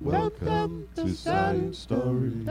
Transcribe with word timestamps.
Welcome 0.00 0.88
to 0.94 1.08
Science 1.08 1.78
Stories. 1.78 2.46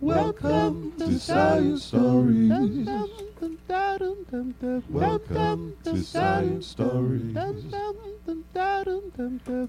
Welcome 0.00 0.92
to 0.98 1.18
Science 1.18 1.84
Stories. 1.84 2.50
Welcome 4.90 5.76
to 5.84 6.02
Science 6.02 6.66
Stories. 6.66 7.36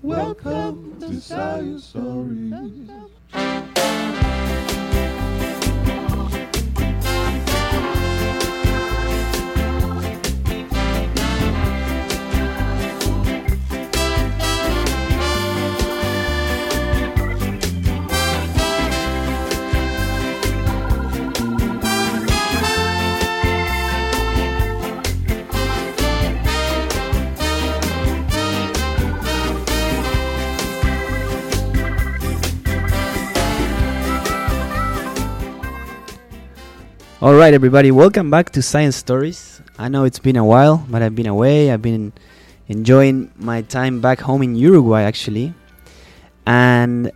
Welcome 0.02 1.00
to 1.00 1.22
Science 1.22 1.84
Stories. 1.86 2.54
All 37.26 37.34
right, 37.34 37.56
everybody, 37.56 37.90
welcome 37.90 38.30
back 38.30 38.52
to 38.52 38.62
Science 38.62 38.96
Stories. 38.96 39.60
I 39.80 39.88
know 39.88 40.04
it's 40.04 40.20
been 40.20 40.36
a 40.36 40.46
while, 40.46 40.86
but 40.88 41.02
I've 41.02 41.16
been 41.16 41.26
away. 41.26 41.72
I've 41.72 41.82
been 41.82 42.14
enjoying 42.68 43.32
my 43.36 43.64
time 43.64 44.00
back 44.00 44.20
home 44.20 44.44
in 44.44 44.56
Uruguay, 44.56 45.02
actually. 45.02 45.56
And 46.46 47.12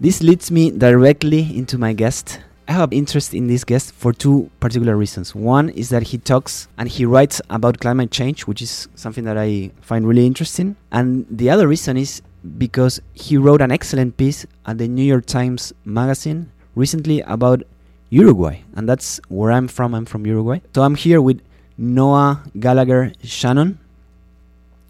this 0.00 0.22
leads 0.22 0.50
me 0.50 0.70
directly 0.70 1.54
into 1.54 1.76
my 1.76 1.92
guest. 1.92 2.40
I 2.66 2.72
have 2.72 2.94
interest 2.94 3.34
in 3.34 3.46
this 3.46 3.62
guest 3.62 3.92
for 3.92 4.14
two 4.14 4.50
particular 4.58 4.96
reasons. 4.96 5.34
One 5.34 5.68
is 5.68 5.90
that 5.90 6.04
he 6.04 6.16
talks 6.16 6.68
and 6.78 6.88
he 6.88 7.04
writes 7.04 7.42
about 7.50 7.78
climate 7.78 8.10
change, 8.10 8.46
which 8.46 8.62
is 8.62 8.88
something 8.94 9.24
that 9.24 9.36
I 9.36 9.70
find 9.82 10.08
really 10.08 10.24
interesting. 10.24 10.76
And 10.92 11.26
the 11.30 11.50
other 11.50 11.68
reason 11.68 11.98
is 11.98 12.22
because 12.56 13.02
he 13.12 13.36
wrote 13.36 13.60
an 13.60 13.70
excellent 13.70 14.16
piece 14.16 14.46
at 14.64 14.78
the 14.78 14.88
New 14.88 15.04
York 15.04 15.26
Times 15.26 15.74
Magazine 15.84 16.50
recently 16.74 17.20
about 17.20 17.64
Uruguay, 18.10 18.62
and 18.74 18.88
that's 18.88 19.20
where 19.28 19.50
I'm 19.50 19.68
from. 19.68 19.94
I'm 19.94 20.06
from 20.06 20.26
Uruguay. 20.26 20.60
So 20.74 20.82
I'm 20.82 20.94
here 20.94 21.20
with 21.20 21.40
Noah 21.76 22.42
Gallagher 22.58 23.12
Shannon. 23.22 23.78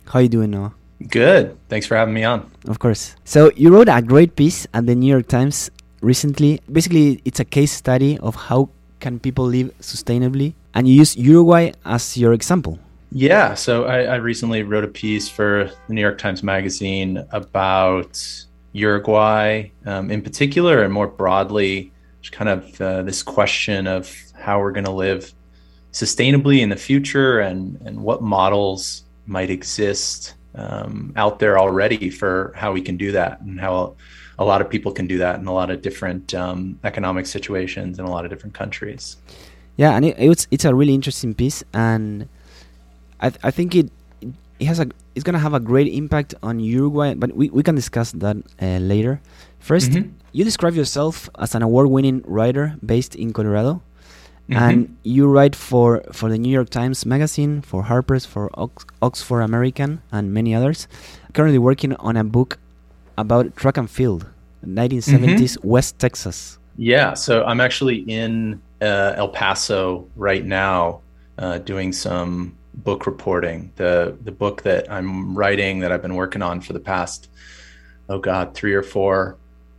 How 0.07 0.21
you 0.21 0.29
doing, 0.29 0.51
Noah? 0.51 0.75
Good. 1.09 1.59
Thanks 1.69 1.87
for 1.87 1.97
having 1.97 2.15
me 2.15 2.25
on. 2.25 2.51
Of 2.69 2.79
course. 2.79 3.17
So 3.25 3.51
you 3.57 3.73
wrote 3.73 3.89
a 3.89 4.01
great 4.01 4.37
piece 4.37 4.67
at 4.73 4.87
the 4.87 4.95
New 4.95 5.09
York 5.09 5.29
Times 5.29 5.71
recently. 6.01 6.61
Basically, 6.71 7.21
it's 7.25 7.41
a 7.41 7.45
case 7.45 7.73
study 7.73 8.19
of 8.19 8.35
how 8.35 8.71
can 9.01 9.19
people 9.19 9.45
live 9.45 9.73
sustainably, 9.81 10.55
and 10.75 10.89
you 10.89 10.95
use 10.95 11.17
Uruguay 11.17 11.73
as 11.85 12.17
your 12.17 12.33
example. 12.33 12.79
Yeah. 13.13 13.55
So 13.55 13.85
I, 13.85 14.05
I 14.05 14.15
recently 14.17 14.63
wrote 14.63 14.85
a 14.85 14.89
piece 14.89 15.29
for 15.29 15.71
the 15.87 15.95
New 15.95 16.01
York 16.01 16.19
Times 16.19 16.43
Magazine 16.43 17.25
about 17.31 18.21
Uruguay 18.73 19.69
um, 19.87 20.11
in 20.11 20.23
particular, 20.23 20.83
and 20.83 20.93
more 20.93 21.07
broadly 21.07 21.93
kind 22.33 22.49
of 22.49 22.81
uh, 22.81 23.03
this 23.03 23.23
question 23.23 23.87
of 23.87 24.15
how 24.35 24.61
we're 24.61 24.73
going 24.73 24.85
to 24.85 24.91
live 24.91 25.33
sustainably 25.93 26.61
in 26.61 26.69
the 26.69 26.77
future 26.77 27.41
and 27.41 27.81
and 27.87 28.03
what 28.03 28.23
models 28.23 29.05
might 29.27 29.51
exist 29.51 30.35
um, 30.55 31.13
out 31.17 31.39
there 31.39 31.59
already 31.59 32.11
for 32.11 32.53
how 32.57 32.73
we 32.73 32.81
can 32.81 32.97
do 32.97 33.13
that 33.13 33.41
and 33.41 33.61
how 33.61 33.95
a 34.39 34.45
lot 34.45 34.61
of 34.61 34.69
people 34.69 34.93
can 34.93 35.07
do 35.07 35.19
that 35.19 35.41
in 35.41 35.47
a 35.47 35.53
lot 35.53 35.71
of 35.71 35.81
different 35.83 36.35
um, 36.35 36.79
economic 36.85 37.27
situations 37.27 37.99
in 37.99 38.05
a 38.05 38.11
lot 38.11 38.25
of 38.25 38.31
different 38.31 38.55
countries. 38.55 39.17
Yeah, 39.77 39.97
and 39.97 40.05
it, 40.05 40.17
it's 40.19 40.47
it's 40.51 40.65
a 40.65 40.75
really 40.75 40.95
interesting 40.95 41.35
piece, 41.35 41.63
and 41.73 42.29
I 43.21 43.31
th- 43.31 43.41
I 43.43 43.51
think 43.51 43.75
it 43.75 43.91
it 44.59 44.67
has 44.67 44.81
a 44.81 44.89
it's 45.15 45.25
gonna 45.25 45.39
have 45.39 45.55
a 45.55 45.61
great 45.61 45.89
impact 45.93 46.35
on 46.43 46.61
Uruguay, 46.61 47.15
but 47.15 47.37
we, 47.37 47.51
we 47.51 47.63
can 47.63 47.75
discuss 47.75 48.13
that 48.13 48.37
uh, 48.61 48.79
later. 48.79 49.21
1st 49.69 49.91
Mhm. 49.93 50.11
you 50.37 50.45
describe 50.45 50.75
yourself 50.81 51.15
as 51.45 51.55
an 51.57 51.63
award-winning 51.69 52.19
writer 52.37 52.67
based 52.93 53.15
in 53.23 53.33
Colorado, 53.37 53.73
Mhm. 54.49 54.57
and 54.65 54.77
you 55.15 55.23
write 55.35 55.57
for 55.57 55.89
for 56.19 56.27
the 56.33 56.39
New 56.45 56.53
York 56.59 56.71
Times 56.71 56.99
Magazine, 57.15 57.53
for 57.71 57.81
Harper's, 57.91 58.25
for 58.35 58.45
Ox- 58.55 58.87
Oxford 59.03 59.43
American, 59.51 59.91
and 60.17 60.25
many 60.39 60.51
others. 60.59 60.79
Currently 61.35 61.59
working 61.71 61.93
on 62.09 62.15
a 62.17 62.25
book 62.37 62.51
about 63.23 63.45
track 63.61 63.77
and 63.83 63.91
field, 63.99 64.23
1970s 64.65 65.57
West 65.63 65.99
Texas. 65.99 66.59
Yeah, 66.77 67.15
so 67.15 67.33
I'm 67.49 67.61
actually 67.61 67.99
in 68.21 68.61
uh, 68.83 69.15
El 69.23 69.29
Paso 69.41 70.05
right 70.17 70.45
now, 70.45 71.01
uh, 71.39 71.57
doing 71.59 71.93
some 71.93 72.53
book 72.89 73.07
reporting. 73.07 73.71
the 73.77 74.15
The 74.29 74.33
book 74.33 74.63
that 74.69 74.83
I'm 74.97 75.35
writing, 75.41 75.81
that 75.81 75.91
I've 75.93 76.03
been 76.03 76.15
working 76.25 76.43
on 76.43 76.61
for 76.61 76.73
the 76.75 76.85
past, 76.93 77.21
oh 78.11 78.19
god, 78.19 78.55
three 78.55 78.75
or 78.75 78.83
four 78.83 79.37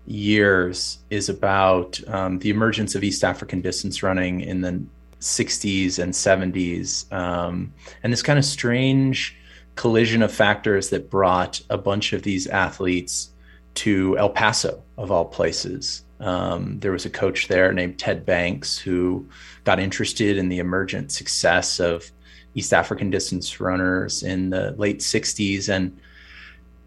years, 0.07 0.99
is 1.09 1.29
about 1.29 1.99
um, 2.07 2.39
the 2.39 2.49
emergence 2.49 2.95
of 2.95 3.03
East 3.03 3.23
African 3.23 3.61
distance 3.61 4.01
running 4.01 4.41
in 4.41 4.61
the 4.61 4.81
60s 5.19 5.99
and 5.99 6.13
70s, 6.13 7.11
um, 7.11 7.73
and 8.03 8.13
this 8.13 8.23
kind 8.23 8.39
of 8.39 8.45
strange 8.45 9.35
collision 9.75 10.21
of 10.21 10.31
factors 10.31 10.89
that 10.89 11.09
brought 11.09 11.61
a 11.69 11.77
bunch 11.77 12.13
of 12.13 12.23
these 12.23 12.47
athletes 12.47 13.29
to 13.75 14.17
El 14.17 14.29
Paso, 14.29 14.81
of 14.97 15.11
all 15.11 15.25
places. 15.25 16.03
Um, 16.19 16.79
there 16.79 16.91
was 16.91 17.05
a 17.05 17.11
coach 17.11 17.47
there 17.47 17.71
named 17.71 17.99
Ted 17.99 18.25
Banks 18.25 18.77
who 18.77 19.27
got 19.63 19.79
interested 19.79 20.37
in 20.37 20.49
the 20.49 20.57
emergent 20.57 21.11
success 21.11 21.79
of 21.79 22.09
East 22.55 22.73
African 22.73 23.11
distance 23.11 23.59
runners 23.59 24.23
in 24.23 24.49
the 24.49 24.71
late 24.71 24.99
60s 24.99 25.69
and, 25.69 25.95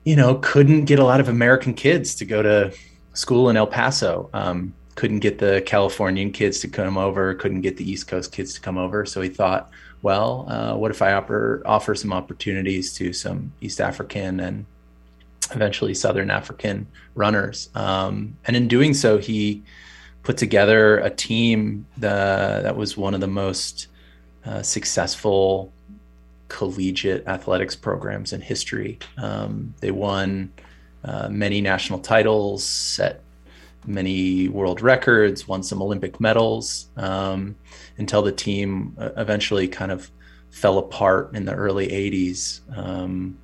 you 0.04 0.16
know, 0.16 0.36
couldn't 0.36 0.86
get 0.86 0.98
a 0.98 1.04
lot 1.04 1.20
of 1.20 1.28
American 1.28 1.74
kids 1.74 2.16
to 2.16 2.24
go 2.24 2.42
to 2.42 2.74
school 3.12 3.48
in 3.48 3.56
El 3.56 3.66
Paso. 3.66 4.30
Um, 4.32 4.74
couldn't 4.94 5.20
get 5.20 5.38
the 5.38 5.62
Californian 5.64 6.30
kids 6.30 6.60
to 6.60 6.68
come 6.68 6.98
over, 6.98 7.34
couldn't 7.34 7.62
get 7.62 7.76
the 7.76 7.90
East 7.90 8.06
Coast 8.06 8.32
kids 8.32 8.54
to 8.54 8.60
come 8.60 8.76
over. 8.76 9.06
So 9.06 9.20
he 9.20 9.28
thought, 9.28 9.70
well, 10.02 10.46
uh, 10.48 10.76
what 10.76 10.90
if 10.90 11.00
I 11.00 11.12
offer, 11.12 11.62
offer 11.64 11.94
some 11.94 12.12
opportunities 12.12 12.92
to 12.94 13.12
some 13.12 13.52
East 13.60 13.80
African 13.80 14.40
and 14.40 14.66
eventually 15.52 15.94
Southern 15.94 16.30
African 16.30 16.86
runners. 17.14 17.70
Um, 17.74 18.36
and 18.46 18.56
in 18.56 18.68
doing 18.68 18.94
so, 18.94 19.18
he 19.18 19.62
put 20.22 20.36
together 20.36 20.98
a 20.98 21.10
team 21.10 21.86
that, 21.96 22.62
that 22.62 22.76
was 22.76 22.96
one 22.96 23.14
of 23.14 23.20
the 23.20 23.26
most 23.26 23.88
uh, 24.44 24.62
successful 24.62 25.72
collegiate 26.48 27.26
athletics 27.26 27.76
programs 27.76 28.32
in 28.32 28.40
history. 28.40 28.98
Um, 29.16 29.74
they 29.80 29.90
won 29.90 30.52
uh, 31.04 31.28
many 31.28 31.60
national 31.60 31.98
titles, 32.00 32.64
set 32.64 33.22
many 33.86 34.48
world 34.48 34.82
records, 34.82 35.48
won 35.48 35.62
some 35.62 35.80
Olympic 35.80 36.20
medals 36.20 36.88
um, 36.96 37.56
until 37.98 38.22
the 38.22 38.32
team 38.32 38.94
uh, 38.98 39.10
eventually 39.16 39.68
kind 39.68 39.90
of 39.90 40.10
fell 40.50 40.78
apart 40.78 41.34
in 41.34 41.44
the 41.44 41.54
early 41.54 41.88
80s 41.88 42.60
um, 42.76 43.38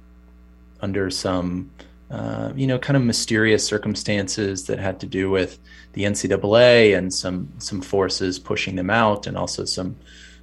under 0.80 1.10
some 1.10 1.70
uh, 2.10 2.52
you 2.54 2.66
know, 2.66 2.78
kind 2.78 2.96
of 2.96 3.02
mysterious 3.02 3.66
circumstances 3.66 4.66
that 4.66 4.78
had 4.78 5.00
to 5.00 5.06
do 5.06 5.28
with 5.28 5.58
the 5.94 6.04
NCAA 6.04 6.96
and 6.96 7.12
some 7.12 7.52
some 7.58 7.80
forces 7.80 8.38
pushing 8.38 8.76
them 8.76 8.90
out, 8.90 9.26
and 9.26 9.36
also 9.36 9.64
some 9.64 9.96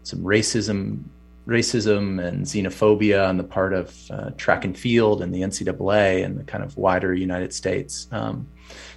some 0.03 0.19
racism, 0.19 1.03
racism 1.47 2.23
and 2.23 2.45
xenophobia 2.45 3.27
on 3.27 3.37
the 3.37 3.43
part 3.43 3.73
of 3.73 3.93
uh, 4.09 4.29
track 4.37 4.63
and 4.65 4.77
field 4.77 5.21
and 5.21 5.33
the 5.35 5.41
NCAA 5.41 6.23
and 6.23 6.39
the 6.39 6.43
kind 6.43 6.63
of 6.63 6.77
wider 6.77 7.13
United 7.13 7.53
States. 7.53 8.07
Um, 8.11 8.47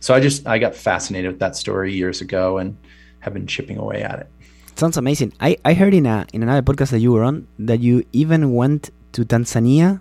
so 0.01 0.15
I 0.15 0.21
just 0.21 0.47
I 0.47 0.59
got 0.59 0.75
fascinated 0.75 1.31
with 1.33 1.41
that 1.41 1.57
story 1.57 1.93
years 1.95 2.21
ago 2.21 2.59
and 2.59 2.77
have 3.21 3.35
been 3.35 3.47
chipping 3.47 3.79
away 3.79 4.03
at 4.03 4.21
it. 4.21 4.29
Sounds 4.77 4.97
amazing. 4.97 5.33
I, 5.41 5.57
I 5.65 5.75
heard 5.75 5.95
in 5.95 6.07
a 6.07 6.27
in 6.33 6.43
another 6.43 6.63
podcast 6.63 6.91
that 6.91 7.01
you 7.01 7.11
were 7.13 7.25
on 7.25 7.49
that 7.59 7.81
you 7.81 8.05
even 8.13 8.55
went 8.55 8.91
to 9.13 9.25
Tanzania 9.25 10.01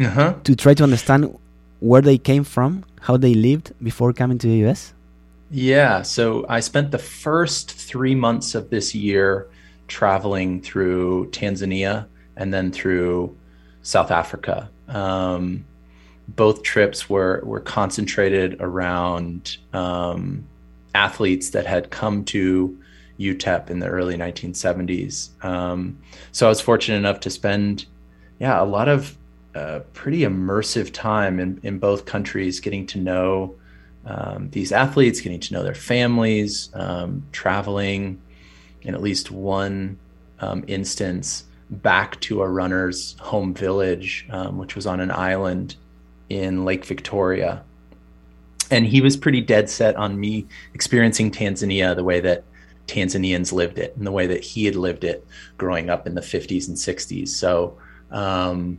Uh-huh. 0.00 0.32
to 0.44 0.54
try 0.56 0.72
to 0.72 0.82
understand 0.82 1.36
where 1.80 2.00
they 2.00 2.16
came 2.16 2.44
from, 2.44 2.84
how 3.02 3.16
they 3.18 3.34
lived 3.34 3.72
before 3.82 4.14
coming 4.14 4.38
to 4.38 4.46
the 4.46 4.64
US. 4.68 4.94
Yeah. 5.50 6.00
So 6.02 6.46
I 6.48 6.60
spent 6.60 6.90
the 6.90 6.98
first 6.98 7.72
three 7.72 8.14
months 8.14 8.54
of 8.54 8.70
this 8.70 8.94
year 8.94 9.49
traveling 9.90 10.62
through 10.62 11.28
Tanzania 11.32 12.06
and 12.36 12.54
then 12.54 12.72
through 12.72 13.36
South 13.82 14.10
Africa. 14.10 14.70
Um, 14.88 15.66
both 16.28 16.62
trips 16.62 17.10
were 17.10 17.42
were 17.44 17.60
concentrated 17.60 18.56
around 18.60 19.58
um, 19.72 20.46
athletes 20.94 21.50
that 21.50 21.66
had 21.66 21.90
come 21.90 22.24
to 22.26 22.78
UTEP 23.18 23.68
in 23.68 23.80
the 23.80 23.86
early 23.86 24.16
1970s. 24.16 25.28
Um, 25.44 25.98
so 26.32 26.46
I 26.46 26.48
was 26.48 26.60
fortunate 26.60 26.96
enough 26.96 27.20
to 27.20 27.30
spend, 27.30 27.84
yeah, 28.38 28.62
a 28.62 28.64
lot 28.64 28.88
of 28.88 29.16
a 29.54 29.80
pretty 29.92 30.20
immersive 30.20 30.92
time 30.92 31.40
in, 31.40 31.60
in 31.62 31.78
both 31.78 32.06
countries, 32.06 32.60
getting 32.60 32.86
to 32.86 32.98
know 32.98 33.56
um, 34.06 34.48
these 34.50 34.72
athletes, 34.72 35.20
getting 35.20 35.40
to 35.40 35.52
know 35.52 35.62
their 35.62 35.74
families, 35.74 36.70
um, 36.74 37.22
traveling 37.32 38.20
in 38.82 38.94
at 38.94 39.02
least 39.02 39.30
one 39.30 39.98
um, 40.40 40.64
instance 40.66 41.44
back 41.70 42.20
to 42.20 42.42
a 42.42 42.48
runner's 42.48 43.16
home 43.20 43.54
village, 43.54 44.26
um, 44.30 44.58
which 44.58 44.74
was 44.74 44.86
on 44.86 45.00
an 45.00 45.10
island 45.10 45.76
in 46.28 46.64
Lake 46.64 46.84
Victoria. 46.84 47.62
And 48.70 48.86
he 48.86 49.00
was 49.00 49.16
pretty 49.16 49.40
dead 49.40 49.68
set 49.68 49.96
on 49.96 50.18
me 50.18 50.46
experiencing 50.74 51.30
Tanzania 51.30 51.94
the 51.94 52.04
way 52.04 52.20
that 52.20 52.44
Tanzanians 52.86 53.52
lived 53.52 53.78
it 53.78 53.96
and 53.96 54.06
the 54.06 54.12
way 54.12 54.26
that 54.26 54.42
he 54.42 54.64
had 54.64 54.76
lived 54.76 55.04
it 55.04 55.26
growing 55.58 55.90
up 55.90 56.06
in 56.06 56.14
the 56.14 56.20
50s 56.20 56.68
and 56.68 56.76
60s. 56.76 57.28
So 57.28 57.78
um, 58.10 58.78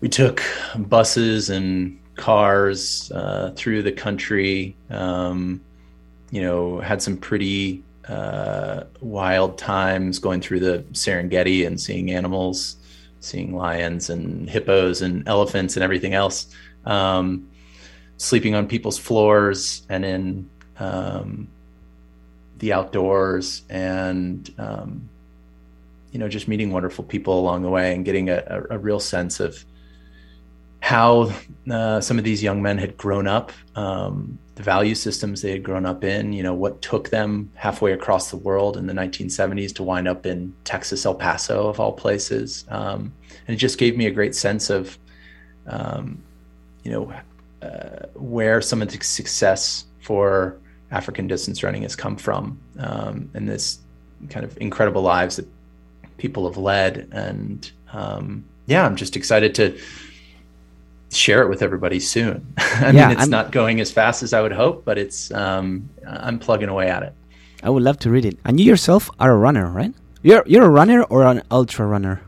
we 0.00 0.08
took 0.08 0.42
buses 0.76 1.50
and 1.50 2.00
cars 2.16 3.10
uh, 3.12 3.52
through 3.56 3.82
the 3.82 3.92
country. 3.92 4.76
Um, 4.90 5.60
you 6.30 6.42
know, 6.42 6.80
had 6.80 7.02
some 7.02 7.16
pretty 7.16 7.82
uh, 8.08 8.84
wild 9.00 9.58
times 9.58 10.18
going 10.18 10.40
through 10.40 10.60
the 10.60 10.84
Serengeti 10.92 11.66
and 11.66 11.80
seeing 11.80 12.10
animals, 12.10 12.76
seeing 13.20 13.54
lions 13.54 14.10
and 14.10 14.48
hippos 14.48 15.02
and 15.02 15.26
elephants 15.28 15.76
and 15.76 15.82
everything 15.82 16.14
else. 16.14 16.54
Um, 16.84 17.48
sleeping 18.18 18.54
on 18.54 18.66
people's 18.66 18.98
floors 18.98 19.82
and 19.88 20.04
in 20.04 20.50
um, 20.78 21.48
the 22.58 22.72
outdoors, 22.72 23.62
and 23.68 24.52
um, 24.58 25.08
you 26.12 26.18
know, 26.18 26.28
just 26.28 26.48
meeting 26.48 26.70
wonderful 26.72 27.04
people 27.04 27.38
along 27.38 27.62
the 27.62 27.68
way 27.68 27.94
and 27.94 28.04
getting 28.04 28.30
a, 28.30 28.42
a, 28.46 28.76
a 28.76 28.78
real 28.78 29.00
sense 29.00 29.40
of 29.40 29.64
how 30.80 31.32
uh, 31.70 32.00
some 32.00 32.18
of 32.18 32.24
these 32.24 32.42
young 32.42 32.62
men 32.62 32.78
had 32.78 32.96
grown 32.96 33.26
up, 33.26 33.52
um, 33.74 34.38
the 34.54 34.62
value 34.62 34.94
systems 34.94 35.42
they 35.42 35.50
had 35.50 35.62
grown 35.62 35.84
up 35.84 36.04
in, 36.04 36.32
you 36.32 36.42
know, 36.42 36.54
what 36.54 36.80
took 36.80 37.10
them 37.10 37.50
halfway 37.54 37.92
across 37.92 38.30
the 38.30 38.36
world 38.36 38.76
in 38.76 38.86
the 38.86 38.92
1970s 38.92 39.74
to 39.74 39.82
wind 39.82 40.08
up 40.08 40.26
in 40.26 40.54
Texas, 40.64 41.04
El 41.04 41.14
Paso, 41.14 41.68
of 41.68 41.80
all 41.80 41.92
places. 41.92 42.64
Um, 42.68 43.12
and 43.46 43.54
it 43.54 43.58
just 43.58 43.78
gave 43.78 43.96
me 43.96 44.06
a 44.06 44.10
great 44.10 44.34
sense 44.34 44.70
of, 44.70 44.96
um, 45.66 46.22
you 46.84 46.90
know, 46.90 47.12
uh, 47.62 48.06
where 48.14 48.60
some 48.62 48.80
of 48.80 48.88
the 48.88 49.02
success 49.04 49.86
for 50.00 50.58
African 50.90 51.26
distance 51.26 51.62
running 51.62 51.82
has 51.82 51.96
come 51.96 52.16
from, 52.16 52.58
um, 52.78 53.28
and 53.34 53.48
this 53.48 53.80
kind 54.30 54.44
of 54.44 54.56
incredible 54.58 55.02
lives 55.02 55.36
that 55.36 55.48
people 56.16 56.46
have 56.48 56.56
led. 56.56 57.08
And 57.12 57.70
um, 57.92 58.44
yeah, 58.66 58.86
I'm 58.86 58.96
just 58.96 59.16
excited 59.16 59.54
to 59.56 59.78
share 61.12 61.42
it 61.42 61.48
with 61.48 61.62
everybody 61.62 62.00
soon. 62.00 62.54
I 62.58 62.90
yeah, 62.90 63.08
mean, 63.08 63.16
it's 63.16 63.22
I'm, 63.24 63.30
not 63.30 63.52
going 63.52 63.80
as 63.80 63.90
fast 63.90 64.22
as 64.22 64.32
I 64.32 64.40
would 64.40 64.52
hope, 64.52 64.84
but 64.84 64.98
it's 64.98 65.30
um, 65.32 65.88
I'm 66.06 66.38
plugging 66.38 66.68
away 66.68 66.88
at 66.88 67.02
it. 67.02 67.14
I 67.62 67.70
would 67.70 67.82
love 67.82 67.98
to 68.00 68.10
read 68.10 68.24
it. 68.24 68.38
And 68.44 68.60
you 68.60 68.66
yourself 68.66 69.10
are 69.18 69.32
a 69.32 69.36
runner, 69.36 69.68
right? 69.68 69.94
You're 70.22 70.42
you're 70.46 70.64
a 70.64 70.68
runner 70.68 71.02
or 71.04 71.24
an 71.24 71.42
ultra 71.50 71.86
runner? 71.86 72.22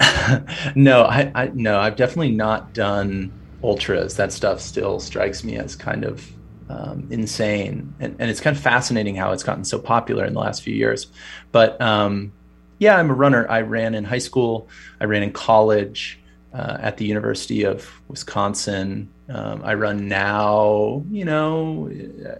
no, 0.74 1.02
I, 1.02 1.30
I 1.34 1.50
no, 1.54 1.78
I've 1.78 1.96
definitely 1.96 2.32
not 2.32 2.72
done 2.72 3.32
ultras. 3.62 4.16
That 4.16 4.32
stuff 4.32 4.60
still 4.60 5.00
strikes 5.00 5.42
me 5.44 5.56
as 5.56 5.74
kind 5.74 6.04
of 6.04 6.30
um, 6.68 7.06
insane, 7.10 7.94
and, 8.00 8.14
and 8.18 8.30
it's 8.30 8.40
kind 8.40 8.56
of 8.56 8.62
fascinating 8.62 9.16
how 9.16 9.32
it's 9.32 9.42
gotten 9.42 9.64
so 9.64 9.78
popular 9.78 10.24
in 10.24 10.34
the 10.34 10.40
last 10.40 10.62
few 10.62 10.74
years. 10.74 11.08
But 11.50 11.80
um, 11.80 12.32
yeah, 12.78 12.96
I'm 12.96 13.10
a 13.10 13.14
runner. 13.14 13.46
I 13.50 13.62
ran 13.62 13.94
in 13.94 14.04
high 14.04 14.18
school. 14.18 14.68
I 15.00 15.04
ran 15.04 15.22
in 15.22 15.32
college 15.32 16.17
uh, 16.52 16.78
at 16.80 16.96
the 16.96 17.04
University 17.04 17.62
of 17.64 17.90
Wisconsin. 18.08 19.12
Um, 19.28 19.62
I 19.64 19.74
run 19.74 20.08
now, 20.08 21.04
you 21.10 21.24
know, 21.24 21.90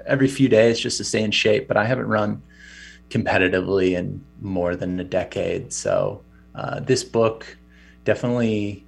every 0.07 0.29
few 0.29 0.49
days 0.49 0.81
just 0.81 0.99
to 0.99 1.05
stay 1.05 1.23
in 1.23 1.31
shape, 1.31 1.69
but 1.69 1.77
I 1.77 1.85
haven't 1.85 2.07
run 2.07 2.43
competitively 3.11 3.97
in 3.97 4.25
more 4.41 4.77
than 4.77 4.99
a 5.01 5.05
decade. 5.05 5.73
So 5.73 6.23
uh, 6.55 6.81
this 6.81 7.05
book 7.05 7.57
definitely 8.05 8.87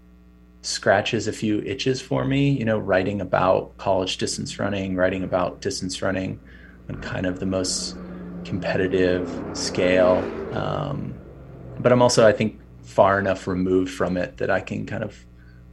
scratches 0.63 1.27
a 1.27 1.33
few 1.33 1.61
itches 1.63 2.01
for 2.01 2.25
me, 2.25 2.51
you 2.51 2.65
know, 2.65 2.79
writing 2.79 3.21
about 3.21 3.77
college 3.79 4.19
distance 4.19 4.59
running, 4.59 4.97
writing 4.97 5.25
about 5.25 5.61
distance 5.61 6.03
running 6.03 6.39
on 6.89 7.01
kind 7.01 7.27
of 7.27 7.41
the 7.41 7.47
most 7.47 7.97
competitive 8.45 9.29
scale. 9.55 10.19
Um, 10.55 11.15
but 11.79 11.93
I'm 11.93 12.03
also, 12.03 12.27
I 12.27 12.33
think, 12.33 12.61
far 12.83 13.19
enough 13.19 13.47
removed 13.47 13.93
from 13.93 14.17
it 14.17 14.37
that 14.39 14.51
I 14.51 14.61
can 14.61 14.87
kind 14.87 15.05
of 15.05 15.17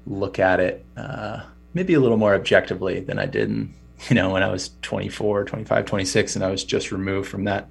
look 0.05 0.39
at 0.39 0.59
it 0.59 0.85
uh, 0.95 1.41
maybe 1.77 1.93
a 1.93 1.99
little 1.99 2.17
more 2.17 2.33
objectively 2.33 2.99
than 2.99 3.19
I 3.19 3.25
did 3.25 3.49
in, 3.49 3.73
you 4.09 4.15
know, 4.15 4.31
when 4.31 4.43
I 4.43 4.51
was 4.51 4.71
24, 4.81 5.45
25, 5.45 5.85
26, 5.85 6.35
and 6.35 6.43
I 6.43 6.49
was 6.49 6.63
just 6.63 6.91
removed 6.91 7.29
from 7.29 7.43
that 7.45 7.69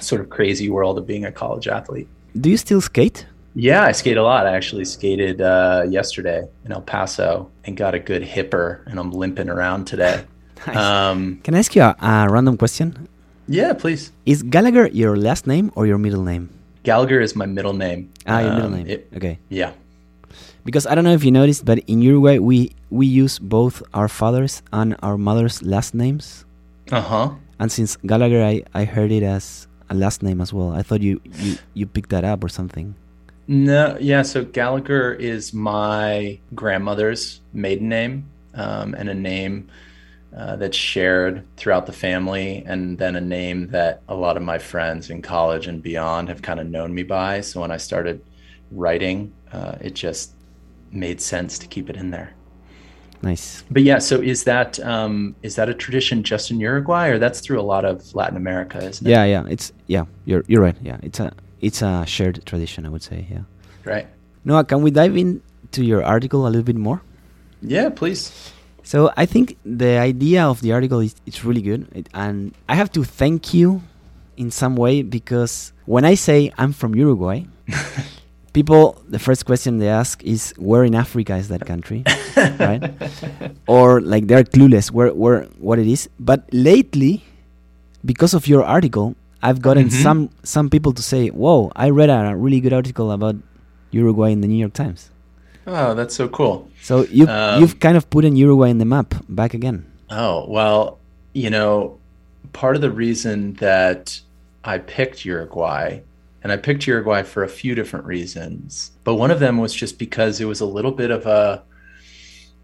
sort 0.00 0.20
of 0.20 0.28
crazy 0.30 0.68
world 0.68 0.98
of 0.98 1.06
being 1.06 1.24
a 1.24 1.32
college 1.32 1.68
athlete. 1.68 2.08
Do 2.40 2.50
you 2.50 2.56
still 2.56 2.80
skate? 2.80 3.26
Yeah, 3.54 3.84
I 3.84 3.92
skate 3.92 4.16
a 4.16 4.22
lot. 4.22 4.46
I 4.48 4.56
actually 4.56 4.84
skated 4.84 5.40
uh, 5.40 5.84
yesterday 5.88 6.42
in 6.64 6.72
El 6.72 6.82
Paso 6.82 7.50
and 7.64 7.76
got 7.76 7.94
a 7.94 8.00
good 8.00 8.22
hipper, 8.22 8.84
and 8.86 8.98
I'm 8.98 9.12
limping 9.12 9.48
around 9.48 9.84
today. 9.84 10.24
nice. 10.66 10.76
um, 10.76 11.40
Can 11.44 11.54
I 11.54 11.60
ask 11.60 11.76
you 11.76 11.82
a, 11.82 11.94
a 12.00 12.28
random 12.28 12.56
question? 12.56 13.08
Yeah, 13.46 13.74
please. 13.74 14.10
Is 14.26 14.42
Gallagher 14.42 14.88
your 14.88 15.16
last 15.16 15.46
name 15.46 15.70
or 15.76 15.86
your 15.86 15.98
middle 15.98 16.22
name? 16.22 16.48
Gallagher 16.84 17.20
is 17.20 17.34
my 17.34 17.46
middle 17.46 17.72
name. 17.72 18.12
Ah, 18.26 18.40
your 18.40 18.50
um, 18.50 18.56
middle 18.56 18.70
name. 18.70 18.86
It, 18.86 19.08
okay. 19.16 19.38
Yeah. 19.48 19.72
Because 20.64 20.86
I 20.86 20.94
don't 20.94 21.04
know 21.04 21.12
if 21.12 21.24
you 21.24 21.32
noticed, 21.32 21.64
but 21.64 21.80
in 21.88 22.00
Uruguay 22.00 22.38
we 22.38 22.72
we 22.90 23.06
use 23.06 23.38
both 23.40 23.82
our 23.92 24.08
father's 24.08 24.62
and 24.72 24.96
our 25.02 25.18
mother's 25.18 25.62
last 25.62 25.94
names. 25.94 26.44
Uh 26.92 27.00
huh. 27.00 27.30
And 27.58 27.72
since 27.72 27.96
Gallagher, 28.04 28.44
I, 28.44 28.62
I 28.74 28.84
heard 28.84 29.10
it 29.10 29.22
as 29.22 29.66
a 29.88 29.94
last 29.94 30.22
name 30.22 30.40
as 30.40 30.52
well. 30.52 30.72
I 30.72 30.82
thought 30.82 31.00
you, 31.00 31.20
you, 31.38 31.56
you 31.72 31.86
picked 31.86 32.10
that 32.10 32.24
up 32.24 32.42
or 32.44 32.48
something. 32.48 32.94
No, 33.46 33.96
yeah. 34.00 34.22
So 34.22 34.44
Gallagher 34.44 35.12
is 35.12 35.52
my 35.52 36.38
grandmother's 36.54 37.40
maiden 37.52 37.88
name, 37.88 38.28
um, 38.54 38.94
and 38.94 39.08
a 39.08 39.14
name 39.14 39.68
uh, 40.36 40.56
that's 40.56 40.76
shared 40.76 41.46
throughout 41.56 41.86
the 41.86 41.92
family, 41.92 42.64
and 42.66 42.98
then 42.98 43.14
a 43.16 43.20
name 43.20 43.68
that 43.68 44.02
a 44.08 44.14
lot 44.14 44.36
of 44.36 44.42
my 44.42 44.58
friends 44.58 45.10
in 45.10 45.22
college 45.22 45.66
and 45.66 45.82
beyond 45.82 46.28
have 46.28 46.42
kind 46.42 46.58
of 46.58 46.66
known 46.66 46.92
me 46.92 47.02
by. 47.04 47.40
So 47.40 47.60
when 47.60 47.70
I 47.70 47.76
started 47.76 48.20
writing, 48.72 49.32
uh, 49.52 49.76
it 49.80 49.94
just 49.94 50.32
made 50.90 51.20
sense 51.20 51.58
to 51.58 51.66
keep 51.66 51.88
it 51.88 51.96
in 51.96 52.10
there. 52.10 52.34
Nice. 53.22 53.64
But 53.70 53.82
yeah, 53.82 53.98
so 53.98 54.20
is 54.20 54.44
that 54.44 54.78
um, 54.80 55.34
is 55.42 55.54
that 55.54 55.68
a 55.68 55.74
tradition 55.74 56.22
just 56.22 56.50
in 56.50 56.60
Uruguay, 56.60 57.08
or 57.08 57.18
that's 57.18 57.40
through 57.40 57.60
a 57.60 57.62
lot 57.62 57.84
of 57.84 58.14
Latin 58.14 58.36
America, 58.36 58.78
isn't 58.78 59.06
it? 59.06 59.10
Yeah, 59.10 59.24
yeah. 59.24 59.44
It's 59.48 59.72
yeah. 59.86 60.04
You're 60.26 60.44
you're 60.46 60.60
right. 60.60 60.76
Yeah, 60.82 60.98
it's 61.02 61.20
a 61.20 61.32
it's 61.60 61.80
a 61.80 62.04
shared 62.06 62.44
tradition, 62.44 62.84
I 62.84 62.90
would 62.90 63.02
say. 63.02 63.26
Yeah. 63.30 63.42
Right. 63.84 64.08
Noah, 64.44 64.64
can 64.64 64.82
we 64.82 64.90
dive 64.90 65.16
into 65.16 65.84
your 65.84 66.04
article 66.04 66.46
a 66.46 66.48
little 66.48 66.64
bit 66.64 66.76
more? 66.76 67.00
Yeah, 67.62 67.88
please. 67.88 68.52
So 68.84 69.10
I 69.16 69.24
think 69.24 69.56
the 69.64 69.96
idea 69.96 70.44
of 70.44 70.60
the 70.60 70.72
article 70.72 71.00
is 71.00 71.16
it's 71.24 71.42
really 71.42 71.62
good, 71.62 71.88
it, 71.92 72.08
and 72.12 72.54
I 72.68 72.76
have 72.76 72.92
to 72.92 73.02
thank 73.02 73.54
you 73.54 73.82
in 74.36 74.50
some 74.50 74.76
way 74.76 75.00
because 75.02 75.72
when 75.86 76.04
I 76.04 76.14
say 76.14 76.52
I'm 76.58 76.72
from 76.72 76.94
Uruguay, 76.94 77.44
people 78.52 79.00
the 79.08 79.18
first 79.18 79.46
question 79.46 79.78
they 79.78 79.88
ask 79.88 80.22
is 80.22 80.52
where 80.58 80.84
in 80.84 80.94
Africa 80.94 81.34
is 81.36 81.48
that 81.48 81.64
country, 81.64 82.04
right? 82.36 82.92
Or 83.66 84.02
like 84.02 84.26
they're 84.28 84.44
clueless 84.44 84.90
where 84.90 85.14
where 85.14 85.44
what 85.56 85.78
it 85.78 85.86
is. 85.86 86.10
But 86.20 86.44
lately, 86.52 87.24
because 88.04 88.34
of 88.34 88.46
your 88.46 88.64
article, 88.64 89.16
I've 89.42 89.62
gotten 89.62 89.88
mm-hmm. 89.88 90.02
some 90.02 90.28
some 90.42 90.68
people 90.68 90.92
to 90.92 91.02
say, 91.02 91.28
"Whoa, 91.28 91.72
I 91.74 91.88
read 91.88 92.10
a 92.10 92.36
really 92.36 92.60
good 92.60 92.76
article 92.76 93.12
about 93.12 93.36
Uruguay 93.92 94.28
in 94.28 94.42
the 94.42 94.48
New 94.48 94.60
York 94.60 94.74
Times." 94.74 95.08
Oh, 95.66 95.94
that's 95.94 96.14
so 96.14 96.28
cool. 96.28 96.68
So 96.82 97.04
you've 97.04 97.28
um, 97.28 97.60
you've 97.60 97.80
kind 97.80 97.96
of 97.96 98.08
put 98.10 98.24
in 98.24 98.36
Uruguay 98.36 98.68
in 98.68 98.78
the 98.78 98.84
map 98.84 99.14
back 99.28 99.54
again. 99.54 99.90
Oh 100.10 100.46
well, 100.48 100.98
you 101.32 101.50
know, 101.50 101.98
part 102.52 102.76
of 102.76 102.82
the 102.82 102.90
reason 102.90 103.54
that 103.54 104.20
I 104.64 104.78
picked 104.78 105.24
Uruguay, 105.24 106.00
and 106.42 106.52
I 106.52 106.56
picked 106.56 106.86
Uruguay 106.86 107.22
for 107.22 107.42
a 107.44 107.48
few 107.48 107.74
different 107.74 108.04
reasons, 108.04 108.92
but 109.04 109.14
one 109.14 109.30
of 109.30 109.40
them 109.40 109.58
was 109.58 109.74
just 109.74 109.98
because 109.98 110.40
it 110.40 110.44
was 110.44 110.60
a 110.60 110.66
little 110.66 110.92
bit 110.92 111.10
of 111.10 111.26
a 111.26 111.62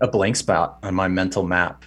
a 0.00 0.08
blank 0.08 0.36
spot 0.36 0.78
on 0.82 0.94
my 0.94 1.08
mental 1.08 1.42
map 1.42 1.84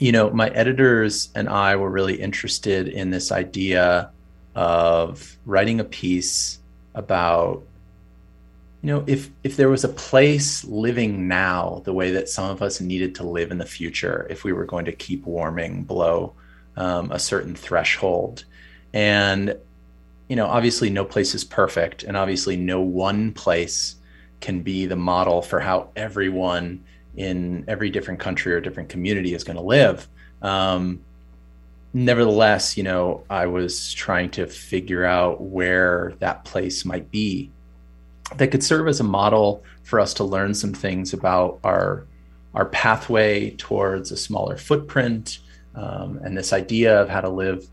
you 0.00 0.12
know, 0.12 0.30
my 0.30 0.48
editors 0.48 1.28
and 1.34 1.48
I 1.48 1.76
were 1.76 1.90
really 1.90 2.20
interested 2.20 2.88
in 2.88 3.10
this 3.10 3.30
idea 3.30 4.10
of 4.54 5.36
writing 5.44 5.78
a 5.78 5.84
piece 5.84 6.58
about 6.94 7.62
you 8.82 8.86
know 8.86 9.04
if 9.06 9.30
if 9.44 9.56
there 9.56 9.68
was 9.68 9.84
a 9.84 9.88
place 9.88 10.64
living 10.64 11.28
now 11.28 11.82
the 11.84 11.92
way 11.92 12.12
that 12.12 12.28
some 12.28 12.50
of 12.50 12.62
us 12.62 12.80
needed 12.80 13.14
to 13.14 13.24
live 13.24 13.50
in 13.50 13.58
the 13.58 13.66
future 13.66 14.26
if 14.30 14.44
we 14.44 14.52
were 14.52 14.64
going 14.64 14.84
to 14.84 14.92
keep 14.92 15.26
warming 15.26 15.84
below 15.84 16.32
um, 16.76 17.10
a 17.12 17.18
certain 17.18 17.54
threshold 17.54 18.44
and 18.92 19.56
you 20.28 20.36
know 20.36 20.46
obviously 20.46 20.88
no 20.88 21.04
place 21.04 21.34
is 21.34 21.44
perfect 21.44 22.02
and 22.04 22.16
obviously 22.16 22.56
no 22.56 22.80
one 22.80 23.32
place 23.32 23.96
can 24.40 24.62
be 24.62 24.86
the 24.86 24.96
model 24.96 25.42
for 25.42 25.60
how 25.60 25.90
everyone 25.94 26.82
in 27.16 27.64
every 27.68 27.90
different 27.90 28.20
country 28.20 28.52
or 28.52 28.60
different 28.60 28.88
community 28.88 29.34
is 29.34 29.44
going 29.44 29.56
to 29.56 29.62
live. 29.62 30.08
Um, 30.42 31.00
nevertheless, 31.92 32.76
you 32.76 32.82
know, 32.82 33.24
I 33.28 33.46
was 33.46 33.92
trying 33.92 34.30
to 34.32 34.46
figure 34.46 35.04
out 35.04 35.40
where 35.40 36.14
that 36.20 36.44
place 36.44 36.84
might 36.84 37.10
be 37.10 37.50
that 38.36 38.48
could 38.48 38.62
serve 38.62 38.88
as 38.88 39.00
a 39.00 39.04
model 39.04 39.64
for 39.82 40.00
us 40.00 40.14
to 40.14 40.24
learn 40.24 40.54
some 40.54 40.72
things 40.72 41.12
about 41.12 41.58
our 41.64 42.06
our 42.54 42.66
pathway 42.66 43.50
towards 43.50 44.10
a 44.10 44.16
smaller 44.16 44.56
footprint 44.56 45.38
um, 45.76 46.18
and 46.24 46.36
this 46.36 46.52
idea 46.52 47.00
of 47.00 47.08
how 47.08 47.20
to 47.20 47.28
live 47.28 47.68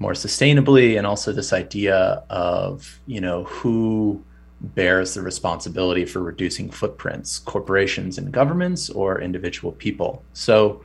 more 0.00 0.12
sustainably 0.12 0.98
and 0.98 1.06
also 1.06 1.32
this 1.32 1.52
idea 1.52 2.24
of 2.28 3.00
you 3.06 3.20
know 3.20 3.44
who 3.44 4.22
bears 4.60 5.14
the 5.14 5.22
responsibility 5.22 6.04
for 6.04 6.20
reducing 6.20 6.70
footprints 6.70 7.38
corporations 7.38 8.18
and 8.18 8.32
governments 8.32 8.90
or 8.90 9.20
individual 9.20 9.72
people. 9.72 10.22
So 10.32 10.82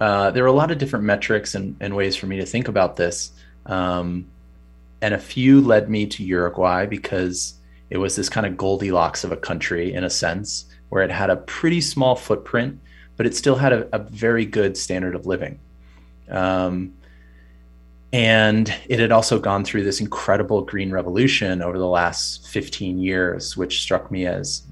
uh, 0.00 0.30
there 0.30 0.44
are 0.44 0.48
a 0.48 0.52
lot 0.52 0.70
of 0.70 0.78
different 0.78 1.04
metrics 1.04 1.54
and, 1.54 1.76
and, 1.80 1.94
ways 1.94 2.16
for 2.16 2.26
me 2.26 2.38
to 2.38 2.46
think 2.46 2.68
about 2.68 2.96
this 2.96 3.32
um, 3.66 4.26
and 5.02 5.12
a 5.12 5.18
few 5.18 5.60
led 5.60 5.90
me 5.90 6.06
to 6.06 6.24
uruguay 6.24 6.86
because 6.86 7.59
it 7.90 7.98
was 7.98 8.16
this 8.16 8.28
kind 8.28 8.46
of 8.46 8.56
goldilocks 8.56 9.24
of 9.24 9.32
a 9.32 9.36
country 9.36 9.92
in 9.92 10.04
a 10.04 10.10
sense 10.10 10.66
where 10.88 11.02
it 11.02 11.10
had 11.10 11.30
a 11.30 11.36
pretty 11.36 11.80
small 11.80 12.16
footprint 12.16 12.80
but 13.16 13.26
it 13.26 13.34
still 13.34 13.56
had 13.56 13.72
a, 13.72 13.88
a 13.94 13.98
very 13.98 14.46
good 14.46 14.76
standard 14.76 15.14
of 15.14 15.26
living 15.26 15.58
um, 16.30 16.94
and 18.12 18.74
it 18.88 18.98
had 18.98 19.12
also 19.12 19.38
gone 19.38 19.64
through 19.64 19.84
this 19.84 20.00
incredible 20.00 20.62
green 20.62 20.90
revolution 20.90 21.62
over 21.62 21.78
the 21.78 21.86
last 21.86 22.48
15 22.48 22.98
years, 22.98 23.56
which 23.56 23.82
struck 23.82 24.10
me 24.10 24.26
as 24.26 24.62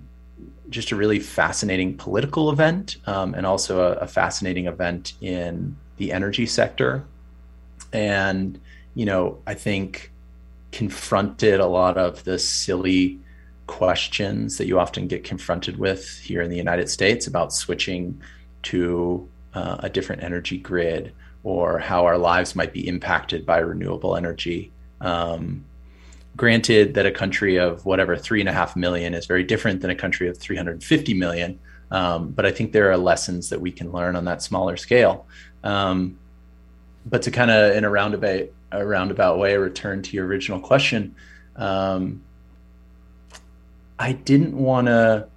just 0.71 0.91
a 0.91 0.97
really 0.97 1.21
fascinating 1.21 1.97
political 1.97 2.51
event 2.51 2.97
um, 3.07 3.35
and 3.35 3.47
also 3.47 3.93
a, 3.93 3.93
a, 3.99 4.07
fascinating 4.07 4.67
event 4.67 5.15
in 5.23 5.75
the 5.97 6.13
energy 6.13 6.45
sector. 6.45 7.05
And, 7.93 8.61
you 8.95 9.07
know, 9.07 9.39
I 9.47 9.55
think 9.55 10.13
confronted 10.79 11.59
a 11.59 11.67
lot 11.67 11.99
of 11.99 12.23
the 12.23 12.39
silly 12.39 13.19
questions 13.67 14.59
that 14.59 14.69
you 14.69 14.79
often 14.79 15.09
get 15.09 15.25
confronted 15.25 15.77
with 15.77 16.21
here 16.21 16.41
in 16.41 16.51
the 16.51 16.57
United 16.57 16.89
States 16.89 17.27
about 17.27 17.53
switching 17.53 18.23
to 18.63 19.29
uh, 19.55 19.79
a 19.81 19.91
different 19.91 20.23
energy 20.23 20.57
grid 20.57 21.13
or 21.43 21.81
how 21.81 22.07
our 22.07 22.17
lives 22.17 22.55
might 22.55 22.73
be 22.73 22.87
impacted 22.87 23.45
by 23.45 23.59
renewable 23.59 24.15
energy. 24.17 24.71
Um, 25.01 25.65
granted 26.37 26.95
that 26.95 27.07
a 27.07 27.11
country 27.11 27.57
of 27.57 27.85
whatever 27.85 28.17
three 28.17 28.39
and 28.39 28.49
a 28.49 28.53
half 28.53 28.77
million 28.77 29.15
is 29.15 29.27
very 29.27 29.43
different 29.43 29.81
than 29.81 29.91
a 29.91 29.97
country 29.97 30.29
of 30.29 30.39
350 30.39 31.13
million, 31.15 31.59
um, 31.91 32.31
but 32.31 32.47
I 32.47 32.53
think 32.53 32.71
there 32.71 32.89
are 32.93 32.97
lessons 32.97 33.49
that 33.49 33.61
we 33.61 33.73
can 33.73 33.91
learn 33.91 34.15
on 34.15 34.27
that 34.27 34.43
smaller 34.43 34.77
scale. 34.77 35.27
Um, 35.65 36.21
but 37.05 37.23
to 37.23 37.33
kind 37.33 37.51
of 37.51 37.75
in 37.75 37.83
a 37.83 37.91
roundabout 37.91 38.51
a 38.73 38.87
roundabout 38.87 39.39
way 39.39 39.57
return 39.57 40.03
to 40.03 40.17
your 40.17 40.27
original 40.27 40.61
question, 40.61 41.15
um, 41.57 42.23
I 43.99 44.13
didn't 44.13 44.57
want 44.57 44.87
to 44.87 45.29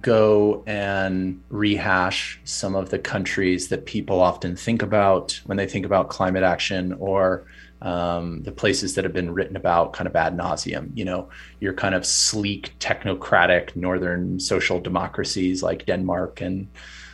go 0.00 0.62
and 0.66 1.42
rehash 1.50 2.40
some 2.44 2.74
of 2.74 2.90
the 2.90 2.98
countries 2.98 3.68
that 3.68 3.84
people 3.84 4.20
often 4.20 4.56
think 4.56 4.82
about 4.82 5.40
when 5.44 5.58
they 5.58 5.66
think 5.66 5.84
about 5.84 6.08
climate 6.08 6.42
action 6.42 6.94
or 6.94 7.44
um, 7.82 8.42
the 8.44 8.52
places 8.52 8.94
that 8.94 9.04
have 9.04 9.12
been 9.12 9.34
written 9.34 9.56
about 9.56 9.92
kind 9.92 10.06
of 10.06 10.14
ad 10.16 10.36
nauseum. 10.36 10.90
You 10.94 11.04
know, 11.04 11.28
your 11.60 11.74
kind 11.74 11.94
of 11.94 12.06
sleek, 12.06 12.74
technocratic 12.78 13.74
northern 13.76 14.38
social 14.38 14.80
democracies 14.80 15.62
like 15.62 15.84
Denmark 15.84 16.40
and 16.40 16.68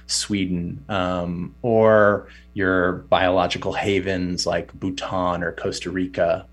Sweden, 0.08 0.84
um, 0.88 1.54
or 1.62 2.28
your 2.54 2.92
biological 3.10 3.72
havens 3.72 4.46
like 4.46 4.72
Bhutan 4.72 5.42
or 5.42 5.52
Costa 5.52 5.90
Rica. 5.90 6.46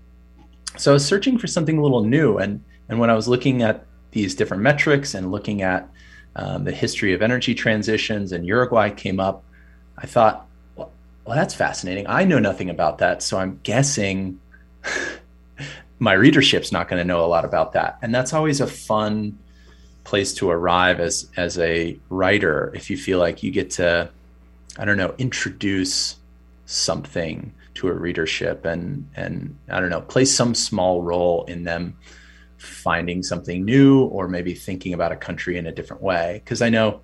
So 0.76 0.92
I 0.92 0.94
was 0.94 1.04
searching 1.04 1.38
for 1.38 1.46
something 1.46 1.78
a 1.78 1.82
little 1.82 2.04
new, 2.04 2.38
and 2.38 2.62
and 2.88 3.00
when 3.00 3.10
I 3.10 3.14
was 3.14 3.26
looking 3.26 3.62
at 3.62 3.84
these 4.12 4.34
different 4.34 4.62
metrics 4.62 5.14
and 5.14 5.32
looking 5.32 5.62
at 5.62 5.90
um, 6.36 6.64
the 6.64 6.72
history 6.72 7.14
of 7.14 7.22
energy 7.22 7.54
transitions, 7.54 8.32
and 8.32 8.46
Uruguay 8.46 8.90
came 8.90 9.18
up. 9.18 9.42
I 9.98 10.06
thought, 10.06 10.46
well, 10.76 10.92
well, 11.24 11.36
that's 11.36 11.54
fascinating. 11.54 12.06
I 12.06 12.24
know 12.24 12.38
nothing 12.38 12.68
about 12.68 12.98
that, 12.98 13.22
so 13.22 13.38
I'm 13.38 13.58
guessing 13.62 14.38
my 15.98 16.12
readership's 16.12 16.72
not 16.72 16.88
going 16.88 17.00
to 17.00 17.04
know 17.04 17.24
a 17.24 17.26
lot 17.26 17.46
about 17.46 17.72
that. 17.72 17.98
And 18.02 18.14
that's 18.14 18.34
always 18.34 18.60
a 18.60 18.66
fun 18.66 19.38
place 20.06 20.32
to 20.34 20.48
arrive 20.48 21.00
as 21.00 21.28
as 21.36 21.58
a 21.58 21.98
writer 22.08 22.72
if 22.74 22.88
you 22.88 22.96
feel 22.96 23.18
like 23.18 23.42
you 23.42 23.50
get 23.50 23.70
to, 23.72 24.08
I 24.78 24.84
don't 24.84 24.96
know, 24.96 25.14
introduce 25.18 26.16
something 26.64 27.52
to 27.74 27.88
a 27.88 27.92
readership 27.92 28.64
and 28.64 29.08
and 29.16 29.58
I 29.68 29.80
don't 29.80 29.90
know, 29.90 30.00
play 30.00 30.24
some 30.24 30.54
small 30.54 31.02
role 31.02 31.44
in 31.44 31.64
them 31.64 31.96
finding 32.56 33.22
something 33.22 33.64
new 33.64 34.04
or 34.04 34.28
maybe 34.28 34.54
thinking 34.54 34.94
about 34.94 35.12
a 35.12 35.16
country 35.16 35.58
in 35.58 35.66
a 35.66 35.72
different 35.72 36.02
way. 36.02 36.40
Because 36.42 36.62
i 36.62 36.70
know 36.70 37.02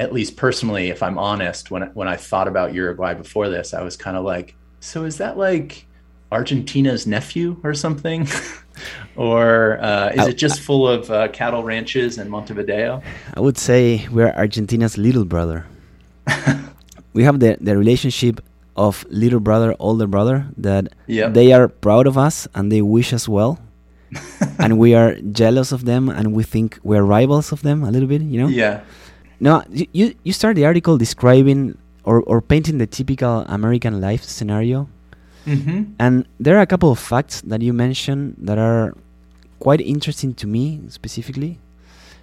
at 0.00 0.12
least 0.12 0.36
personally 0.36 0.90
if 0.90 1.02
i'm 1.02 1.18
honest 1.18 1.70
when 1.70 1.82
when 1.94 2.08
i 2.08 2.16
thought 2.16 2.48
about 2.48 2.74
uruguay 2.74 3.14
before 3.14 3.48
this 3.48 3.72
i 3.72 3.82
was 3.82 3.96
kind 3.96 4.16
of 4.16 4.24
like 4.24 4.56
so 4.80 5.04
is 5.04 5.18
that 5.18 5.36
like 5.36 5.86
argentina's 6.32 7.06
nephew 7.06 7.60
or 7.62 7.72
something 7.72 8.26
or 9.16 9.78
uh, 9.80 10.08
is 10.14 10.26
it 10.28 10.34
just 10.34 10.60
full 10.60 10.86
of 10.86 11.10
uh, 11.10 11.28
cattle 11.28 11.62
ranches 11.62 12.18
in 12.18 12.28
montevideo 12.28 13.02
i 13.34 13.40
would 13.40 13.58
say 13.58 14.06
we're 14.10 14.32
argentina's 14.32 14.96
little 14.96 15.24
brother 15.24 15.66
we 17.12 17.24
have 17.24 17.40
the, 17.40 17.56
the 17.60 17.76
relationship 17.76 18.40
of 18.76 19.04
little 19.10 19.40
brother 19.40 19.74
older 19.78 20.06
brother 20.06 20.46
that 20.56 20.88
yep. 21.06 21.34
they 21.34 21.52
are 21.52 21.68
proud 21.68 22.06
of 22.06 22.16
us 22.16 22.48
and 22.54 22.72
they 22.72 22.80
wish 22.80 23.12
us 23.12 23.28
well 23.28 23.58
and 24.58 24.78
we 24.78 24.94
are 24.94 25.14
jealous 25.32 25.72
of 25.72 25.84
them 25.84 26.08
and 26.08 26.32
we 26.32 26.42
think 26.42 26.78
we're 26.82 27.02
rivals 27.02 27.52
of 27.52 27.62
them 27.62 27.82
a 27.82 27.90
little 27.90 28.08
bit, 28.08 28.22
you 28.22 28.40
know? 28.40 28.48
Yeah. 28.48 28.82
No, 29.40 29.62
you 29.70 30.14
you 30.22 30.32
start 30.32 30.54
the 30.54 30.64
article 30.64 30.96
describing 30.96 31.76
or, 32.04 32.22
or 32.22 32.40
painting 32.40 32.78
the 32.78 32.86
typical 32.86 33.40
American 33.48 34.00
life 34.00 34.22
scenario. 34.22 34.88
Mm-hmm. 35.46 35.94
And 35.98 36.26
there 36.38 36.56
are 36.56 36.60
a 36.60 36.66
couple 36.66 36.90
of 36.90 36.98
facts 36.98 37.40
that 37.42 37.62
you 37.62 37.72
mentioned 37.72 38.36
that 38.38 38.58
are 38.58 38.94
quite 39.58 39.80
interesting 39.80 40.34
to 40.34 40.46
me 40.46 40.80
specifically. 40.88 41.58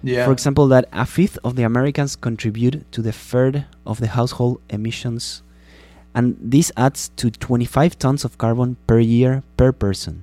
Yeah. 0.02 0.24
For 0.24 0.32
example, 0.32 0.66
that 0.68 0.88
a 0.92 1.04
fifth 1.04 1.38
of 1.44 1.56
the 1.56 1.62
Americans 1.62 2.16
contribute 2.16 2.90
to 2.92 3.02
the 3.02 3.12
third 3.12 3.66
of 3.84 4.00
the 4.00 4.06
household 4.08 4.60
emissions, 4.70 5.42
and 6.14 6.38
this 6.40 6.72
adds 6.76 7.10
to 7.16 7.30
25 7.30 7.98
tons 7.98 8.24
of 8.24 8.38
carbon 8.38 8.76
per 8.86 8.98
year 8.98 9.42
per 9.58 9.72
person 9.72 10.22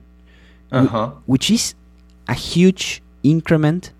uh-huh. 0.71 1.11
which 1.25 1.49
is 1.49 1.75
a 2.27 2.33
huge 2.33 3.01
increment 3.23 3.91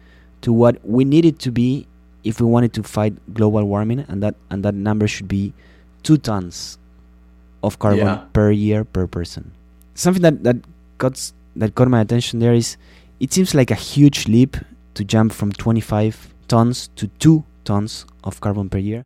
to 0.42 0.52
what 0.52 0.78
we 0.86 1.06
needed 1.06 1.40
to 1.40 1.52
be 1.52 1.88
if 2.24 2.42
we 2.42 2.46
wanted 2.46 2.74
to 2.74 2.84
fight 2.84 3.14
global 3.34 3.64
warming, 3.64 4.00
and 4.08 4.22
that 4.22 4.36
and 4.50 4.64
that 4.64 4.74
number 4.74 5.08
should 5.08 5.28
be 5.28 5.54
two 6.04 6.18
tons 6.18 6.78
of 7.64 7.80
carbon 7.80 8.06
yeah. 8.06 8.24
per 8.34 8.52
year 8.52 8.84
per 8.84 9.08
person. 9.08 9.52
Something 9.96 10.22
that 10.22 10.44
that 10.44 10.58
got 10.98 11.32
that 11.56 11.76
caught 11.76 11.88
my 11.88 12.02
attention 12.02 12.40
there 12.40 12.54
is 12.54 12.78
it 13.20 13.34
seems 13.34 13.56
like 13.56 13.72
a 13.72 13.76
huge 13.76 14.28
leap 14.28 14.58
to 14.94 15.04
jump 15.04 15.34
from 15.34 15.52
25 15.52 16.34
tons 16.48 16.90
to 16.96 17.08
2 17.20 17.44
tons 17.66 18.06
of 18.24 18.40
carbon 18.42 18.70
per 18.70 18.78
year. 18.78 19.04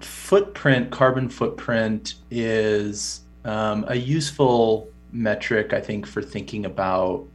Footprint, 0.00 0.90
carbon 0.90 1.28
footprint 1.28 2.14
is 2.30 3.22
um, 3.44 3.84
a 3.88 3.96
useful 3.96 4.88
metric, 5.12 5.72
I 5.72 5.80
think, 5.80 6.06
for 6.06 6.22
thinking 6.22 6.66
about 6.66 7.26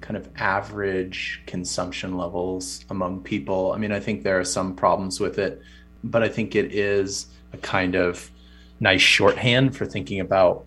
kind 0.00 0.16
of 0.16 0.28
average 0.36 1.42
consumption 1.46 2.16
levels 2.16 2.84
among 2.90 3.22
people. 3.22 3.72
I 3.72 3.78
mean, 3.78 3.90
I 3.90 4.00
think 4.00 4.22
there 4.22 4.38
are 4.38 4.44
some 4.44 4.76
problems 4.76 5.18
with 5.18 5.38
it, 5.38 5.62
but 6.04 6.22
I 6.22 6.28
think 6.28 6.54
it 6.54 6.72
is 6.72 7.26
a 7.52 7.56
kind 7.56 7.94
of 7.94 8.30
nice 8.80 9.00
shorthand 9.00 9.76
for 9.76 9.86
thinking 9.86 10.20
about 10.20 10.64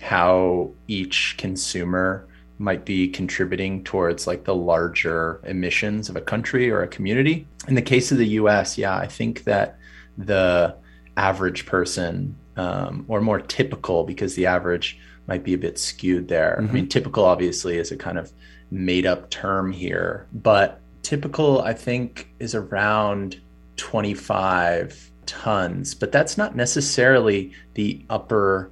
how 0.00 0.70
each 0.88 1.34
consumer 1.38 2.26
might 2.58 2.84
be 2.84 3.08
contributing 3.08 3.82
towards 3.84 4.26
like 4.26 4.44
the 4.44 4.54
larger 4.54 5.40
emissions 5.44 6.08
of 6.08 6.16
a 6.16 6.20
country 6.20 6.70
or 6.70 6.82
a 6.82 6.88
community. 6.88 7.46
In 7.68 7.74
the 7.74 7.82
case 7.82 8.12
of 8.12 8.18
the 8.18 8.28
US, 8.28 8.76
yeah, 8.76 8.96
I 8.96 9.06
think 9.06 9.44
that 9.44 9.78
the 10.18 10.76
average 11.16 11.64
person, 11.64 12.36
um, 12.56 13.04
or 13.08 13.20
more 13.20 13.40
typical, 13.40 14.04
because 14.04 14.34
the 14.34 14.46
average 14.46 14.98
might 15.26 15.42
be 15.42 15.54
a 15.54 15.58
bit 15.58 15.78
skewed 15.78 16.28
there. 16.28 16.58
Mm-hmm. 16.60 16.68
I 16.68 16.72
mean, 16.72 16.88
typical 16.88 17.24
obviously 17.24 17.78
is 17.78 17.90
a 17.92 17.96
kind 17.96 18.18
of 18.18 18.30
made 18.70 19.06
up 19.06 19.30
term 19.30 19.72
here, 19.72 20.26
but 20.32 20.80
typical 21.02 21.62
I 21.62 21.72
think 21.72 22.28
is 22.38 22.54
around 22.54 23.40
25 23.76 25.09
tons, 25.26 25.94
but 25.94 26.12
that's 26.12 26.36
not 26.36 26.56
necessarily 26.56 27.52
the 27.74 28.04
upper 28.10 28.70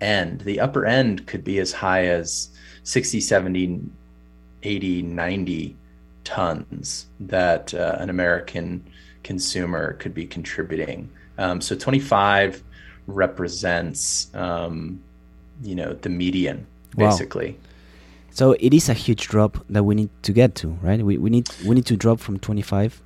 end. 0.00 0.40
The 0.42 0.60
upper 0.60 0.86
end 0.86 1.26
could 1.26 1.44
be 1.44 1.58
as 1.58 1.72
high 1.72 2.06
as 2.06 2.50
60, 2.84 3.20
70, 3.20 3.80
80, 4.62 5.02
90 5.02 5.76
tons 6.24 7.06
that 7.20 7.74
uh, 7.74 7.96
an 7.98 8.10
American 8.10 8.84
consumer 9.22 9.94
could 9.94 10.14
be 10.14 10.26
contributing. 10.26 11.10
Um, 11.38 11.60
so 11.60 11.76
25 11.76 12.62
represents, 13.06 14.32
um, 14.34 15.00
you 15.62 15.74
know, 15.74 15.92
the 15.92 16.08
median 16.08 16.66
basically. 16.96 17.52
Wow. 17.52 17.56
So 18.30 18.52
it 18.52 18.72
is 18.72 18.88
a 18.88 18.94
huge 18.94 19.28
drop 19.28 19.64
that 19.68 19.84
we 19.84 19.94
need 19.94 20.10
to 20.22 20.32
get 20.32 20.54
to, 20.56 20.68
right? 20.82 21.02
We, 21.02 21.18
we 21.18 21.30
need 21.30 21.48
we 21.66 21.74
need 21.74 21.86
to 21.86 21.96
drop 21.96 22.20
from 22.20 22.38
25 22.38 23.02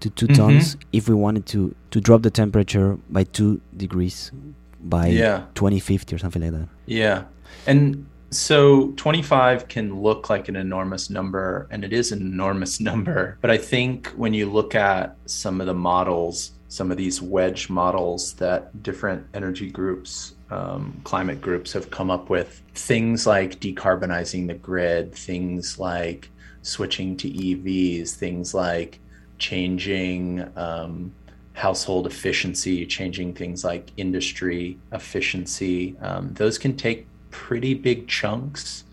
to 0.00 0.10
2 0.10 0.26
mm-hmm. 0.26 0.34
tons 0.34 0.76
if 0.92 1.08
we 1.08 1.14
wanted 1.14 1.46
to 1.46 1.74
to 1.90 2.00
drop 2.00 2.22
the 2.22 2.30
temperature 2.30 2.98
by 3.10 3.24
2 3.24 3.60
degrees 3.76 4.32
by 4.80 5.08
yeah. 5.08 5.44
2050 5.54 6.14
or 6.14 6.18
something 6.18 6.42
like 6.42 6.52
that. 6.52 6.68
Yeah. 6.86 7.24
And 7.66 8.06
so 8.30 8.92
25 8.96 9.68
can 9.68 10.02
look 10.02 10.28
like 10.28 10.48
an 10.48 10.56
enormous 10.56 11.08
number, 11.08 11.66
and 11.70 11.84
it 11.84 11.92
is 11.92 12.12
an 12.12 12.20
enormous 12.20 12.80
number. 12.88 13.38
But 13.40 13.50
I 13.50 13.58
think 13.58 14.08
when 14.08 14.34
you 14.34 14.50
look 14.50 14.74
at 14.74 15.16
some 15.26 15.60
of 15.60 15.66
the 15.66 15.74
models, 15.74 16.52
some 16.68 16.90
of 16.90 16.96
these 16.96 17.22
wedge 17.22 17.70
models 17.70 18.34
that 18.34 18.82
different 18.82 19.26
energy 19.34 19.70
groups, 19.70 20.34
um, 20.50 21.00
climate 21.04 21.40
groups 21.40 21.72
have 21.72 21.90
come 21.90 22.10
up 22.10 22.28
with, 22.28 22.62
things 22.74 23.26
like 23.26 23.60
decarbonizing 23.60 24.46
the 24.46 24.54
grid, 24.54 25.14
things 25.14 25.78
like 25.78 26.30
switching 26.62 27.16
to 27.16 27.30
EVs, 27.30 28.10
things 28.10 28.52
like 28.52 29.00
changing 29.38 30.48
um, 30.56 31.12
household 31.52 32.06
efficiency, 32.06 32.86
changing 32.86 33.34
things 33.34 33.64
like 33.64 33.90
industry 33.96 34.78
efficiency, 34.92 35.96
um, 36.00 36.32
those 36.34 36.58
can 36.58 36.76
take 36.76 37.06
pretty 37.30 37.74
big 37.74 38.06
chunks 38.08 38.84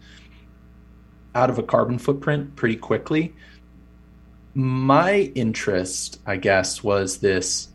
out 1.36 1.50
of 1.50 1.60
a 1.60 1.64
carbon 1.64 1.98
footprint 1.98 2.56
pretty 2.56 2.75
quickly. 2.75 3.36
My 4.54 5.32
interest, 5.36 6.20
I 6.25 6.38
guess, 6.38 6.84
was 6.84 7.20
this 7.20 7.70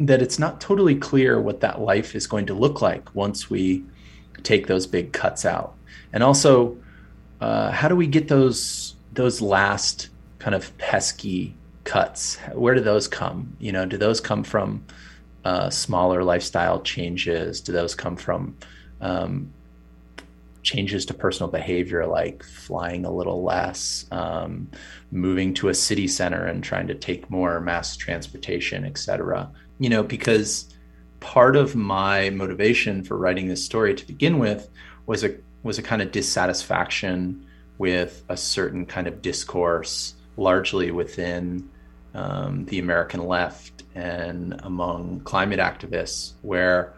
that 0.00 0.22
it's 0.22 0.38
not 0.38 0.60
totally 0.60 0.94
clear 0.94 1.40
what 1.40 1.60
that 1.60 1.80
life 1.80 2.14
is 2.14 2.26
going 2.28 2.46
to 2.46 2.54
look 2.54 2.80
like 2.80 3.12
once 3.16 3.50
we 3.50 3.84
take 4.44 4.68
those 4.68 4.86
big 4.86 5.12
cuts 5.12 5.44
out. 5.44 5.74
And 6.12 6.22
also, 6.22 6.76
uh, 7.40 7.72
how 7.72 7.88
do 7.88 7.96
we 7.96 8.06
get 8.06 8.28
those 8.28 8.94
those 9.12 9.40
last 9.40 10.10
kind 10.38 10.54
of 10.54 10.76
pesky 10.78 11.54
cuts? 11.84 12.36
Where 12.52 12.74
do 12.74 12.80
those 12.80 13.08
come? 13.08 13.56
You 13.58 13.72
know, 13.72 13.86
do 13.86 13.96
those 13.96 14.20
come 14.20 14.44
from 14.44 14.84
uh, 15.44 15.70
smaller 15.70 16.22
lifestyle 16.22 16.80
changes? 16.82 17.60
Do 17.60 17.72
those 17.72 17.94
come 17.94 18.16
from 18.16 18.56
um, 19.00 19.52
changes 20.62 21.06
to 21.06 21.14
personal 21.14 21.50
behavior 21.50 22.06
like 22.06 22.42
flying 22.42 23.04
a 23.04 23.10
little 23.10 23.42
less, 23.42 24.06
um, 24.10 24.68
moving 25.10 25.54
to 25.54 25.68
a 25.68 25.74
city 25.74 26.06
center 26.06 26.44
and 26.44 26.62
trying 26.62 26.86
to 26.88 26.94
take 26.94 27.30
more 27.30 27.60
mass 27.60 27.96
transportation, 27.96 28.84
etc. 28.84 29.50
You 29.78 29.88
know, 29.88 30.02
because 30.02 30.74
part 31.20 31.56
of 31.56 31.74
my 31.74 32.30
motivation 32.30 33.02
for 33.02 33.16
writing 33.16 33.48
this 33.48 33.64
story 33.64 33.94
to 33.94 34.06
begin 34.06 34.38
with 34.38 34.68
was 35.06 35.24
a 35.24 35.34
was 35.62 35.78
a 35.78 35.82
kind 35.82 36.02
of 36.02 36.12
dissatisfaction 36.12 37.46
with 37.78 38.24
a 38.28 38.36
certain 38.36 38.86
kind 38.86 39.06
of 39.06 39.22
discourse, 39.22 40.14
largely 40.38 40.90
within 40.90 41.68
um, 42.14 42.64
the 42.66 42.78
American 42.78 43.26
left 43.26 43.82
and 43.94 44.58
among 44.62 45.20
climate 45.20 45.60
activists, 45.60 46.32
where 46.42 46.94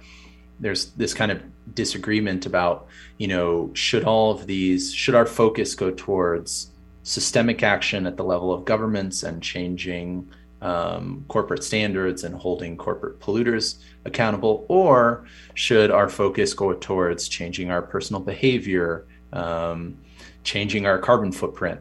there's 0.61 0.91
this 0.93 1.15
kind 1.15 1.33
of 1.33 1.43
disagreement 1.75 2.47
about 2.47 2.87
you 3.19 3.27
know 3.27 3.71
should 3.75 4.05
all 4.05 4.31
of 4.31 4.47
these 4.47 4.93
should 4.93 5.15
our 5.15 5.27
focus 5.27 5.75
go 5.75 5.91
towards 5.91 6.71
systemic 7.03 7.63
action 7.63 8.07
at 8.07 8.17
the 8.17 8.25
level 8.25 8.53
of 8.53 8.65
governments 8.65 9.23
and 9.23 9.43
changing 9.43 10.29
um, 10.61 11.25
corporate 11.29 11.65
standards 11.65 12.25
and 12.25 12.35
holding 12.35 12.77
corporate 12.77 13.19
polluters 13.19 13.79
accountable? 14.05 14.67
Or 14.69 15.25
should 15.55 15.91
our 15.91 16.09
focus 16.09 16.53
go 16.53 16.75
towards 16.75 17.29
changing 17.29 17.71
our 17.71 17.83
personal 17.83 18.21
behavior 18.21 19.07
um, 19.33 19.97
changing 20.43 20.87
our 20.87 20.99
carbon 20.99 21.33
footprint 21.33 21.81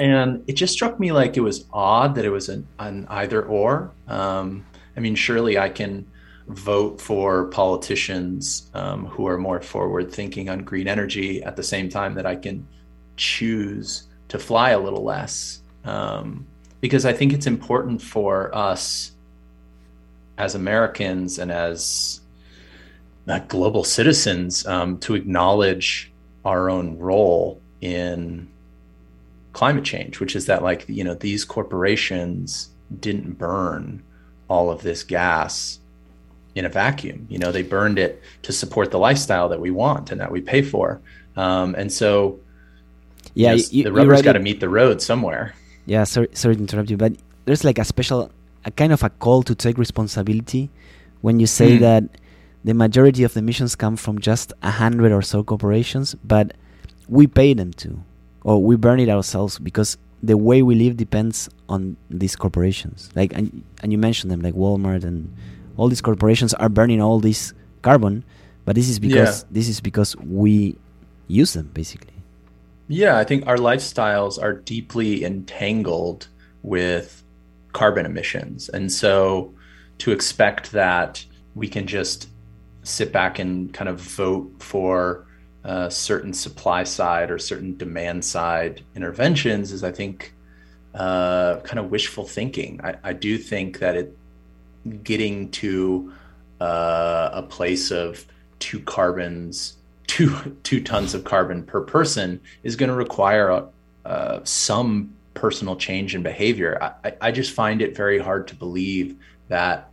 and 0.00 0.42
it 0.48 0.54
just 0.54 0.72
struck 0.72 0.98
me 0.98 1.12
like 1.12 1.36
it 1.36 1.40
was 1.40 1.64
odd 1.72 2.14
that 2.14 2.24
it 2.24 2.30
was 2.30 2.48
an, 2.48 2.66
an 2.78 3.06
either 3.10 3.42
or 3.44 3.92
um, 4.08 4.64
i 4.96 5.00
mean 5.00 5.14
surely 5.14 5.58
i 5.58 5.68
can 5.68 6.06
vote 6.50 7.00
for 7.00 7.46
politicians 7.46 8.70
um, 8.74 9.06
who 9.06 9.26
are 9.26 9.38
more 9.38 9.60
forward 9.60 10.12
thinking 10.12 10.48
on 10.48 10.58
green 10.60 10.88
energy 10.88 11.42
at 11.42 11.56
the 11.56 11.62
same 11.62 11.88
time 11.88 12.14
that 12.14 12.26
I 12.26 12.36
can 12.36 12.66
choose 13.16 14.04
to 14.28 14.38
fly 14.38 14.70
a 14.70 14.78
little 14.78 15.04
less. 15.04 15.62
Um, 15.84 16.46
because 16.80 17.04
I 17.04 17.12
think 17.12 17.32
it's 17.32 17.46
important 17.46 18.00
for 18.00 18.54
us 18.54 19.12
as 20.38 20.54
Americans 20.54 21.38
and 21.38 21.52
as 21.52 22.20
uh, 23.28 23.38
global 23.40 23.84
citizens 23.84 24.66
um, 24.66 24.98
to 24.98 25.14
acknowledge 25.14 26.10
our 26.44 26.70
own 26.70 26.98
role 26.98 27.60
in 27.80 28.48
climate 29.60 29.84
change, 29.84 30.20
which 30.20 30.34
is 30.34 30.46
that, 30.46 30.62
like, 30.62 30.80
you 30.88 31.04
know, 31.04 31.12
these 31.12 31.44
corporations 31.44 32.70
didn't 32.98 33.32
burn 33.36 34.02
all 34.48 34.70
of 34.70 34.80
this 34.80 35.00
gas 35.02 35.80
in 36.54 36.64
a 36.64 36.70
vacuum. 36.70 37.26
You 37.28 37.38
know, 37.38 37.52
they 37.52 37.62
burned 37.76 37.98
it 37.98 38.22
to 38.46 38.52
support 38.54 38.90
the 38.90 38.98
lifestyle 38.98 39.50
that 39.50 39.60
we 39.60 39.70
want 39.70 40.12
and 40.12 40.18
that 40.22 40.30
we 40.32 40.40
pay 40.40 40.62
for. 40.62 41.02
Um, 41.36 41.74
and 41.80 41.92
so, 41.92 42.40
yeah, 43.34 43.50
know, 43.50 43.62
you, 43.70 43.84
the 43.84 43.92
rubber's 43.92 44.22
got 44.22 44.32
to 44.32 44.44
meet 44.48 44.60
the 44.60 44.70
road 44.70 45.02
somewhere. 45.02 45.54
Yeah, 45.84 46.04
sorry, 46.04 46.28
sorry 46.32 46.56
to 46.56 46.62
interrupt 46.62 46.88
you, 46.88 46.96
but 46.96 47.12
there's 47.44 47.62
like 47.62 47.78
a 47.78 47.84
special, 47.84 48.30
a 48.64 48.70
kind 48.70 48.92
of 48.94 49.02
a 49.02 49.10
call 49.10 49.42
to 49.42 49.54
take 49.54 49.76
responsibility 49.76 50.70
when 51.20 51.38
you 51.38 51.46
say 51.46 51.76
mm. 51.76 51.80
that 51.80 52.04
the 52.64 52.72
majority 52.72 53.24
of 53.24 53.34
the 53.34 53.40
emissions 53.40 53.76
come 53.76 53.96
from 53.96 54.20
just 54.20 54.54
a 54.62 54.70
hundred 54.70 55.12
or 55.12 55.20
so 55.20 55.44
corporations, 55.44 56.14
but 56.24 56.56
we 57.08 57.26
pay 57.26 57.52
them 57.52 57.74
to, 57.74 58.02
or 58.44 58.62
we 58.62 58.76
burn 58.76 59.00
it 59.00 59.08
ourselves 59.08 59.58
because 59.58 59.96
the 60.22 60.36
way 60.36 60.62
we 60.62 60.74
live 60.74 60.96
depends 60.96 61.48
on 61.68 61.96
these 62.10 62.36
corporations. 62.36 63.10
Like, 63.14 63.32
and, 63.34 63.64
and 63.82 63.92
you 63.92 63.98
mentioned 63.98 64.30
them, 64.30 64.40
like 64.40 64.54
Walmart 64.54 65.04
and 65.04 65.34
all 65.76 65.88
these 65.88 66.02
corporations 66.02 66.52
are 66.54 66.68
burning 66.68 67.00
all 67.00 67.20
this 67.20 67.54
carbon, 67.82 68.24
but 68.64 68.74
this 68.74 68.88
is 68.88 68.98
because 68.98 69.42
yeah. 69.42 69.48
this 69.50 69.68
is 69.68 69.80
because 69.80 70.16
we 70.16 70.76
use 71.26 71.54
them 71.54 71.70
basically. 71.72 72.12
Yeah, 72.88 73.18
I 73.18 73.24
think 73.24 73.46
our 73.46 73.56
lifestyles 73.56 74.42
are 74.42 74.52
deeply 74.52 75.24
entangled 75.24 76.28
with 76.62 77.22
carbon 77.72 78.04
emissions. 78.04 78.68
And 78.68 78.90
so 78.90 79.54
to 79.98 80.12
expect 80.12 80.72
that 80.72 81.24
we 81.54 81.68
can 81.68 81.86
just 81.86 82.28
sit 82.82 83.12
back 83.12 83.38
and 83.38 83.72
kind 83.72 83.88
of 83.88 84.00
vote 84.00 84.50
for 84.58 85.26
uh, 85.64 85.88
certain 85.88 86.32
supply 86.32 86.84
side 86.84 87.30
or 87.30 87.38
certain 87.38 87.76
demand 87.76 88.24
side 88.24 88.82
interventions 88.94 89.72
is, 89.72 89.84
I 89.84 89.92
think, 89.92 90.34
uh, 90.94 91.60
kind 91.60 91.78
of 91.78 91.90
wishful 91.90 92.24
thinking. 92.24 92.80
I, 92.82 92.96
I 93.04 93.12
do 93.12 93.38
think 93.38 93.78
that 93.80 93.96
it 93.96 94.16
getting 95.02 95.50
to 95.50 96.12
uh, 96.60 97.30
a 97.32 97.42
place 97.42 97.90
of 97.90 98.24
two 98.58 98.80
carbons, 98.80 99.76
two 100.06 100.56
two 100.62 100.82
tons 100.82 101.14
of 101.14 101.24
carbon 101.24 101.62
per 101.62 101.80
person 101.80 102.40
is 102.62 102.76
going 102.76 102.88
to 102.88 102.94
require 102.94 103.66
uh, 104.04 104.40
some 104.44 105.14
personal 105.34 105.76
change 105.76 106.14
in 106.14 106.22
behavior. 106.22 106.78
I, 107.04 107.14
I, 107.20 107.32
just 107.32 107.52
find 107.52 107.80
it 107.80 107.96
very 107.96 108.18
hard 108.18 108.48
to 108.48 108.54
believe 108.54 109.16
that 109.48 109.90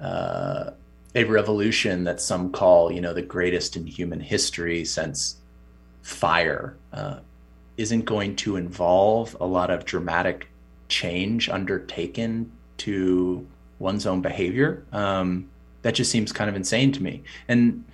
uh, 0.00 0.70
a 1.14 1.24
revolution 1.24 2.04
that 2.04 2.20
some 2.20 2.50
call, 2.50 2.90
you 2.90 3.00
know, 3.00 3.14
the 3.14 3.22
greatest 3.22 3.76
in 3.76 3.86
human 3.86 4.20
history 4.20 4.84
since 4.84 5.36
fire, 6.02 6.76
uh, 6.92 7.18
isn't 7.76 8.04
going 8.04 8.36
to 8.36 8.56
involve 8.56 9.36
a 9.40 9.46
lot 9.46 9.70
of 9.70 9.84
dramatic 9.84 10.48
change 10.88 11.48
undertaken 11.48 12.50
to 12.78 13.46
one's 13.78 14.06
own 14.06 14.20
behavior. 14.20 14.84
Um, 14.92 15.48
that 15.82 15.94
just 15.94 16.10
seems 16.10 16.32
kind 16.32 16.48
of 16.48 16.56
insane 16.56 16.92
to 16.92 17.02
me. 17.02 17.22
And, 17.48 17.84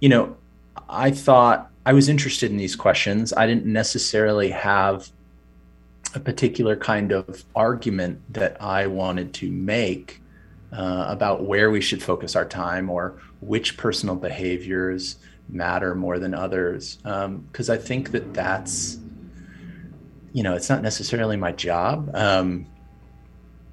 you 0.00 0.08
know, 0.08 0.36
I 0.88 1.10
thought 1.10 1.70
I 1.84 1.92
was 1.92 2.08
interested 2.08 2.50
in 2.50 2.56
these 2.56 2.76
questions. 2.76 3.32
I 3.32 3.46
didn't 3.46 3.66
necessarily 3.66 4.50
have 4.50 5.10
a 6.14 6.20
particular 6.20 6.76
kind 6.76 7.12
of 7.12 7.44
argument 7.54 8.20
that 8.32 8.60
I 8.60 8.86
wanted 8.86 9.32
to 9.34 9.50
make 9.50 10.19
uh, 10.72 11.06
about 11.08 11.44
where 11.44 11.70
we 11.70 11.80
should 11.80 12.02
focus 12.02 12.36
our 12.36 12.44
time 12.44 12.90
or 12.90 13.20
which 13.40 13.76
personal 13.76 14.16
behaviors 14.16 15.16
matter 15.48 15.94
more 15.94 16.18
than 16.18 16.34
others. 16.34 16.96
Because 16.96 17.70
um, 17.70 17.74
I 17.74 17.76
think 17.76 18.12
that 18.12 18.34
that's, 18.34 18.98
you 20.32 20.42
know, 20.42 20.54
it's 20.54 20.68
not 20.68 20.82
necessarily 20.82 21.36
my 21.36 21.52
job. 21.52 22.10
Um, 22.14 22.66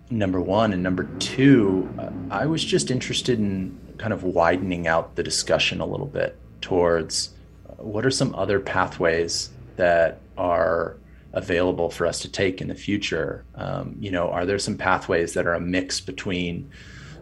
number 0.10 0.42
one. 0.42 0.74
And 0.74 0.84
number 0.84 1.04
two, 1.20 1.90
I 2.32 2.46
was 2.46 2.64
just 2.64 2.92
interested 2.92 3.40
in 3.40 3.78
kind 3.98 4.14
of 4.14 4.24
widening 4.24 4.88
out 4.88 5.16
the 5.16 5.24
discussion 5.24 5.82
a 5.82 5.86
little 5.86 6.06
bit 6.06 6.38
towards 6.62 7.34
uh, 7.70 7.84
what 7.84 8.06
are 8.06 8.12
some 8.12 8.34
other 8.36 8.60
pathways 8.60 9.50
that 9.76 10.20
are 10.38 10.98
available 11.34 11.90
for 11.90 12.06
us 12.06 12.20
to 12.22 12.32
take 12.32 12.62
in 12.62 12.68
the 12.68 12.76
future? 12.76 13.46
Um, 13.56 13.96
you 14.00 14.12
know, 14.12 14.30
are 14.30 14.46
there 14.46 14.60
some 14.60 14.78
pathways 14.78 15.34
that 15.34 15.46
are 15.46 15.54
a 15.54 15.60
mix 15.60 16.00
between 16.02 16.70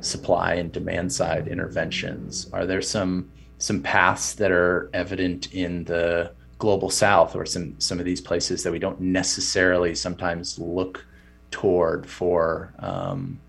supply 0.02 0.56
and 0.56 0.72
demand 0.72 1.12
side 1.12 1.48
interventions? 1.48 2.50
Are 2.54 2.66
there 2.66 2.82
some 2.82 3.32
some 3.58 3.82
paths 3.82 4.34
that 4.34 4.52
are 4.52 4.90
evident 4.94 5.54
in 5.54 5.86
the 5.86 6.32
global 6.58 6.90
south 6.90 7.36
or 7.36 7.46
some 7.46 7.80
some 7.80 8.00
of 8.00 8.06
these 8.06 8.22
places 8.22 8.64
that 8.64 8.72
we 8.72 8.80
don't 8.80 9.00
necessarily 9.00 9.94
sometimes 9.94 10.58
look 10.60 11.06
toward 11.52 12.08
for 12.10 12.74
um, 12.80 13.40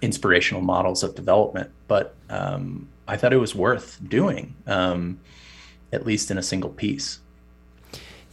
inspirational 0.00 0.62
models 0.62 1.02
of 1.02 1.14
development 1.14 1.70
but 1.88 2.14
um, 2.30 2.88
i 3.08 3.16
thought 3.16 3.32
it 3.32 3.38
was 3.38 3.54
worth 3.54 4.00
doing 4.08 4.54
um, 4.66 5.18
at 5.92 6.06
least 6.06 6.30
in 6.30 6.38
a 6.38 6.42
single 6.42 6.70
piece 6.70 7.20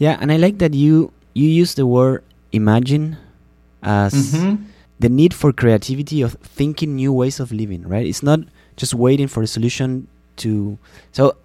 Yeah, 0.01 0.17
and 0.17 0.31
I 0.33 0.37
like 0.41 0.57
that 0.57 0.73
you 0.73 1.13
you 1.37 1.45
use 1.45 1.77
the 1.77 1.85
word 1.85 2.23
imagine 2.51 3.21
as 3.85 4.13
Mm-hmm. 4.17 4.65
the 4.97 5.09
need 5.09 5.33
for 5.33 5.53
creativity 5.53 6.25
of 6.25 6.33
thinking 6.41 6.95
new 6.97 7.13
ways 7.13 7.37
of 7.39 7.51
living, 7.53 7.85
right? 7.85 8.05
It's 8.05 8.25
not 8.25 8.39
just 8.81 8.93
waiting 8.97 9.29
for 9.29 9.45
a 9.45 9.47
solution 9.47 10.07
to 10.41 10.77
so 11.13 11.37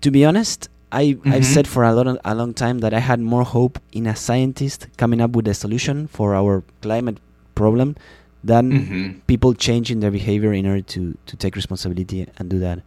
to 0.00 0.08
be 0.10 0.24
honest, 0.24 0.72
I 0.88 1.20
I've 1.28 1.44
Mhm. 1.44 1.52
said 1.54 1.66
for 1.68 1.84
a 1.84 1.92
lot 1.92 2.06
of, 2.08 2.16
a 2.24 2.32
long 2.34 2.54
time 2.56 2.80
that 2.80 2.92
I 2.96 3.00
had 3.04 3.20
more 3.20 3.44
hope 3.44 3.76
in 3.92 4.06
a 4.08 4.16
scientist 4.16 4.88
coming 4.96 5.20
up 5.20 5.36
with 5.36 5.44
a 5.48 5.54
solution 5.54 6.08
for 6.08 6.32
our 6.34 6.64
climate 6.80 7.20
problem 7.54 7.92
than 8.40 8.64
Mm-hmm. 8.72 9.04
people 9.28 9.52
changing 9.52 10.00
their 10.00 10.10
behavior 10.20 10.52
in 10.56 10.64
order 10.64 10.84
to 10.96 11.12
to 11.28 11.34
take 11.36 11.52
responsibility 11.60 12.24
and 12.40 12.48
do 12.48 12.58
that. 12.64 12.80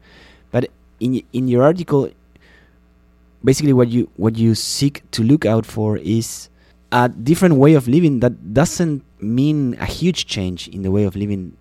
But 0.49 0.73
in 0.99 1.21
in 1.29 1.45
your 1.47 1.61
article, 1.61 2.09
basically 3.43 3.73
what 3.73 3.89
you 3.89 4.09
what 4.17 4.37
you 4.37 4.55
seek 4.55 5.03
to 5.11 5.23
look 5.23 5.45
out 5.45 5.65
for 5.65 5.97
is 5.97 6.49
a 6.91 7.09
different 7.09 7.55
way 7.55 7.73
of 7.73 7.87
living 7.87 8.19
that 8.19 8.53
doesn't 8.53 9.03
mean 9.21 9.75
a 9.79 9.85
huge 9.85 10.25
change 10.25 10.67
in 10.67 10.81
the 10.81 10.91
way 10.91 11.03
of 11.03 11.15
living. 11.15 11.55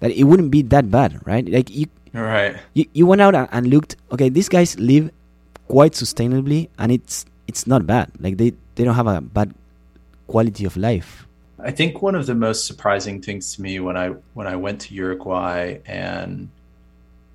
That 0.00 0.12
it 0.12 0.24
wouldn't 0.24 0.50
be 0.50 0.62
that 0.62 0.90
bad, 0.90 1.20
right? 1.26 1.46
Like 1.46 1.70
you 1.70 1.86
right 2.12 2.56
you, 2.74 2.86
you 2.92 3.06
went 3.06 3.20
out 3.20 3.34
and 3.34 3.66
looked. 3.68 3.96
Okay, 4.12 4.28
these 4.28 4.48
guys 4.48 4.78
live 4.78 5.10
quite 5.68 5.92
sustainably, 5.92 6.68
and 6.78 6.90
it's 6.92 7.26
it's 7.46 7.66
not 7.66 7.86
bad. 7.86 8.10
Like 8.20 8.36
they 8.36 8.54
they 8.74 8.84
don't 8.84 8.94
have 8.94 9.06
a 9.06 9.20
bad 9.20 9.54
quality 10.26 10.64
of 10.64 10.76
life. 10.76 11.26
I 11.62 11.70
think 11.70 12.00
one 12.00 12.14
of 12.14 12.26
the 12.26 12.34
most 12.34 12.66
surprising 12.66 13.20
things 13.20 13.54
to 13.56 13.62
me 13.62 13.80
when 13.80 13.96
I 13.96 14.08
when 14.32 14.46
I 14.46 14.56
went 14.56 14.80
to 14.82 14.94
Uruguay 14.94 15.78
and 15.84 16.48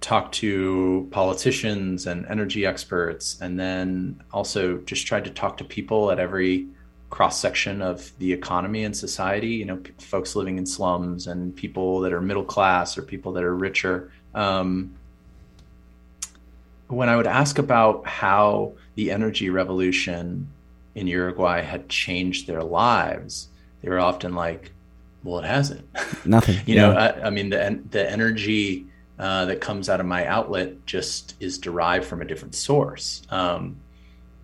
talked 0.05 0.35
to 0.35 1.07
politicians 1.09 2.05
and 2.05 2.27
energy 2.27 2.63
experts 2.63 3.41
and 3.41 3.59
then 3.59 4.21
also 4.31 4.77
just 4.81 5.07
tried 5.07 5.25
to 5.25 5.31
talk 5.31 5.57
to 5.57 5.63
people 5.63 6.11
at 6.11 6.19
every 6.19 6.67
cross 7.09 7.39
section 7.39 7.81
of 7.81 8.11
the 8.19 8.31
economy 8.31 8.83
and 8.83 8.95
society, 8.95 9.47
you 9.47 9.65
know, 9.65 9.77
p- 9.77 9.91
folks 9.97 10.35
living 10.35 10.59
in 10.59 10.65
slums 10.67 11.25
and 11.25 11.55
people 11.55 12.01
that 12.01 12.13
are 12.13 12.21
middle 12.21 12.43
class 12.43 12.99
or 12.99 13.01
people 13.01 13.33
that 13.33 13.43
are 13.43 13.55
richer. 13.55 14.11
Um, 14.35 14.93
when 16.87 17.09
I 17.09 17.15
would 17.15 17.25
ask 17.25 17.57
about 17.57 18.05
how 18.05 18.73
the 18.93 19.09
energy 19.09 19.49
revolution 19.49 20.47
in 20.93 21.07
Uruguay 21.07 21.63
had 21.63 21.89
changed 21.89 22.45
their 22.45 22.61
lives, 22.61 23.47
they 23.81 23.89
were 23.89 23.99
often 23.99 24.35
like, 24.35 24.71
"Well, 25.23 25.39
it 25.39 25.45
hasn't." 25.45 25.83
Nothing. 26.27 26.59
you 26.67 26.75
know. 26.75 26.91
I, 26.91 27.25
I 27.25 27.29
mean, 27.31 27.49
the 27.49 27.81
the 27.89 28.07
energy 28.07 28.85
uh, 29.17 29.45
that 29.45 29.61
comes 29.61 29.89
out 29.89 29.99
of 29.99 30.05
my 30.05 30.25
outlet 30.25 30.85
just 30.85 31.35
is 31.39 31.57
derived 31.57 32.05
from 32.05 32.21
a 32.21 32.25
different 32.25 32.55
source. 32.55 33.21
Um, 33.29 33.77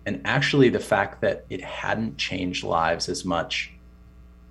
and 0.06 0.20
actually, 0.24 0.68
the 0.68 0.80
fact 0.80 1.20
that 1.20 1.44
it 1.50 1.62
hadn't 1.62 2.16
changed 2.16 2.64
lives 2.64 3.08
as 3.08 3.24
much 3.24 3.72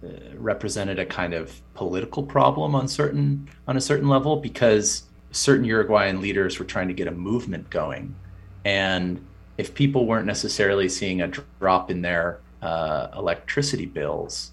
uh, 0.03 0.07
represented 0.35 0.99
a 0.99 1.05
kind 1.05 1.33
of 1.33 1.59
political 1.73 2.23
problem 2.23 2.73
on 2.75 2.87
certain 2.87 3.49
on 3.67 3.77
a 3.77 3.81
certain 3.81 4.07
level 4.07 4.37
because 4.37 5.03
certain 5.31 5.65
Uruguayan 5.65 6.21
leaders 6.21 6.59
were 6.59 6.65
trying 6.65 6.87
to 6.87 6.93
get 6.93 7.07
a 7.07 7.11
movement 7.11 7.69
going, 7.69 8.15
and 8.63 9.25
if 9.57 9.73
people 9.73 10.05
weren't 10.05 10.25
necessarily 10.25 10.87
seeing 10.87 11.21
a 11.21 11.27
drop 11.59 11.91
in 11.91 12.01
their 12.01 12.39
uh, 12.61 13.07
electricity 13.15 13.85
bills, 13.85 14.51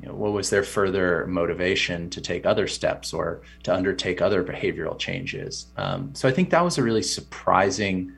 you 0.00 0.08
know, 0.08 0.14
what 0.14 0.32
was 0.32 0.48
their 0.48 0.62
further 0.62 1.26
motivation 1.26 2.08
to 2.10 2.20
take 2.20 2.46
other 2.46 2.66
steps 2.66 3.12
or 3.12 3.42
to 3.64 3.74
undertake 3.74 4.22
other 4.22 4.42
behavioral 4.42 4.98
changes? 4.98 5.66
Um, 5.76 6.14
so 6.14 6.28
I 6.28 6.32
think 6.32 6.50
that 6.50 6.64
was 6.64 6.78
a 6.78 6.82
really 6.82 7.02
surprising 7.02 8.12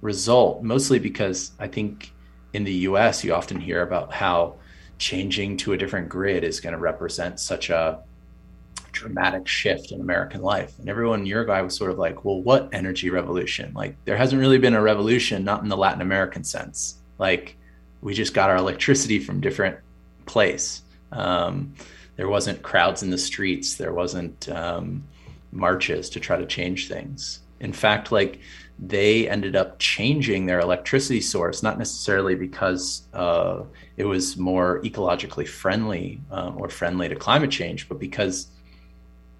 result, 0.00 0.62
mostly 0.62 0.98
because 0.98 1.52
I 1.58 1.68
think 1.68 2.12
in 2.54 2.64
the 2.64 2.72
US, 2.72 3.24
you 3.24 3.34
often 3.34 3.60
hear 3.60 3.82
about 3.82 4.12
how 4.12 4.56
changing 4.98 5.56
to 5.58 5.72
a 5.72 5.76
different 5.76 6.08
grid 6.08 6.44
is 6.44 6.60
going 6.60 6.74
to 6.74 6.78
represent 6.78 7.40
such 7.40 7.70
a 7.70 8.00
dramatic 8.92 9.48
shift 9.48 9.90
in 9.92 10.00
American 10.00 10.42
life. 10.42 10.78
And 10.78 10.88
everyone 10.88 11.20
in 11.20 11.26
Uruguay 11.26 11.60
was 11.60 11.76
sort 11.76 11.90
of 11.90 11.98
like, 11.98 12.24
well, 12.24 12.40
what 12.40 12.68
energy 12.72 13.10
revolution? 13.10 13.72
Like, 13.74 13.96
there 14.04 14.16
hasn't 14.16 14.40
really 14.40 14.58
been 14.58 14.74
a 14.74 14.82
revolution, 14.82 15.44
not 15.44 15.62
in 15.62 15.68
the 15.68 15.76
Latin 15.76 16.02
American 16.02 16.44
sense. 16.44 16.98
Like, 17.18 17.56
we 18.00 18.14
just 18.14 18.34
got 18.34 18.50
our 18.50 18.56
electricity 18.56 19.18
from 19.18 19.40
different 19.40 19.78
place. 20.26 20.82
Um, 21.12 21.74
there 22.16 22.28
wasn't 22.28 22.62
crowds 22.62 23.02
in 23.02 23.10
the 23.10 23.18
streets. 23.18 23.76
There 23.76 23.92
wasn't 23.92 24.48
um, 24.48 25.04
marches 25.52 26.10
to 26.10 26.20
try 26.20 26.36
to 26.36 26.46
change 26.46 26.88
things. 26.88 27.40
In 27.60 27.72
fact, 27.72 28.10
like 28.10 28.40
they 28.78 29.28
ended 29.28 29.54
up 29.54 29.78
changing 29.78 30.46
their 30.46 30.60
electricity 30.60 31.20
source, 31.20 31.62
not 31.62 31.78
necessarily 31.78 32.34
because 32.34 33.02
uh, 33.14 33.62
it 33.96 34.04
was 34.04 34.36
more 34.36 34.80
ecologically 34.82 35.46
friendly 35.46 36.20
um, 36.30 36.60
or 36.60 36.68
friendly 36.68 37.08
to 37.08 37.14
climate 37.14 37.50
change, 37.50 37.88
but 37.88 38.00
because 38.00 38.48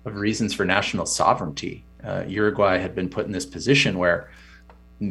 of 0.04 0.16
reasons 0.16 0.52
for 0.52 0.64
national 0.64 1.06
sovereignty. 1.06 1.84
Uh, 2.04 2.24
Uruguay 2.26 2.78
had 2.78 2.94
been 2.94 3.08
put 3.08 3.26
in 3.26 3.32
this 3.32 3.46
position 3.46 3.98
where, 3.98 4.30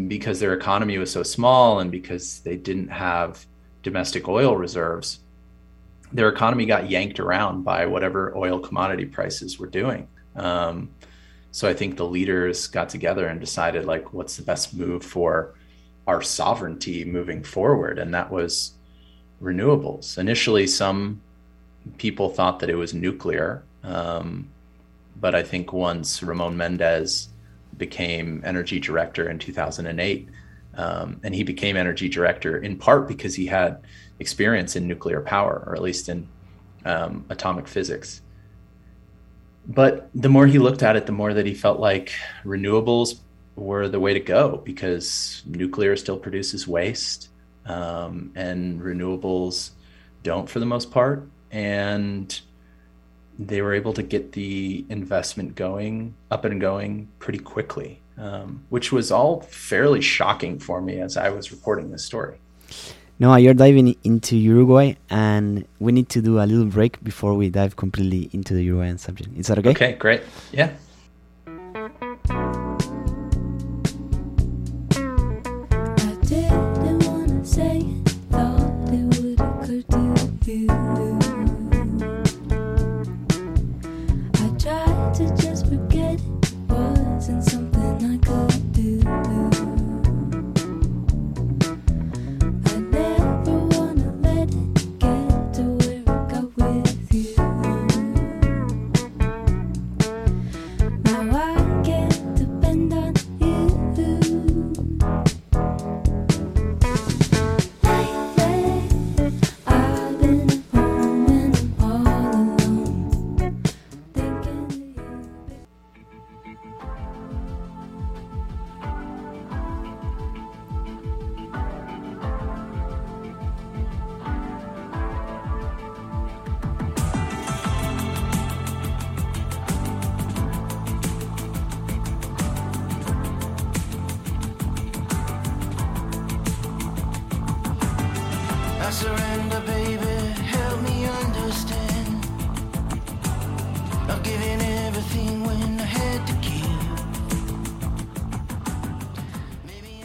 because 0.07 0.39
their 0.39 0.53
economy 0.53 0.97
was 0.97 1.11
so 1.11 1.23
small 1.23 1.79
and 1.79 1.91
because 1.91 2.39
they 2.39 2.55
didn't 2.55 2.89
have 2.89 3.45
domestic 3.83 4.27
oil 4.27 4.55
reserves, 4.55 5.20
their 6.13 6.29
economy 6.29 6.65
got 6.65 6.89
yanked 6.89 7.19
around 7.19 7.63
by 7.63 7.85
whatever 7.85 8.35
oil 8.35 8.59
commodity 8.59 9.05
prices 9.05 9.57
were 9.59 9.67
doing. 9.67 10.07
Um, 10.35 10.89
so 11.51 11.67
I 11.67 11.73
think 11.73 11.97
the 11.97 12.05
leaders 12.05 12.67
got 12.67 12.89
together 12.89 13.27
and 13.27 13.39
decided 13.39 13.85
like, 13.85 14.13
what's 14.13 14.37
the 14.37 14.43
best 14.43 14.73
move 14.73 15.03
for 15.03 15.55
our 16.07 16.21
sovereignty 16.21 17.05
moving 17.05 17.43
forward, 17.43 17.99
and 17.99 18.13
that 18.13 18.31
was 18.31 18.73
renewables. 19.41 20.17
Initially, 20.17 20.67
some 20.67 21.21
people 21.97 22.29
thought 22.29 22.59
that 22.59 22.69
it 22.69 22.75
was 22.75 22.93
nuclear, 22.93 23.63
um, 23.83 24.49
but 25.19 25.35
I 25.35 25.43
think 25.43 25.73
once 25.73 26.23
Ramon 26.23 26.57
Mendez 26.57 27.29
became 27.77 28.41
energy 28.45 28.79
director 28.79 29.29
in 29.29 29.39
2008, 29.39 30.29
um, 30.75 31.19
and 31.23 31.35
he 31.35 31.43
became 31.43 31.75
energy 31.75 32.07
director 32.07 32.57
in 32.57 32.77
part 32.77 33.07
because 33.07 33.35
he 33.35 33.45
had 33.45 33.81
experience 34.21 34.75
in 34.77 34.87
nuclear 34.87 35.19
power, 35.19 35.63
or 35.67 35.75
at 35.75 35.81
least 35.81 36.07
in 36.07 36.27
um, 36.85 37.25
atomic 37.29 37.67
physics. 37.67 38.21
But 39.67 40.09
the 40.15 40.29
more 40.29 40.47
he 40.47 40.59
looked 40.59 40.83
at 40.83 40.95
it, 40.95 41.05
the 41.05 41.11
more 41.11 41.33
that 41.33 41.45
he 41.45 41.53
felt 41.53 41.79
like 41.79 42.13
renewables 42.45 43.19
were 43.55 43.87
the 43.89 43.99
way 43.99 44.13
to 44.13 44.19
go 44.19 44.61
because 44.63 45.43
nuclear 45.45 45.95
still 45.95 46.17
produces 46.17 46.67
waste 46.67 47.29
um, 47.65 48.31
and 48.35 48.81
renewables 48.81 49.71
don't 50.23 50.49
for 50.49 50.59
the 50.59 50.65
most 50.65 50.89
part. 50.91 51.27
And 51.51 52.39
they 53.37 53.61
were 53.61 53.73
able 53.73 53.93
to 53.93 54.03
get 54.03 54.31
the 54.33 54.85
investment 54.89 55.55
going, 55.55 56.15
up 56.29 56.45
and 56.45 56.61
going 56.61 57.09
pretty 57.19 57.39
quickly, 57.39 58.01
um, 58.17 58.63
which 58.69 58.91
was 58.91 59.11
all 59.11 59.41
fairly 59.41 60.01
shocking 60.01 60.59
for 60.59 60.81
me 60.81 60.99
as 60.99 61.17
I 61.17 61.29
was 61.29 61.51
reporting 61.51 61.91
this 61.91 62.05
story. 62.05 62.39
Noah, 63.21 63.37
you're 63.37 63.53
diving 63.53 63.95
into 64.03 64.35
Uruguay, 64.35 64.95
and 65.11 65.67
we 65.77 65.91
need 65.91 66.09
to 66.09 66.23
do 66.23 66.39
a 66.39 66.45
little 66.49 66.65
break 66.65 67.03
before 67.03 67.35
we 67.35 67.51
dive 67.51 67.75
completely 67.75 68.31
into 68.33 68.55
the 68.55 68.63
Uruguayan 68.63 68.97
subject. 68.97 69.29
Is 69.37 69.45
that 69.45 69.59
okay? 69.59 69.69
Okay, 69.69 69.93
great. 69.93 70.23
Yeah. 70.51 70.71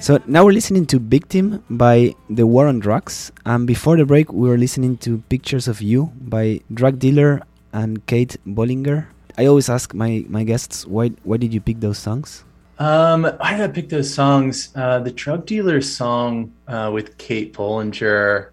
So 0.06 0.22
now 0.28 0.44
we're 0.44 0.52
listening 0.52 0.86
to 0.94 1.00
Victim 1.00 1.64
by 1.68 2.14
The 2.30 2.46
War 2.46 2.68
on 2.68 2.78
Drugs. 2.78 3.32
And 3.44 3.66
before 3.66 3.96
the 3.96 4.06
break, 4.06 4.32
we 4.32 4.48
were 4.48 4.56
listening 4.56 4.98
to 4.98 5.18
Pictures 5.28 5.66
of 5.66 5.82
You 5.82 6.12
by 6.20 6.60
Drug 6.72 7.00
Dealer 7.00 7.42
and 7.72 8.06
Kate 8.06 8.36
Bollinger. 8.46 9.08
I 9.36 9.46
always 9.46 9.68
ask 9.68 9.94
my, 9.94 10.24
my 10.28 10.44
guests, 10.44 10.86
why, 10.86 11.08
why 11.24 11.38
did 11.38 11.52
you 11.52 11.60
pick 11.60 11.80
those 11.80 11.98
songs? 11.98 12.44
Um, 12.78 13.24
why 13.24 13.56
did 13.56 13.62
I 13.62 13.66
pick 13.66 13.88
those 13.88 14.14
songs? 14.14 14.68
Uh, 14.76 15.00
the 15.00 15.10
drug 15.10 15.44
dealer 15.44 15.80
song 15.80 16.52
uh, 16.68 16.88
with 16.94 17.18
Kate 17.18 17.52
Bollinger, 17.52 18.50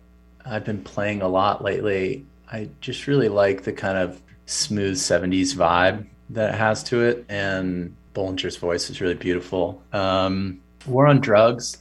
I've 0.48 0.66
been 0.66 0.82
playing 0.82 1.22
a 1.22 1.28
lot 1.28 1.64
lately. 1.64 2.26
I 2.52 2.68
just 2.82 3.06
really 3.06 3.30
like 3.30 3.62
the 3.62 3.74
kind 3.74 4.00
of 4.00 4.20
smooth 4.48 4.96
70s 4.96 5.54
vibe 5.54 6.08
that 6.32 6.56
it 6.56 6.58
has 6.58 6.82
to 6.86 7.04
it. 7.04 7.26
And 7.30 7.96
Bollinger's 8.16 8.58
voice 8.58 8.90
is 8.90 9.02
really 9.02 9.14
beautiful. 9.14 9.84
Um, 9.94 10.63
War 10.86 11.08
on 11.08 11.22
Drugs, 11.22 11.78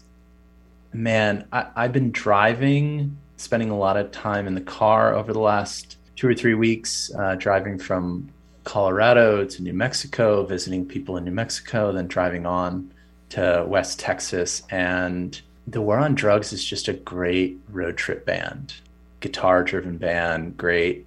man, 0.93 1.47
I, 1.53 1.67
I've 1.75 1.93
been 1.93 2.13
driving, 2.13 3.17
spending 3.37 3.71
a 3.71 3.77
lot 3.77 3.97
of 3.97 4.11
time 4.13 4.47
in 4.47 4.55
the 4.55 4.61
car 4.61 5.15
over 5.15 5.33
the 5.33 5.41
last 5.41 5.97
two 6.17 6.29
or 6.29 6.35
three 6.35 6.55
weeks, 6.55 7.11
uh, 7.19 7.35
driving 7.35 7.79
from 7.79 8.29
Colorado 8.65 9.45
to 9.45 9.63
New 9.63 9.73
Mexico, 9.73 10.45
visiting 10.45 10.87
people 10.87 11.17
in 11.17 11.25
New 11.25 11.33
Mexico, 11.33 11.93
then 11.93 12.07
driving 12.07 12.47
on 12.47 12.93
to 13.31 13.65
West 13.67 13.99
Texas. 13.99 14.63
And 14.71 15.41
the 15.67 15.81
War 15.81 15.99
on 15.99 16.15
Drugs 16.15 16.53
is 16.53 16.65
just 16.65 16.89
a 16.89 16.93
great 16.93 17.59
road 17.69 17.97
trip 17.97 18.25
band, 18.25 18.75
guitar 19.21 19.65
driven 19.65 19.97
band, 19.97 20.57
great 20.57 21.07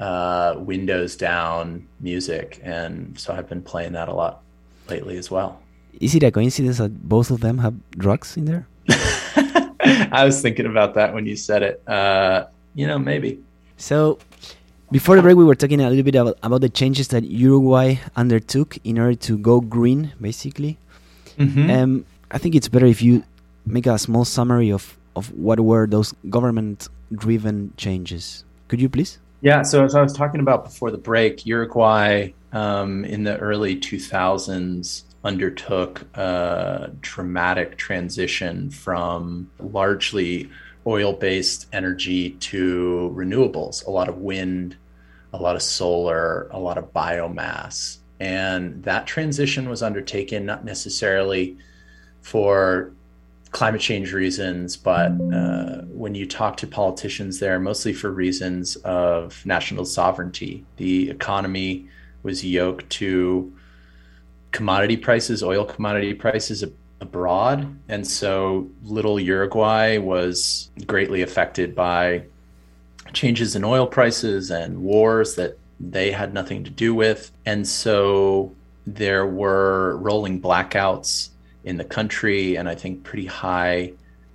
uh, 0.00 0.56
windows 0.58 1.14
down 1.14 1.86
music. 2.00 2.60
And 2.64 3.18
so 3.18 3.34
I've 3.34 3.48
been 3.48 3.62
playing 3.62 3.92
that 3.92 4.08
a 4.08 4.14
lot 4.14 4.42
lately 4.88 5.18
as 5.18 5.30
well. 5.30 5.60
Is 6.00 6.14
it 6.14 6.22
a 6.22 6.30
coincidence 6.30 6.78
that 6.78 7.06
both 7.06 7.30
of 7.30 7.40
them 7.40 7.58
have 7.58 7.74
drugs 7.90 8.36
in 8.36 8.46
there? 8.46 8.66
I 10.10 10.24
was 10.24 10.40
thinking 10.40 10.64
about 10.66 10.94
that 10.94 11.12
when 11.12 11.26
you 11.26 11.36
said 11.36 11.62
it. 11.62 11.82
Uh, 11.86 12.46
you 12.74 12.86
know, 12.86 12.98
maybe. 12.98 13.38
So, 13.76 14.18
before 14.90 15.16
the 15.16 15.22
break, 15.22 15.36
we 15.36 15.44
were 15.44 15.54
talking 15.54 15.80
a 15.80 15.88
little 15.90 16.02
bit 16.02 16.14
about, 16.14 16.38
about 16.42 16.62
the 16.62 16.70
changes 16.70 17.08
that 17.08 17.24
Uruguay 17.24 17.96
undertook 18.16 18.78
in 18.82 18.98
order 18.98 19.14
to 19.14 19.36
go 19.36 19.60
green, 19.60 20.12
basically. 20.20 20.78
Mhm. 21.38 21.70
Um, 21.70 22.06
I 22.30 22.38
think 22.38 22.54
it's 22.54 22.68
better 22.68 22.86
if 22.86 23.02
you 23.02 23.22
make 23.66 23.86
a 23.86 23.98
small 23.98 24.24
summary 24.24 24.70
of, 24.70 24.96
of 25.16 25.30
what 25.32 25.60
were 25.60 25.86
those 25.86 26.14
government 26.30 26.88
driven 27.12 27.72
changes. 27.76 28.44
Could 28.68 28.80
you 28.80 28.88
please? 28.88 29.18
Yeah, 29.42 29.62
so 29.62 29.84
as 29.84 29.94
I 29.94 30.02
was 30.02 30.12
talking 30.12 30.40
about 30.40 30.64
before 30.64 30.90
the 30.90 30.98
break, 30.98 31.46
Uruguay 31.46 32.30
um, 32.52 33.04
in 33.04 33.24
the 33.24 33.36
early 33.38 33.76
2000s 33.76 35.02
undertook 35.24 36.06
a 36.16 36.90
dramatic 37.00 37.76
transition 37.76 38.70
from 38.70 39.50
largely 39.58 40.50
oil 40.86 41.12
based 41.12 41.66
energy 41.72 42.30
to 42.30 43.12
renewables, 43.14 43.86
a 43.86 43.90
lot 43.90 44.08
of 44.08 44.18
wind, 44.18 44.76
a 45.32 45.36
lot 45.36 45.56
of 45.56 45.62
solar, 45.62 46.48
a 46.50 46.58
lot 46.58 46.78
of 46.78 46.92
biomass. 46.92 47.98
And 48.18 48.82
that 48.84 49.06
transition 49.06 49.68
was 49.68 49.82
undertaken 49.82 50.46
not 50.46 50.64
necessarily 50.64 51.56
for 52.22 52.92
climate 53.50 53.80
change 53.80 54.12
reasons, 54.12 54.76
but 54.76 55.10
uh, 55.32 55.82
when 55.88 56.14
you 56.14 56.26
talk 56.26 56.56
to 56.58 56.66
politicians 56.66 57.40
there, 57.40 57.58
mostly 57.58 57.92
for 57.92 58.10
reasons 58.10 58.76
of 58.76 59.44
national 59.44 59.84
sovereignty. 59.84 60.64
The 60.76 61.10
economy 61.10 61.88
was 62.22 62.44
yoked 62.44 62.88
to 62.90 63.52
commodity 64.52 64.96
prices, 64.96 65.42
oil 65.42 65.64
commodity 65.64 66.14
prices 66.14 66.64
abroad. 67.00 67.76
And 67.88 68.06
so 68.06 68.68
little 68.82 69.18
Uruguay 69.18 69.98
was 69.98 70.70
greatly 70.86 71.22
affected 71.22 71.74
by 71.74 72.24
changes 73.12 73.56
in 73.56 73.64
oil 73.64 73.86
prices 73.86 74.50
and 74.50 74.82
wars 74.82 75.34
that 75.34 75.58
they 75.78 76.10
had 76.10 76.34
nothing 76.34 76.64
to 76.64 76.70
do 76.70 76.94
with. 76.94 77.32
And 77.46 77.66
so 77.66 78.54
there 78.86 79.26
were 79.26 79.96
rolling 79.96 80.40
blackouts 80.40 81.30
in 81.64 81.76
the 81.76 81.84
country 81.84 82.56
and 82.56 82.68
I 82.68 82.74
think 82.74 83.04
pretty 83.04 83.26
high 83.26 83.92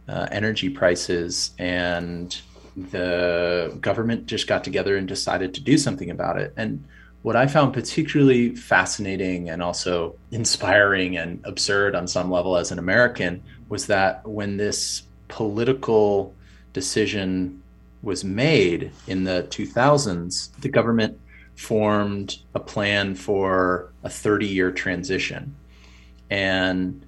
uh, 0.07 0.27
energy 0.31 0.69
prices. 0.69 1.51
And 1.57 2.35
the 2.75 3.77
government 3.81 4.25
just 4.25 4.47
got 4.47 4.63
together 4.63 4.97
and 4.97 5.07
decided 5.07 5.53
to 5.53 5.61
do 5.61 5.77
something 5.77 6.09
about 6.09 6.39
it. 6.39 6.53
And 6.57 6.83
what 7.25 7.35
I 7.35 7.47
found 7.47 7.73
particularly 7.73 8.53
fascinating 8.53 9.49
and 9.49 9.63
also 9.63 10.15
inspiring 10.29 11.17
and 11.17 11.43
absurd 11.43 11.95
on 11.95 12.07
some 12.07 12.29
level 12.29 12.55
as 12.55 12.71
an 12.71 12.77
American 12.77 13.41
was 13.67 13.87
that 13.87 14.23
when 14.27 14.57
this 14.57 15.01
political 15.27 16.35
decision 16.71 17.63
was 18.03 18.23
made 18.23 18.91
in 19.07 19.23
the 19.23 19.47
2000s, 19.49 20.51
the 20.61 20.69
government 20.69 21.19
formed 21.55 22.37
a 22.53 22.59
plan 22.59 23.15
for 23.15 23.91
a 24.03 24.09
30 24.09 24.45
year 24.45 24.71
transition. 24.71 25.55
And 26.29 27.07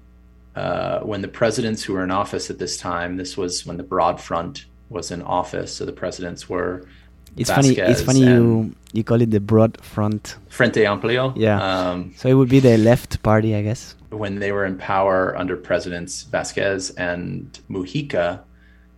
uh, 0.56 0.98
when 0.98 1.22
the 1.22 1.28
presidents 1.28 1.84
who 1.84 1.92
were 1.92 2.02
in 2.02 2.10
office 2.10 2.50
at 2.50 2.58
this 2.58 2.76
time, 2.76 3.18
this 3.18 3.36
was 3.36 3.64
when 3.64 3.76
the 3.76 3.84
Broad 3.84 4.20
Front 4.20 4.64
was 4.90 5.12
in 5.12 5.22
office, 5.22 5.76
so 5.76 5.84
the 5.84 5.92
presidents 5.92 6.48
were 6.48 6.88
It's 7.38 7.50
funny. 7.50 7.70
It's 7.76 8.02
funny 8.02 8.20
you 8.20 8.74
you 8.92 9.04
call 9.04 9.20
it 9.20 9.30
the 9.30 9.40
broad 9.40 9.80
front. 9.82 10.36
Frente 10.48 10.80
Amplio. 10.92 11.32
Yeah. 11.36 11.58
Um, 11.60 12.12
So 12.16 12.28
it 12.28 12.34
would 12.34 12.48
be 12.48 12.60
the 12.60 12.76
left 12.78 13.22
party, 13.22 13.54
I 13.54 13.62
guess. 13.62 13.94
when 14.10 14.38
they 14.40 14.52
were 14.52 14.64
in 14.64 14.76
power 14.78 15.36
under 15.36 15.54
presidents 15.56 16.24
Vázquez 16.32 16.80
and 16.96 17.42
Mujica, 17.68 18.40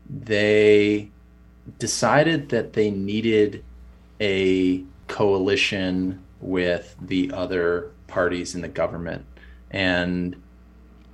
they 0.08 1.10
decided 1.78 2.48
that 2.50 2.72
they 2.74 2.90
needed 2.90 3.64
a 4.20 4.84
coalition 5.08 6.22
with 6.40 6.94
the 7.00 7.30
other 7.32 7.90
parties 8.06 8.54
in 8.54 8.60
the 8.62 8.68
government. 8.68 9.24
And 9.70 10.36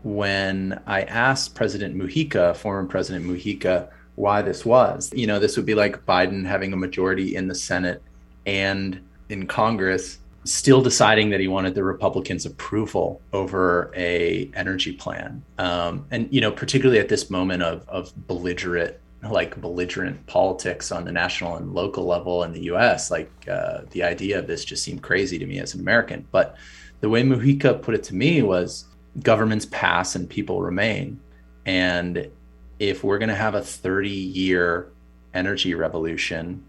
when 0.02 0.80
I 0.86 1.02
asked 1.02 1.54
President 1.54 1.96
Mujica, 1.96 2.54
former 2.54 2.86
President 2.88 3.24
Mujica, 3.24 3.88
why 4.16 4.42
this 4.42 4.64
was, 4.64 5.12
you 5.14 5.26
know, 5.26 5.38
this 5.38 5.57
would 5.57 5.66
be 5.66 5.74
like 5.74 6.05
Biden 6.05 6.44
having 6.44 6.72
a 6.72 6.76
majority 6.76 7.37
in 7.37 7.48
the 7.48 7.55
Senate 7.55 8.02
and 8.44 9.00
in 9.29 9.46
Congress 9.46 10.18
still 10.46 10.81
deciding 10.81 11.31
that 11.31 11.40
he 11.40 11.48
wanted 11.48 11.74
the 11.74 11.85
Republicans' 11.85 12.46
approval 12.46 13.20
over 13.33 13.92
a 13.96 14.50
energy 14.55 14.92
plan, 14.92 15.42
um, 15.59 16.07
and 16.11 16.33
you 16.33 16.40
know, 16.40 16.50
particularly 16.50 17.00
at 17.00 17.09
this 17.09 17.31
moment 17.31 17.62
of 17.62 17.87
of 17.88 18.12
belligerent, 18.26 18.96
like 19.29 19.61
belligerent 19.61 20.24
politics 20.26 20.92
on 20.92 21.05
the 21.05 21.12
national 21.12 21.57
and 21.57 21.74
local 21.74 22.05
level 22.05 22.44
in 22.44 22.52
the 22.52 22.62
U.S., 22.64 23.11
like 23.11 23.31
uh, 23.50 23.81
the 23.90 24.02
idea 24.02 24.38
of 24.38 24.46
this 24.46 24.64
just 24.64 24.83
seemed 24.83 25.02
crazy 25.02 25.38
to 25.38 25.46
me 25.46 25.59
as 25.59 25.74
an 25.74 25.81
American. 25.81 26.26
But 26.31 26.57
the 27.00 27.09
way 27.09 27.22
Mujica 27.22 27.83
put 27.83 27.94
it 27.94 28.05
to 28.05 28.14
me 28.14 28.42
was, 28.42 28.87
governments 29.22 29.66
pass 29.66 30.14
and 30.14 30.29
people 30.29 30.62
remain, 30.62 31.20
and 31.64 32.31
if 32.78 33.02
we're 33.02 33.18
going 33.18 33.28
to 33.28 33.34
have 33.34 33.54
a 33.54 33.62
30 33.62 34.08
year 34.08 34.90
energy 35.34 35.74
revolution, 35.74 36.64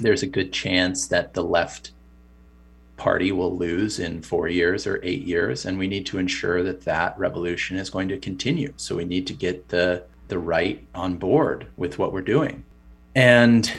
there's 0.00 0.22
a 0.22 0.26
good 0.26 0.52
chance 0.52 1.08
that 1.08 1.34
the 1.34 1.42
left 1.42 1.92
party 2.96 3.30
will 3.30 3.56
lose 3.56 3.98
in 3.98 4.22
four 4.22 4.48
years 4.48 4.86
or 4.86 5.00
eight 5.02 5.22
years 5.22 5.66
and 5.66 5.78
we 5.78 5.86
need 5.86 6.06
to 6.06 6.18
ensure 6.18 6.62
that 6.62 6.82
that 6.82 7.18
revolution 7.18 7.76
is 7.76 7.90
going 7.90 8.08
to 8.08 8.18
continue 8.18 8.72
so 8.76 8.96
we 8.96 9.04
need 9.04 9.26
to 9.26 9.34
get 9.34 9.68
the 9.68 10.02
the 10.28 10.38
right 10.38 10.84
on 10.94 11.16
board 11.16 11.66
with 11.76 11.98
what 11.98 12.12
we're 12.12 12.22
doing 12.22 12.64
and 13.14 13.72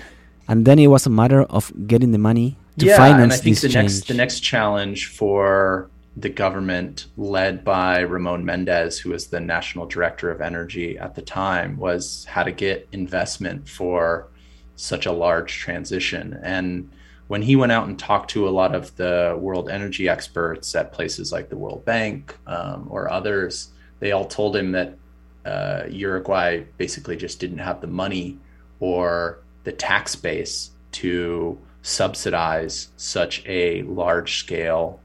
And 0.47 0.65
then 0.65 0.79
it 0.79 0.87
was 0.87 1.05
a 1.05 1.09
matter 1.09 1.43
of 1.43 1.71
getting 1.87 2.11
the 2.11 2.19
money 2.19 2.57
to 2.77 2.85
yeah 2.85 2.97
finance 2.97 3.21
and 3.23 3.33
i 3.33 3.37
think 3.37 3.59
the 3.59 3.69
change. 3.69 3.75
next 3.75 4.07
the 4.07 4.13
next 4.13 4.39
challenge 4.41 5.07
for 5.07 5.89
the 6.17 6.29
government 6.29 7.05
led 7.15 7.63
by 7.63 7.99
ramon 7.99 8.43
mendez 8.43 8.97
who 8.97 9.11
was 9.11 9.27
the 9.27 9.39
national 9.39 9.85
director 9.85 10.31
of 10.31 10.41
energy 10.41 10.97
at 10.97 11.13
the 11.13 11.21
time 11.21 11.77
was 11.77 12.25
how 12.25 12.41
to 12.41 12.51
get 12.51 12.87
investment 12.91 13.69
for 13.69 14.27
such 14.75 15.05
a 15.05 15.11
large 15.11 15.57
transition. 15.57 16.39
And 16.41 16.89
when 17.27 17.41
he 17.41 17.55
went 17.55 17.71
out 17.71 17.87
and 17.87 17.99
talked 17.99 18.31
to 18.31 18.47
a 18.47 18.51
lot 18.51 18.73
of 18.73 18.95
the 18.95 19.35
world 19.37 19.69
energy 19.69 20.07
experts 20.07 20.73
at 20.75 20.93
places 20.93 21.31
like 21.31 21.49
the 21.49 21.57
World 21.57 21.83
Bank 21.83 22.37
um, 22.47 22.87
or 22.89 23.11
others, 23.11 23.69
they 23.99 24.11
all 24.11 24.25
told 24.25 24.55
him 24.55 24.71
that 24.71 24.97
uh, 25.45 25.83
Uruguay 25.89 26.63
basically 26.77 27.17
just 27.17 27.39
didn't 27.39 27.57
have 27.57 27.81
the 27.81 27.87
money 27.87 28.39
or 28.79 29.39
the 29.65 29.71
tax 29.71 30.15
base 30.15 30.71
to 30.93 31.57
subsidize 31.81 32.89
such 32.97 33.43
a 33.45 33.81
large 33.83 34.39
scale 34.39 35.01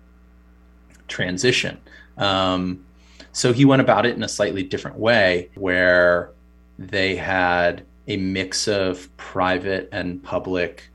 transition. 1.13 1.79
Um, 2.17 2.85
so 3.33 3.53
he 3.53 3.65
went 3.65 3.83
about 3.83 4.07
it 4.07 4.17
in 4.17 4.23
a 4.23 4.29
slightly 4.29 4.63
different 4.63 4.99
way 4.99 5.51
where 5.55 6.33
they 6.79 7.17
had 7.17 7.85
a 8.09 8.17
mix 8.17 8.67
of 8.67 9.15
private 9.17 9.89
and 9.93 10.23
public 10.23 10.89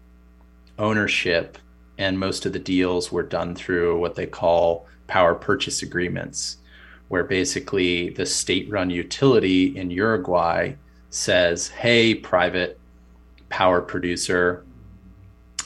ownership 0.77 1.57
and 1.97 2.19
most 2.19 2.45
of 2.45 2.53
the 2.53 2.59
deals 2.59 3.11
were 3.11 3.23
done 3.23 3.55
through 3.55 3.99
what 3.99 4.15
they 4.15 4.27
call 4.27 4.85
power 5.07 5.33
purchase 5.33 5.81
agreements, 5.81 6.57
where 7.07 7.23
basically 7.23 8.09
the 8.09 8.25
state 8.25 8.69
run 8.69 8.89
utility 8.89 9.75
in 9.77 9.89
Uruguay 9.89 10.73
says, 11.09 11.69
hey, 11.69 12.13
private 12.13 12.79
power 13.49 13.81
producer, 13.81 14.63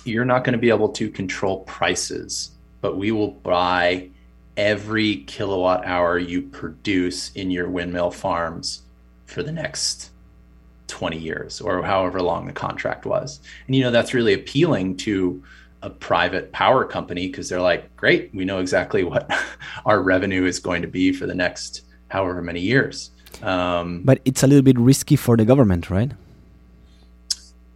you're 0.06 0.26
not 0.26 0.44
going 0.44 0.54
to 0.54 0.60
be 0.60 0.70
able 0.70 0.90
to 0.90 1.10
control 1.10 1.62
prices, 1.62 2.52
but 2.80 2.98
we 2.98 3.12
will 3.12 3.32
buy 3.32 4.10
every 4.58 5.18
kilowatt 5.18 5.86
hour 5.86 6.18
you 6.18 6.42
produce 6.42 7.32
in 7.34 7.52
your 7.52 7.70
windmill 7.70 8.12
farms 8.12 8.82
for 9.26 9.44
the 9.44 9.52
next 9.52 10.12
20 10.88 11.18
years 11.18 11.62
or 11.62 11.82
however 11.84 12.22
long 12.22 12.48
the 12.48 12.54
contract 12.54 13.06
was. 13.06 13.40
And 13.66 13.76
you 13.76 13.84
know 13.84 13.92
that's 13.92 14.14
really 14.14 14.34
appealing 14.34 14.98
to 14.98 15.42
a 15.82 15.90
private 15.90 16.52
power 16.52 16.86
company 16.86 17.28
because 17.28 17.50
they're 17.50 17.62
like, 17.62 17.96
great, 17.96 18.30
we 18.34 18.46
know 18.46 18.60
exactly 18.60 19.04
what 19.04 19.32
our 19.86 20.02
revenue 20.02 20.46
is 20.46 20.60
going 20.60 20.82
to 20.82 20.88
be 20.88 21.12
for 21.12 21.26
the 21.26 21.34
next 21.34 21.82
however 22.10 22.42
many 22.42 22.60
years. 22.60 23.12
Um, 23.42 24.02
But 24.04 24.20
it's 24.26 24.44
a 24.44 24.48
little 24.48 24.62
bit 24.62 24.78
risky 24.78 25.16
for 25.16 25.38
the 25.38 25.46
government, 25.46 25.90
right? 25.90 26.12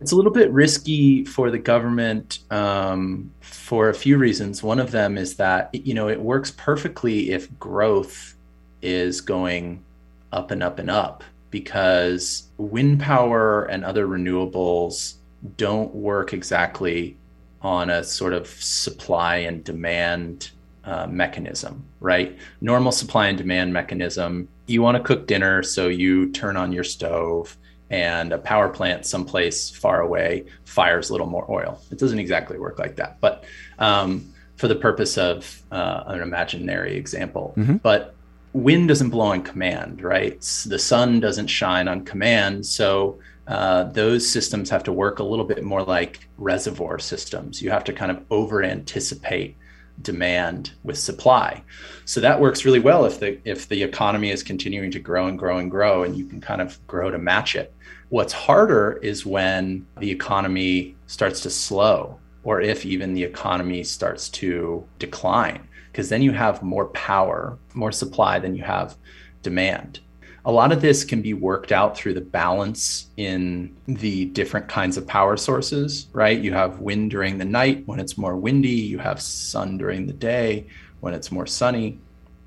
It's 0.01 0.11
a 0.11 0.15
little 0.15 0.31
bit 0.31 0.51
risky 0.51 1.23
for 1.25 1.49
the 1.49 1.57
government 1.57 2.39
um, 2.51 3.31
for 3.41 3.89
a 3.89 3.93
few 3.93 4.17
reasons. 4.17 4.61
One 4.61 4.79
of 4.79 4.91
them 4.91 5.17
is 5.17 5.35
that 5.37 5.73
you 5.73 5.93
know 5.93 6.09
it 6.09 6.19
works 6.19 6.51
perfectly 6.51 7.31
if 7.31 7.57
growth 7.59 8.35
is 8.81 9.21
going 9.21 9.83
up 10.31 10.51
and 10.51 10.61
up 10.61 10.79
and 10.79 10.89
up 10.89 11.23
because 11.49 12.49
wind 12.57 12.99
power 12.99 13.63
and 13.65 13.85
other 13.85 14.07
renewables 14.07 15.15
don't 15.57 15.93
work 15.95 16.33
exactly 16.33 17.15
on 17.61 17.89
a 17.89 18.03
sort 18.03 18.33
of 18.33 18.47
supply 18.47 19.37
and 19.37 19.63
demand 19.63 20.51
uh, 20.83 21.07
mechanism, 21.07 21.83
right? 21.99 22.37
Normal 22.61 22.91
supply 22.91 23.27
and 23.27 23.37
demand 23.37 23.73
mechanism. 23.73 24.47
You 24.67 24.81
want 24.81 24.97
to 24.97 25.03
cook 25.03 25.27
dinner, 25.27 25.63
so 25.63 25.87
you 25.87 26.31
turn 26.31 26.57
on 26.57 26.71
your 26.71 26.83
stove 26.83 27.57
and 27.89 28.31
a 28.33 28.37
power 28.37 28.69
plant 28.69 29.05
someplace 29.05 29.69
far 29.69 30.01
away 30.01 30.45
fires 30.65 31.09
a 31.09 31.13
little 31.13 31.27
more 31.27 31.45
oil. 31.49 31.79
It 31.91 31.99
doesn't 31.99 32.19
exactly 32.19 32.57
work 32.57 32.79
like 32.79 32.95
that, 32.95 33.19
but 33.19 33.43
um, 33.79 34.33
for 34.57 34.67
the 34.67 34.75
purpose 34.75 35.17
of 35.17 35.61
uh, 35.71 36.03
an 36.07 36.21
imaginary 36.21 36.95
example. 36.95 37.53
Mhm. 37.57 37.81
But 37.81 38.15
wind 38.53 38.87
doesn't 38.87 39.09
blow 39.09 39.25
on 39.25 39.43
command, 39.43 40.01
right? 40.01 40.39
The 40.65 40.79
sun 40.79 41.19
doesn't 41.19 41.47
shine 41.47 41.87
on 41.87 42.05
command, 42.05 42.65
so 42.65 43.19
uh, 43.47 43.83
those 43.83 44.27
systems 44.27 44.69
have 44.69 44.83
to 44.83 44.91
work 44.91 45.19
a 45.19 45.23
little 45.23 45.45
bit 45.45 45.63
more 45.63 45.83
like 45.83 46.27
reservoir 46.37 46.97
systems. 46.97 47.61
You 47.61 47.69
have 47.69 47.83
to 47.83 47.93
kind 47.93 48.11
of 48.11 48.23
over 48.31 48.63
anticipate 48.63 49.55
demand 50.01 50.71
with 50.83 50.97
supply. 50.97 51.63
So 52.05 52.19
that 52.21 52.39
works 52.39 52.65
really 52.65 52.79
well 52.79 53.05
if 53.05 53.19
the 53.19 53.39
if 53.45 53.67
the 53.69 53.83
economy 53.83 54.31
is 54.31 54.43
continuing 54.43 54.91
to 54.91 54.99
grow 54.99 55.27
and 55.27 55.39
grow 55.39 55.57
and 55.57 55.71
grow 55.71 56.03
and 56.03 56.15
you 56.15 56.25
can 56.25 56.41
kind 56.41 56.61
of 56.61 56.85
grow 56.87 57.09
to 57.09 57.17
match 57.17 57.55
it. 57.55 57.73
What's 58.09 58.33
harder 58.33 58.99
is 59.01 59.25
when 59.25 59.85
the 59.99 60.11
economy 60.11 60.95
starts 61.07 61.41
to 61.41 61.49
slow 61.49 62.19
or 62.43 62.61
if 62.61 62.85
even 62.85 63.13
the 63.13 63.23
economy 63.23 63.83
starts 63.83 64.29
to 64.29 64.87
decline 64.99 65.67
because 65.91 66.09
then 66.09 66.21
you 66.21 66.31
have 66.31 66.61
more 66.61 66.87
power, 66.87 67.57
more 67.73 67.91
supply 67.91 68.37
than 68.37 68.55
you 68.55 68.63
have 68.63 68.97
demand. 69.41 70.01
A 70.47 70.51
lot 70.51 70.71
of 70.71 70.79
this 70.79 71.03
can 71.03 71.23
be 71.23 71.33
worked 71.33 71.71
out 71.71 71.97
through 71.97 72.13
the 72.13 72.21
balance 72.21 73.07
in 73.17 73.75
the 73.87 74.25
different 74.25 74.67
kinds 74.67 74.95
of 74.95 75.07
power 75.07 75.37
sources, 75.37 76.07
right? 76.13 76.39
You 76.39 76.53
have 76.53 76.79
wind 76.79 77.09
during 77.09 77.39
the 77.39 77.45
night 77.45 77.83
when 77.87 77.99
it's 77.99 78.15
more 78.15 78.35
windy, 78.35 78.69
you 78.69 78.99
have 78.99 79.19
sun 79.19 79.77
during 79.77 80.05
the 80.05 80.13
day 80.13 80.67
when 80.99 81.15
it's 81.15 81.31
more 81.31 81.47
sunny, 81.47 81.99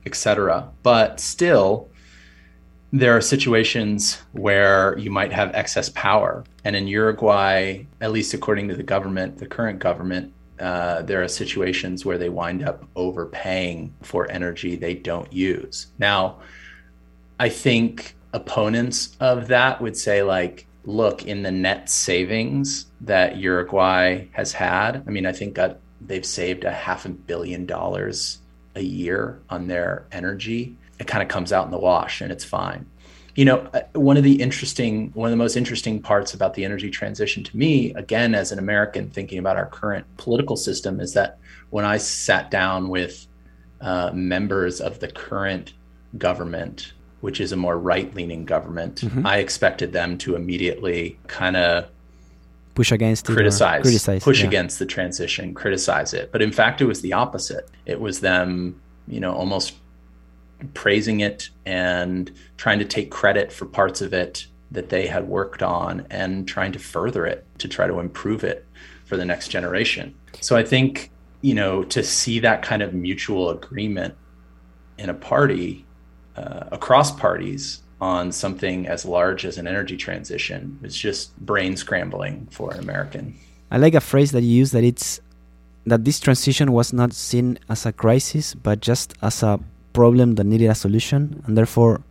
etc. 0.07 0.71
But 0.85 1.19
still, 1.19 1.89
there 2.93 3.17
are 3.17 3.21
situations 3.21 4.23
where 4.33 4.97
you 4.97 5.11
might 5.11 5.33
have 5.33 5.55
excess 5.55 5.89
power. 5.91 6.45
And 6.65 6.75
in 6.77 6.87
Uruguay, 6.87 7.85
at 8.01 8.13
least 8.13 8.33
according 8.33 8.69
to 8.69 8.77
the 8.77 8.83
government, 8.83 9.39
the 9.39 9.47
current 9.47 9.81
government, 9.81 10.33
uh, 10.61 11.03
there 11.03 11.23
are 11.23 11.29
situations 11.29 12.05
where 12.05 12.19
they 12.19 12.29
wind 12.29 12.63
up 12.63 12.85
overpaying 12.97 13.95
for 14.03 14.31
energy 14.31 14.77
they 14.77 14.95
don't 14.95 15.33
use. 15.33 15.89
Now, 15.99 16.39
I 17.39 17.49
think 17.49 18.17
opponents 18.33 19.17
of 19.21 19.49
that 19.49 19.81
would 19.81 19.97
say, 19.97 20.23
like, 20.23 20.67
look, 20.85 21.27
in 21.27 21.43
the 21.43 21.51
net 21.51 21.89
savings 21.89 22.87
that 23.03 23.37
Uruguay 23.37 24.27
has 24.33 24.53
had, 24.53 25.05
I 25.07 25.11
mean, 25.11 25.27
I 25.27 25.33
think 25.33 25.55
that 25.55 25.81
they've 26.01 26.25
saved 26.27 26.65
a 26.65 26.73
half 26.73 27.05
a 27.05 27.11
billion 27.11 27.67
dollars 27.67 28.39
a 28.75 28.83
year 28.83 29.41
on 29.51 29.67
their 29.67 30.07
energy. 30.13 30.77
It 30.99 31.07
kind 31.07 31.23
of 31.23 31.29
comes 31.29 31.53
out 31.53 31.65
in 31.65 31.71
the 31.71 31.79
wash 31.79 32.21
and 32.21 32.33
it's 32.33 32.45
fine. 32.45 32.87
You 33.35 33.45
know, 33.45 33.59
uh, 33.73 33.83
one 33.93 34.17
of 34.17 34.25
the 34.25 34.41
interesting, 34.41 35.11
one 35.13 35.29
of 35.29 35.31
the 35.31 35.37
most 35.37 35.57
interesting 35.57 36.03
parts 36.03 36.35
about 36.35 36.55
the 36.55 36.65
energy 36.65 36.91
transition 36.91 37.45
to 37.45 37.57
me, 37.57 37.95
again, 37.95 38.35
as 38.35 38.51
an 38.51 38.59
American 38.59 39.11
thinking 39.11 39.39
about 39.39 39.57
our 39.57 39.67
current 39.67 40.07
political 40.17 40.57
system, 40.57 40.99
is 40.99 41.13
that 41.15 41.39
when 41.71 41.85
I 41.85 41.99
sat 41.99 42.51
down 42.51 42.89
with 42.89 43.27
uh, 43.81 44.11
members 44.13 44.81
of 44.81 44.99
the 44.99 45.07
current 45.09 45.75
government, 46.17 46.95
which 47.21 47.41
is 47.41 47.53
a 47.53 47.57
more 47.57 47.79
right 47.79 48.15
leaning 48.15 48.45
government, 48.45 49.01
Mhm. 49.03 49.27
I 49.27 49.39
expected 49.39 49.93
them 49.93 50.19
to 50.19 50.37
immediately 50.37 51.19
kind 51.27 51.57
of 51.57 51.87
Push 52.75 52.93
against 52.93 53.29
it 53.29 53.33
criticize, 53.33 53.83
criticize, 53.83 54.23
push 54.23 54.41
yeah. 54.41 54.47
against 54.47 54.79
the 54.79 54.87
transition, 54.87 55.53
criticize 55.53 56.15
it. 56.15 56.31
But 56.31 56.43
in 56.43 56.53
fact, 56.53 56.81
it 56.81 56.85
was 56.85 57.01
the 57.01 57.13
opposite. 57.13 57.69
It 57.87 58.01
was 58.01 58.21
them, 58.21 58.81
you 59.09 59.19
know, 59.19 59.33
almost 59.33 59.75
praising 60.75 61.19
it 61.21 61.51
and 61.67 62.31
trying 62.57 62.79
to 62.79 62.85
take 62.85 63.11
credit 63.11 63.53
for 63.53 63.67
parts 63.67 64.01
of 64.01 64.13
it 64.13 64.47
that 64.71 64.91
they 64.91 65.07
had 65.07 65.27
worked 65.27 65.63
on 65.63 66.07
and 66.11 66.47
trying 66.47 66.71
to 66.73 66.79
further 66.79 67.27
it 67.27 67.45
to 67.59 67.67
try 67.67 67.87
to 67.89 67.99
improve 67.99 68.45
it 68.45 68.65
for 69.07 69.17
the 69.17 69.25
next 69.25 69.49
generation. 69.49 70.15
So 70.41 70.57
I 70.57 70.63
think, 70.63 71.11
you 71.41 71.55
know, 71.55 71.83
to 71.85 72.03
see 72.03 72.39
that 72.41 72.63
kind 72.63 72.83
of 72.83 72.93
mutual 72.95 73.51
agreement 73.51 74.15
in 74.99 75.09
a 75.09 75.15
party 75.15 75.85
uh, 76.39 76.69
across 76.73 77.11
parties 77.11 77.83
on 78.01 78.31
something 78.31 78.87
as 78.87 79.05
large 79.05 79.45
as 79.45 79.59
an 79.59 79.67
energy 79.67 79.97
transition 79.97 80.79
is 80.83 80.97
just 80.97 81.37
brain 81.39 81.77
scrambling 81.77 82.47
for 82.51 82.73
an 82.73 82.79
American. 82.79 83.35
I 83.71 83.79
like 83.79 83.95
a 83.95 84.01
phrase 84.01 84.31
that 84.33 84.43
you 84.43 84.55
use 84.63 84.71
that 84.71 84.85
it's 84.85 85.21
that 85.85 86.05
this 86.05 86.21
transition 86.21 86.73
was 86.73 86.93
not 86.93 87.13
seen 87.13 87.59
as 87.69 87.87
a 87.87 87.93
crisis, 87.93 88.55
but 88.55 88.81
just 88.81 89.15
as 89.23 89.43
a 89.43 89.59
problem 89.93 90.35
that 90.37 90.45
needed 90.45 90.71
a 90.71 90.75
solution, 90.75 91.43
and 91.47 91.57
therefore 91.57 92.03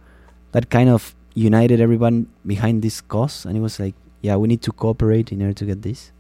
that 0.51 0.69
kind 0.69 0.89
of 0.89 1.15
united 1.35 1.79
everyone 1.79 2.27
behind 2.45 2.81
this 2.81 2.99
cause. 3.01 3.45
And 3.45 3.55
it 3.55 3.61
was 3.61 3.79
like, 3.79 3.95
yeah, 4.21 4.35
we 4.35 4.47
need 4.47 4.61
to 4.63 4.71
cooperate 4.71 5.31
in 5.31 5.41
order 5.41 5.53
to 5.53 5.65
get 5.65 5.83
this. 5.83 6.11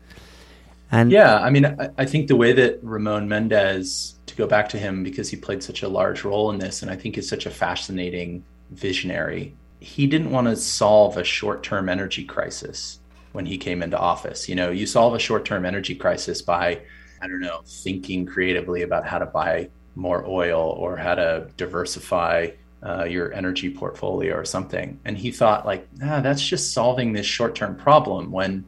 And 0.91 1.11
Yeah, 1.11 1.39
I 1.39 1.49
mean, 1.49 1.65
I, 1.65 1.89
I 1.97 2.05
think 2.05 2.27
the 2.27 2.35
way 2.35 2.53
that 2.53 2.79
Ramon 2.83 3.27
Mendez, 3.27 4.16
go 4.37 4.47
back 4.47 4.69
to 4.69 4.77
him 4.77 5.03
because 5.03 5.29
he 5.29 5.35
played 5.35 5.63
such 5.63 5.83
a 5.83 5.87
large 5.87 6.23
role 6.23 6.51
in 6.51 6.59
this, 6.59 6.81
and 6.81 6.91
I 6.91 6.95
think 6.95 7.17
is 7.17 7.27
such 7.27 7.45
a 7.45 7.51
fascinating 7.51 8.43
visionary, 8.71 9.55
he 9.79 10.07
didn't 10.07 10.31
want 10.31 10.47
to 10.47 10.55
solve 10.55 11.17
a 11.17 11.23
short 11.23 11.63
term 11.63 11.89
energy 11.89 12.23
crisis 12.23 12.99
when 13.31 13.45
he 13.45 13.57
came 13.57 13.83
into 13.83 13.97
office. 13.97 14.47
You 14.47 14.55
know, 14.55 14.71
you 14.71 14.85
solve 14.85 15.13
a 15.13 15.19
short 15.19 15.45
term 15.45 15.65
energy 15.65 15.95
crisis 15.95 16.41
by, 16.41 16.81
I 17.21 17.27
don't 17.27 17.41
know, 17.41 17.61
thinking 17.65 18.25
creatively 18.25 18.83
about 18.83 19.05
how 19.05 19.19
to 19.19 19.25
buy 19.25 19.69
more 19.95 20.23
oil 20.25 20.75
or 20.77 20.95
how 20.95 21.15
to 21.15 21.49
diversify 21.57 22.51
uh, 22.83 23.05
your 23.05 23.33
energy 23.33 23.73
portfolio 23.73 24.35
or 24.35 24.45
something. 24.45 24.99
And 25.05 25.17
he 25.17 25.31
thought, 25.31 25.65
like, 25.65 25.87
nah, 25.97 26.21
that's 26.21 26.41
just 26.41 26.73
solving 26.73 27.13
this 27.13 27.25
short 27.25 27.55
term 27.55 27.75
problem 27.75 28.31
when 28.31 28.63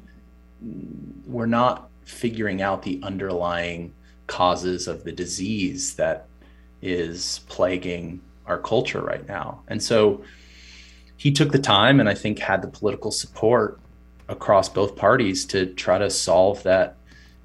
we're 1.27 1.45
not 1.45 1.89
figuring 2.05 2.61
out 2.61 2.81
the 2.81 2.99
underlying 3.03 3.93
causes 4.29 4.87
of 4.87 5.03
the 5.03 5.11
disease 5.11 5.95
that 5.95 6.27
is 6.81 7.41
plaguing 7.49 8.21
our 8.45 8.59
culture 8.59 9.01
right 9.01 9.27
now. 9.27 9.61
And 9.67 9.83
so 9.83 10.23
he 11.17 11.31
took 11.31 11.51
the 11.51 11.59
time 11.59 11.99
and 11.99 12.07
I 12.07 12.13
think 12.13 12.39
had 12.39 12.61
the 12.61 12.69
political 12.69 13.11
support 13.11 13.79
across 14.29 14.69
both 14.69 14.95
parties 14.95 15.45
to 15.47 15.65
try 15.73 15.97
to 15.97 16.09
solve 16.09 16.63
that 16.63 16.95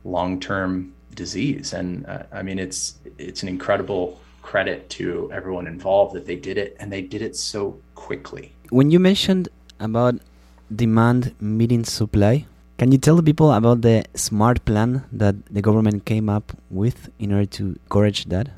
long-term 0.04 0.92
disease 1.14 1.72
and 1.72 2.04
uh, 2.06 2.24
I 2.32 2.42
mean 2.42 2.58
it's 2.58 2.98
it's 3.18 3.42
an 3.44 3.48
incredible 3.48 4.20
credit 4.42 4.90
to 4.90 5.30
everyone 5.32 5.66
involved 5.66 6.12
that 6.16 6.26
they 6.26 6.36
did 6.36 6.58
it 6.58 6.76
and 6.78 6.92
they 6.92 7.00
did 7.00 7.22
it 7.22 7.34
so 7.36 7.60
quickly. 7.94 8.52
when 8.78 8.90
you 8.90 9.00
mentioned 9.10 9.48
about 9.80 10.14
demand 10.82 11.34
meeting 11.40 11.84
supply, 11.84 12.44
can 12.84 12.92
you 12.92 12.98
tell 12.98 13.16
the 13.16 13.22
people 13.22 13.50
about 13.50 13.80
the 13.80 14.04
smart 14.14 14.62
plan 14.66 15.02
that 15.10 15.34
the 15.46 15.62
government 15.62 16.04
came 16.04 16.28
up 16.28 16.52
with 16.68 17.08
in 17.18 17.32
order 17.32 17.46
to 17.46 17.68
encourage 17.84 18.26
that? 18.26 18.50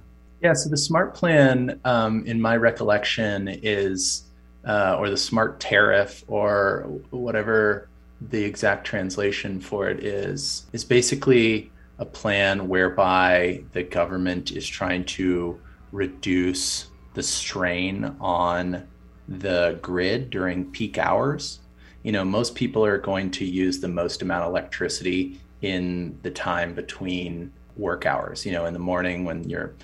Yeah, 0.43 0.53
so 0.53 0.69
the 0.69 0.77
SMART 0.77 1.15
plan, 1.15 1.79
um, 1.85 2.27
in 2.27 2.41
my 2.41 2.57
recollection, 2.57 3.47
is, 3.47 4.25
uh, 4.67 4.97
or 4.99 5.11
the 5.11 5.17
SMART 5.17 5.61
tariff, 5.61 6.25
or 6.27 6.91
whatever 7.11 7.89
the 8.21 8.43
exact 8.43 8.85
translation 8.85 9.61
for 9.61 9.89
it 9.89 10.03
is, 10.03 10.67
is 10.73 10.83
basically 10.83 11.71
a 12.01 12.05
plan 12.05 12.67
whereby 12.67 13.63
the 13.75 13.85
government 13.85 14.51
is 14.51 14.67
trying 14.67 15.05
to 15.05 15.57
reduce 15.93 16.89
the 17.15 17.23
strain 17.23 18.17
on 18.21 18.89
the 19.29 19.79
grid 19.83 20.31
during 20.31 20.69
peak 20.73 20.99
hours. 20.99 21.61
You 22.07 22.13
know, 22.13 22.25
most 22.25 22.55
people 22.55 22.85
are 22.85 22.99
going 22.99 23.33
to 23.33 23.45
use 23.45 23.81
the 23.81 23.89
most 23.89 24.23
amount 24.23 24.45
of 24.45 24.51
electricity 24.51 25.41
in 25.61 26.17
the 26.23 26.31
time 26.31 26.73
between 26.73 27.53
work 27.77 28.07
hours, 28.07 28.47
you 28.47 28.53
know, 28.53 28.67
in 28.67 28.73
the 28.73 28.79
morning 28.79 29.25
when 29.25 29.43
you're 29.51 29.75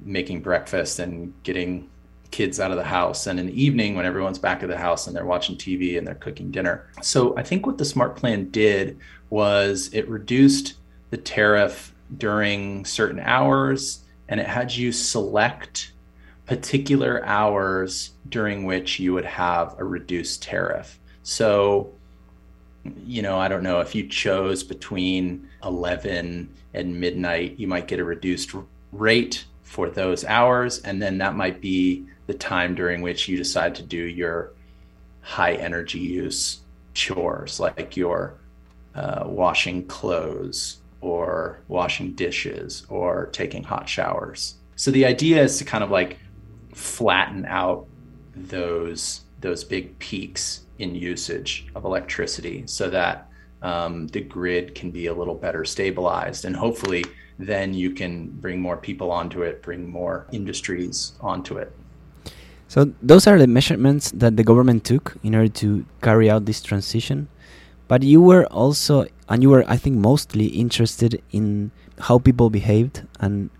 making 0.00 0.40
breakfast 0.40 0.98
and 0.98 1.32
getting 1.44 1.88
kids 2.32 2.58
out 2.58 2.72
of 2.72 2.76
the 2.76 2.82
house 2.82 3.28
and 3.28 3.38
in 3.38 3.46
the 3.46 3.62
evening 3.62 3.94
when 3.94 4.04
everyone's 4.04 4.36
back 4.36 4.64
at 4.64 4.68
the 4.68 4.76
house 4.76 5.06
and 5.06 5.14
they're 5.14 5.24
watching 5.24 5.54
TV 5.54 5.96
and 5.96 6.04
they're 6.04 6.16
cooking 6.16 6.50
dinner. 6.50 6.90
So 7.02 7.38
I 7.38 7.44
think 7.44 7.66
what 7.66 7.78
the 7.78 7.84
smart 7.84 8.16
plan 8.16 8.50
did 8.50 8.98
was 9.28 9.90
it 9.92 10.08
reduced 10.08 10.74
the 11.10 11.18
tariff 11.18 11.94
during 12.18 12.84
certain 12.84 13.20
hours 13.20 14.02
and 14.28 14.40
it 14.40 14.46
had 14.48 14.74
you 14.74 14.90
select 14.90 15.92
particular 16.46 17.24
hours 17.24 18.10
during 18.28 18.64
which 18.64 18.98
you 18.98 19.12
would 19.12 19.24
have 19.24 19.76
a 19.78 19.84
reduced 19.84 20.42
tariff. 20.42 20.99
So, 21.22 21.92
you 23.04 23.22
know, 23.22 23.38
I 23.38 23.48
don't 23.48 23.62
know 23.62 23.80
if 23.80 23.94
you 23.94 24.08
chose 24.08 24.62
between 24.62 25.48
11 25.62 26.54
and 26.74 27.00
midnight, 27.00 27.58
you 27.58 27.66
might 27.66 27.88
get 27.88 28.00
a 28.00 28.04
reduced 28.04 28.54
rate 28.92 29.44
for 29.62 29.90
those 29.90 30.24
hours. 30.24 30.78
And 30.80 31.00
then 31.00 31.18
that 31.18 31.36
might 31.36 31.60
be 31.60 32.06
the 32.26 32.34
time 32.34 32.74
during 32.74 33.02
which 33.02 33.28
you 33.28 33.36
decide 33.36 33.74
to 33.76 33.82
do 33.82 33.98
your 33.98 34.52
high 35.20 35.54
energy 35.54 35.98
use 35.98 36.60
chores, 36.94 37.60
like 37.60 37.96
your 37.96 38.34
uh, 38.94 39.24
washing 39.26 39.86
clothes 39.86 40.78
or 41.00 41.60
washing 41.68 42.12
dishes 42.12 42.86
or 42.88 43.26
taking 43.32 43.62
hot 43.62 43.88
showers. 43.88 44.56
So 44.76 44.90
the 44.90 45.06
idea 45.06 45.42
is 45.42 45.58
to 45.58 45.64
kind 45.64 45.84
of 45.84 45.90
like 45.90 46.18
flatten 46.74 47.44
out 47.46 47.86
those 48.34 49.22
those 49.40 49.64
big 49.64 49.98
peaks 49.98 50.64
in 50.80 50.94
usage 50.94 51.66
of 51.74 51.84
electricity 51.84 52.64
so 52.66 52.90
that 52.90 53.28
um, 53.62 54.06
the 54.08 54.20
grid 54.20 54.74
can 54.74 54.90
be 54.90 55.06
a 55.06 55.14
little 55.14 55.34
better 55.34 55.64
stabilized 55.64 56.44
and 56.44 56.56
hopefully 56.56 57.04
then 57.38 57.72
you 57.72 57.90
can 57.90 58.28
bring 58.44 58.60
more 58.60 58.76
people 58.76 59.10
onto 59.10 59.42
it 59.42 59.62
bring 59.62 59.88
more 59.88 60.26
industries 60.32 61.12
onto 61.20 61.56
it 61.58 61.70
So 62.70 62.94
those 63.02 63.26
are 63.26 63.36
the 63.36 63.48
measurements 63.48 64.12
that 64.12 64.36
the 64.36 64.44
government 64.44 64.84
took 64.84 65.16
in 65.24 65.34
order 65.34 65.48
to 65.58 65.84
carry 66.02 66.30
out 66.30 66.46
this 66.46 66.62
transition. 66.62 67.26
But 67.88 68.04
you 68.04 68.22
were 68.22 68.46
also, 68.46 69.06
and 69.28 69.42
you 69.42 69.50
were, 69.50 69.64
I 69.66 69.76
think, 69.76 69.96
mostly 69.96 70.46
interested 70.46 71.20
in 71.32 71.72
how 71.98 72.20
people 72.20 72.48
behaved 72.48 73.02
and 73.18 73.50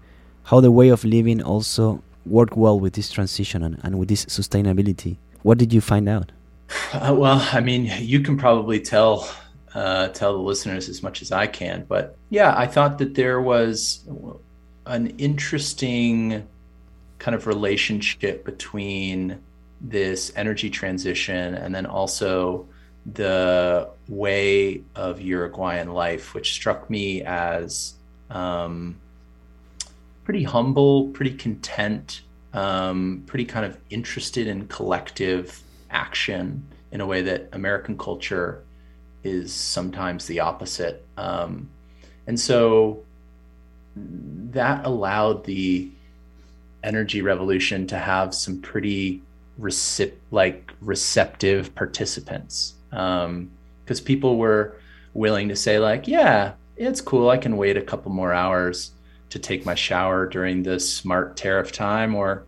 how 0.44 0.60
the 0.60 0.70
way 0.70 0.90
of 0.90 1.02
living 1.02 1.42
also 1.42 2.04
worked 2.24 2.56
well 2.56 2.78
with 2.78 2.92
this 2.92 3.10
transition 3.10 3.64
and, 3.64 3.80
and 3.82 3.98
with 3.98 4.08
this 4.08 4.24
sustainability. 4.26 5.16
What 5.42 5.58
did 5.58 5.72
you 5.72 5.80
find 5.80 6.08
out? 6.08 6.30
Uh, 6.92 7.14
well, 7.16 7.46
I 7.52 7.60
mean, 7.60 7.90
you 8.00 8.20
can 8.20 8.36
probably 8.36 8.80
tell 8.80 9.28
uh, 9.74 10.08
tell 10.08 10.32
the 10.32 10.42
listeners 10.42 10.88
as 10.88 11.02
much 11.02 11.22
as 11.22 11.30
I 11.32 11.46
can, 11.46 11.84
but 11.88 12.16
yeah, 12.28 12.54
I 12.56 12.66
thought 12.66 12.98
that 12.98 13.14
there 13.14 13.40
was 13.40 14.04
an 14.86 15.08
interesting 15.18 16.46
kind 17.18 17.34
of 17.34 17.46
relationship 17.46 18.44
between 18.44 19.40
this 19.80 20.32
energy 20.36 20.70
transition 20.70 21.54
and 21.54 21.74
then 21.74 21.86
also 21.86 22.66
the 23.14 23.88
way 24.08 24.82
of 24.94 25.20
Uruguayan 25.20 25.92
life, 25.92 26.34
which 26.34 26.52
struck 26.52 26.90
me 26.90 27.22
as 27.22 27.94
um, 28.30 28.96
pretty 30.24 30.42
humble, 30.42 31.08
pretty 31.08 31.34
content, 31.34 32.22
um, 32.52 33.22
pretty 33.26 33.44
kind 33.44 33.64
of 33.64 33.78
interested 33.90 34.46
in 34.46 34.66
collective 34.66 35.62
action 35.91 36.66
in 36.93 37.01
a 37.01 37.07
way 37.07 37.22
that 37.22 37.49
American 37.53 37.97
culture 37.97 38.62
is 39.22 39.53
sometimes 39.53 40.26
the 40.26 40.41
opposite. 40.41 41.05
Um, 41.16 41.68
and 42.26 42.38
so 42.38 43.03
that 43.97 44.84
allowed 44.84 45.45
the 45.45 45.91
energy 46.82 47.22
revolution 47.22 47.86
to 47.88 47.99
have 47.99 48.34
some 48.34 48.61
pretty 48.61 49.20
recip- 49.61 50.14
like 50.30 50.72
receptive 50.80 51.74
participants 51.74 52.74
because 52.91 53.26
um, 53.26 53.51
people 54.05 54.36
were 54.36 54.76
willing 55.12 55.49
to 55.49 55.57
say 55.57 55.78
like 55.78 56.09
yeah 56.09 56.53
it's 56.76 57.01
cool 57.01 57.28
i 57.28 57.36
can 57.36 57.57
wait 57.57 57.76
a 57.76 57.82
couple 57.82 58.11
more 58.11 58.32
hours 58.32 58.93
to 59.28 59.38
take 59.38 59.66
my 59.66 59.74
shower 59.74 60.26
during 60.26 60.62
this 60.62 60.91
smart 60.91 61.36
tariff 61.36 61.72
time 61.72 62.14
or 62.14 62.45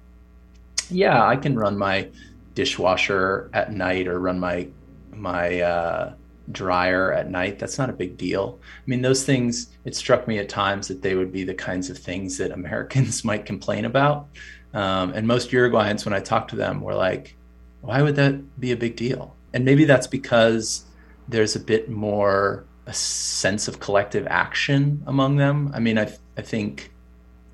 yeah 0.90 1.26
i 1.26 1.36
can 1.36 1.54
run 1.56 1.76
my 1.76 2.08
dishwasher 2.54 3.50
at 3.52 3.72
night 3.72 4.06
or 4.06 4.18
run 4.18 4.38
my 4.38 4.68
my 5.12 5.60
uh, 5.60 6.14
dryer 6.50 7.12
at 7.12 7.30
night 7.30 7.58
that's 7.58 7.78
not 7.78 7.90
a 7.90 7.92
big 7.92 8.16
deal. 8.16 8.58
I 8.62 8.90
mean 8.90 9.02
those 9.02 9.24
things 9.24 9.70
it 9.84 9.94
struck 9.94 10.26
me 10.26 10.38
at 10.38 10.48
times 10.48 10.88
that 10.88 11.02
they 11.02 11.14
would 11.14 11.32
be 11.32 11.44
the 11.44 11.54
kinds 11.54 11.90
of 11.90 11.98
things 11.98 12.38
that 12.38 12.50
americans 12.50 13.24
might 13.30 13.46
complain 13.46 13.84
about. 13.84 14.28
Um, 14.74 15.12
and 15.12 15.26
most 15.26 15.50
uruguayans 15.50 16.04
when 16.04 16.14
i 16.14 16.20
talked 16.20 16.50
to 16.50 16.56
them 16.56 16.80
were 16.80 16.94
like 16.94 17.36
why 17.80 18.00
would 18.02 18.16
that 18.16 18.60
be 18.60 18.72
a 18.72 18.76
big 18.76 18.94
deal? 18.96 19.36
And 19.54 19.64
maybe 19.64 19.84
that's 19.84 20.06
because 20.06 20.84
there's 21.28 21.56
a 21.56 21.60
bit 21.60 21.88
more 21.88 22.64
a 22.86 22.94
sense 22.94 23.68
of 23.68 23.80
collective 23.80 24.26
action 24.28 25.02
among 25.06 25.36
them. 25.36 25.70
I 25.74 25.78
mean 25.80 25.98
i, 25.98 26.12
I 26.36 26.42
think 26.42 26.92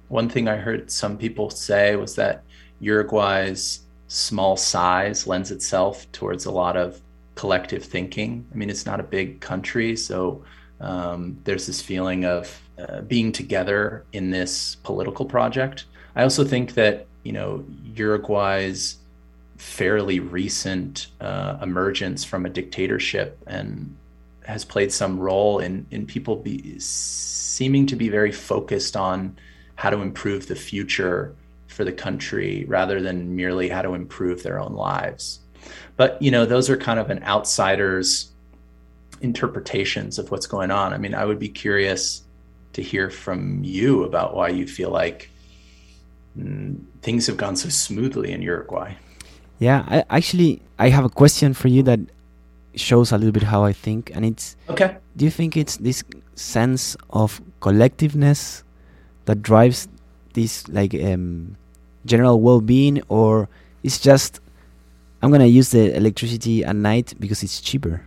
one 0.08 0.28
thing 0.28 0.48
i 0.48 0.56
heard 0.56 0.90
some 0.90 1.18
people 1.18 1.50
say 1.50 1.94
was 1.96 2.14
that 2.14 2.42
uruguay's 2.80 3.80
small 4.08 4.56
size 4.56 5.26
lends 5.26 5.50
itself 5.50 6.10
towards 6.12 6.46
a 6.46 6.50
lot 6.50 6.76
of 6.76 7.00
collective 7.34 7.84
thinking. 7.84 8.46
I 8.52 8.56
mean, 8.56 8.70
it's 8.70 8.86
not 8.86 8.98
a 8.98 9.04
big 9.04 9.40
country, 9.40 9.94
so 9.96 10.42
um, 10.80 11.38
there's 11.44 11.66
this 11.66 11.80
feeling 11.80 12.24
of 12.24 12.60
uh, 12.78 13.02
being 13.02 13.32
together 13.32 14.04
in 14.12 14.30
this 14.30 14.76
political 14.76 15.24
project. 15.24 15.84
I 16.16 16.22
also 16.22 16.44
think 16.44 16.74
that 16.74 17.06
you 17.22 17.32
know 17.32 17.64
Uruguay's 17.94 18.96
fairly 19.56 20.20
recent 20.20 21.08
uh, 21.20 21.58
emergence 21.60 22.24
from 22.24 22.46
a 22.46 22.48
dictatorship 22.48 23.42
and 23.46 23.96
has 24.44 24.64
played 24.64 24.92
some 24.92 25.18
role 25.18 25.58
in 25.58 25.86
in 25.90 26.06
people 26.06 26.36
be, 26.36 26.78
seeming 26.78 27.86
to 27.86 27.96
be 27.96 28.08
very 28.08 28.32
focused 28.32 28.96
on 28.96 29.36
how 29.74 29.90
to 29.90 30.00
improve 30.00 30.48
the 30.48 30.56
future 30.56 31.34
for 31.78 31.84
the 31.84 31.92
country 31.92 32.64
rather 32.66 33.00
than 33.00 33.36
merely 33.36 33.68
how 33.68 33.80
to 33.82 33.94
improve 33.94 34.42
their 34.42 34.58
own 34.58 34.74
lives. 34.74 35.38
But 35.96 36.20
you 36.20 36.32
know, 36.32 36.44
those 36.44 36.68
are 36.68 36.76
kind 36.76 36.98
of 36.98 37.08
an 37.08 37.22
outsider's 37.22 38.32
interpretations 39.20 40.18
of 40.18 40.32
what's 40.32 40.48
going 40.48 40.72
on. 40.72 40.92
I 40.92 40.98
mean, 40.98 41.14
I 41.14 41.24
would 41.24 41.38
be 41.38 41.48
curious 41.48 42.22
to 42.72 42.82
hear 42.82 43.10
from 43.10 43.62
you 43.62 44.02
about 44.02 44.34
why 44.34 44.48
you 44.48 44.66
feel 44.66 44.90
like 44.90 45.30
mm, 46.36 46.82
things 47.00 47.28
have 47.28 47.36
gone 47.36 47.54
so 47.54 47.68
smoothly 47.68 48.32
in 48.32 48.42
Uruguay. 48.42 48.94
Yeah, 49.60 49.84
I, 49.86 50.04
actually, 50.10 50.60
I 50.80 50.88
have 50.88 51.04
a 51.04 51.14
question 51.22 51.54
for 51.54 51.68
you 51.68 51.84
that 51.84 52.00
shows 52.74 53.12
a 53.12 53.18
little 53.18 53.30
bit 53.38 53.44
how 53.44 53.62
I 53.62 53.72
think, 53.72 54.10
and 54.16 54.24
it's 54.24 54.56
okay. 54.68 54.96
Do 55.16 55.24
you 55.24 55.30
think 55.30 55.56
it's 55.56 55.76
this 55.76 56.02
sense 56.34 56.96
of 57.10 57.40
collectiveness 57.60 58.64
that 59.26 59.42
drives 59.42 59.86
this 60.38 60.68
like 60.68 60.94
um, 60.94 61.56
general 62.04 62.40
well-being, 62.40 63.02
or 63.08 63.48
it's 63.82 63.98
just 63.98 64.40
I'm 65.22 65.30
gonna 65.30 65.46
use 65.46 65.70
the 65.70 65.94
electricity 65.96 66.64
at 66.64 66.76
night 66.76 67.14
because 67.18 67.42
it's 67.42 67.60
cheaper. 67.60 68.06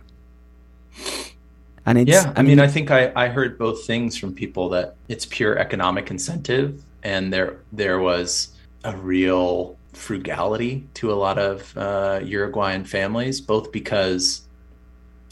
And 1.84 1.98
it's 1.98 2.10
yeah, 2.10 2.32
I, 2.36 2.40
I 2.40 2.42
mean, 2.42 2.56
mean, 2.56 2.60
I 2.60 2.68
think 2.68 2.90
I, 2.90 3.12
I 3.16 3.28
heard 3.28 3.58
both 3.58 3.84
things 3.86 4.16
from 4.16 4.34
people 4.34 4.68
that 4.70 4.94
it's 5.08 5.26
pure 5.26 5.58
economic 5.58 6.10
incentive, 6.10 6.82
and 7.02 7.32
there 7.32 7.58
there 7.72 7.98
was 7.98 8.54
a 8.84 8.96
real 8.96 9.76
frugality 9.92 10.86
to 10.94 11.12
a 11.12 11.14
lot 11.14 11.38
of 11.38 11.76
uh, 11.76 12.20
Uruguayan 12.22 12.84
families, 12.84 13.40
both 13.40 13.72
because 13.72 14.42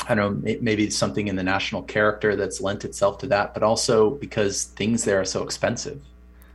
I 0.08 0.14
don't 0.14 0.42
know 0.42 0.56
maybe 0.61 0.84
it's 0.84 0.96
something 0.96 1.28
in 1.28 1.36
the 1.36 1.42
national 1.42 1.82
character 1.82 2.34
that's 2.34 2.61
lent 2.61 2.84
itself 2.84 3.18
to 3.18 3.26
that, 3.28 3.54
but 3.54 3.62
also 3.62 4.11
because 4.11 4.64
things 4.64 5.04
there 5.04 5.20
are 5.20 5.24
so 5.24 5.42
expensive. 5.44 6.02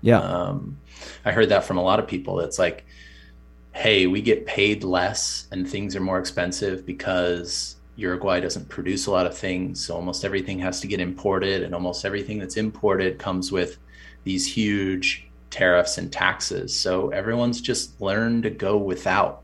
Yeah, 0.02 0.20
um, 0.20 0.78
I 1.24 1.32
heard 1.32 1.50
that 1.50 1.64
from 1.64 1.78
a 1.78 1.84
lot 1.84 2.00
of 2.00 2.08
people. 2.08 2.40
It's 2.40 2.60
like 2.60 2.86
hey, 3.76 4.08
we 4.08 4.22
get 4.22 4.46
paid 4.46 4.86
less 4.86 5.50
and 5.52 5.70
things 5.70 5.98
are 5.98 6.00
more 6.00 6.18
expensive 6.18 6.86
because 6.86 7.76
Uruguay 7.98 8.40
doesn't 8.40 8.70
produce 8.70 9.08
a 9.08 9.12
lot 9.12 9.26
of 9.26 9.38
things. 9.38 9.86
So 9.86 9.96
almost 9.96 10.24
everything 10.24 10.60
has 10.60 10.80
to 10.80 10.88
get 10.88 11.02
imported, 11.02 11.62
and 11.62 11.76
almost 11.76 12.06
everything 12.06 12.40
that's 12.40 12.58
imported 12.58 13.20
comes 13.20 13.52
with 13.52 13.78
these 14.24 14.48
huge 14.48 15.28
tariffs 15.50 15.98
and 15.98 16.12
taxes. 16.12 16.78
So 16.78 17.10
everyone's 17.10 17.62
just 17.62 18.00
learned 18.02 18.44
to 18.44 18.50
go 18.50 18.78
without 18.78 19.44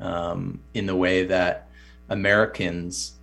um, 0.00 0.60
in 0.74 0.86
the 0.86 0.96
way 0.96 1.24
that 1.24 1.68
Americans, 2.08 3.14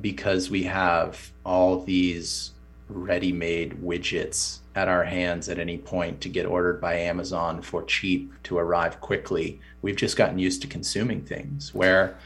because 0.00 0.50
we 0.50 0.62
have 0.64 1.30
all 1.44 1.80
these 1.80 2.52
ready-made 2.90 3.82
widgets 3.82 4.58
at 4.74 4.88
our 4.88 5.04
hands 5.04 5.48
at 5.48 5.58
any 5.58 5.78
point 5.78 6.20
to 6.20 6.28
get 6.28 6.46
ordered 6.46 6.80
by 6.80 6.94
Amazon 6.94 7.62
for 7.62 7.82
cheap 7.84 8.32
to 8.44 8.58
arrive 8.58 9.00
quickly. 9.00 9.60
We've 9.82 9.96
just 9.96 10.16
gotten 10.16 10.38
used 10.38 10.62
to 10.62 10.68
consuming 10.68 11.22
things 11.22 11.74
where 11.74 12.16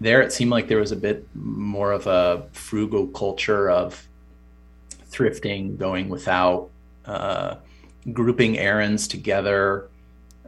there 0.00 0.22
it 0.22 0.32
seemed 0.32 0.50
like 0.50 0.68
there 0.68 0.78
was 0.78 0.92
a 0.92 0.96
bit 0.96 1.26
more 1.34 1.92
of 1.92 2.06
a 2.06 2.46
frugal 2.52 3.08
culture 3.08 3.68
of 3.68 4.06
thrifting, 5.10 5.76
going 5.76 6.08
without, 6.08 6.70
uh, 7.04 7.56
grouping 8.12 8.58
errands 8.58 9.08
together 9.08 9.88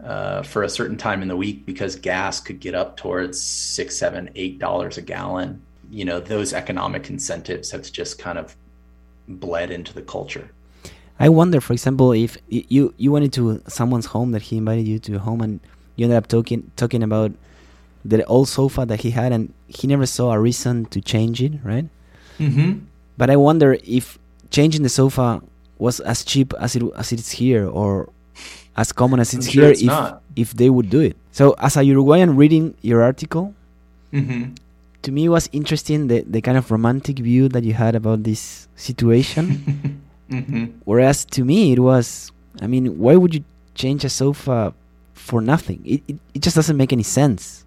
uh, 0.05 0.43
for 0.43 0.63
a 0.63 0.69
certain 0.69 0.97
time 0.97 1.21
in 1.23 1.29
the 1.29 1.37
week 1.37 1.67
because 1.67 1.97
gas 1.97 2.41
could 2.41 2.61
get 2.61 2.75
up 2.75 2.97
towards 2.97 3.41
six, 3.41 3.97
seven, 3.97 4.31
eight 4.35 4.59
dollars 4.59 4.99
a 4.99 5.03
gallon. 5.03 5.61
You 5.91 6.05
know, 6.05 6.21
those 6.21 6.53
economic 6.53 7.11
incentives 7.11 7.71
have 7.73 7.91
just 7.91 8.19
kind 8.19 8.39
of 8.39 8.57
bled 9.37 9.71
into 9.71 9.93
the 9.95 10.03
culture. 10.03 10.51
I 11.19 11.29
wonder, 11.29 11.61
for 11.61 11.73
example, 11.75 12.13
if 12.13 12.39
you 12.49 12.95
you 12.97 13.13
went 13.13 13.25
into 13.27 13.61
someone's 13.69 14.07
home 14.07 14.33
that 14.33 14.43
he 14.43 14.57
invited 14.57 14.89
you 14.89 14.99
to 15.01 15.19
home, 15.19 15.41
and 15.41 15.61
you 15.97 16.05
ended 16.07 16.17
up 16.17 16.29
talking 16.29 16.71
talking 16.77 17.03
about 17.03 17.33
the 18.05 18.25
old 18.25 18.49
sofa 18.49 18.87
that 18.87 19.01
he 19.01 19.11
had, 19.11 19.33
and 19.33 19.53
he 19.69 19.87
never 19.87 20.07
saw 20.07 20.33
a 20.33 20.41
reason 20.41 20.87
to 20.87 21.01
change 21.01 21.43
it, 21.43 21.53
right? 21.63 21.87
Mm-hmm. 22.39 22.81
But 23.19 23.29
I 23.29 23.37
wonder 23.37 23.77
if 23.85 24.19
changing 24.51 24.83
the 24.83 24.89
sofa 24.89 25.43
was 25.79 26.01
as 26.01 26.25
cheap 26.25 26.55
as 26.59 26.75
it 26.77 26.83
as 26.97 27.13
it 27.13 27.21
is 27.21 27.33
here, 27.33 27.69
or 27.69 28.09
as 28.77 28.93
common 28.93 29.21
as 29.21 29.35
it's 29.35 29.51
sure 29.51 29.65
here, 29.65 29.73
it's 29.73 29.83
if 29.83 29.89
not. 29.89 30.23
if 30.37 30.55
they 30.55 30.71
would 30.71 30.89
do 30.89 31.01
it. 31.01 31.17
So, 31.33 31.53
as 31.59 31.77
a 31.77 31.85
Uruguayan 31.85 32.37
reading 32.37 32.75
your 32.81 33.03
article, 33.03 33.55
Mm-hmm. 34.13 34.55
To 35.03 35.13
me 35.13 35.27
it 35.27 35.29
was 35.29 35.49
interesting 35.53 36.09
the 36.09 36.21
the 36.23 36.41
kind 36.41 36.59
of 36.59 36.71
romantic 36.71 37.19
view 37.19 37.49
that 37.49 37.65
you 37.65 37.73
had 37.73 37.95
about 37.95 38.23
this 38.25 38.69
situation. 38.77 40.03
mm-hmm. 40.31 40.65
Whereas 40.85 41.25
to 41.27 41.45
me, 41.45 41.73
it 41.73 41.81
was, 41.81 42.33
I 42.61 42.67
mean, 42.67 42.99
why 42.99 43.17
would 43.17 43.35
you 43.35 43.45
change 43.75 44.05
a 44.05 44.09
sofa 44.09 44.75
for 45.15 45.41
nothing? 45.41 45.83
It, 45.85 46.03
it, 46.09 46.19
it 46.35 46.43
just 46.43 46.57
doesn't 46.57 46.77
make 46.77 46.93
any 46.93 47.03
sense. 47.03 47.65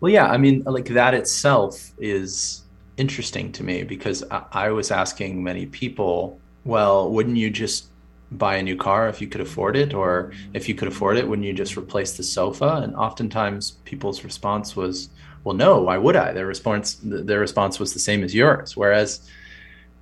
Well, 0.00 0.12
yeah, 0.12 0.26
I 0.26 0.38
mean, 0.38 0.62
like 0.64 0.86
that 0.86 1.14
itself 1.14 1.92
is 1.98 2.62
interesting 2.96 3.52
to 3.52 3.64
me 3.64 3.82
because 3.82 4.24
I, 4.30 4.44
I 4.52 4.70
was 4.70 4.90
asking 4.90 5.42
many 5.42 5.66
people, 5.66 6.38
well, 6.64 7.10
wouldn't 7.10 7.36
you 7.36 7.50
just 7.50 7.86
buy 8.32 8.56
a 8.56 8.62
new 8.62 8.76
car 8.76 9.08
if 9.08 9.20
you 9.20 9.26
could 9.26 9.40
afford 9.40 9.76
it? 9.76 9.94
Or 9.94 10.32
if 10.52 10.68
you 10.68 10.74
could 10.74 10.88
afford 10.88 11.16
it, 11.16 11.26
wouldn't 11.26 11.46
you 11.46 11.54
just 11.54 11.76
replace 11.76 12.16
the 12.16 12.22
sofa? 12.22 12.80
And 12.82 12.94
oftentimes 12.94 13.72
people's 13.84 14.22
response 14.22 14.76
was, 14.76 15.08
well, 15.44 15.54
no, 15.56 15.80
why 15.82 15.96
would 15.96 16.16
I? 16.16 16.32
Their 16.32 16.46
response, 16.46 16.98
their 17.02 17.40
response 17.40 17.78
was 17.78 17.92
the 17.92 17.98
same 18.00 18.22
as 18.24 18.34
yours. 18.34 18.76
Whereas, 18.76 19.28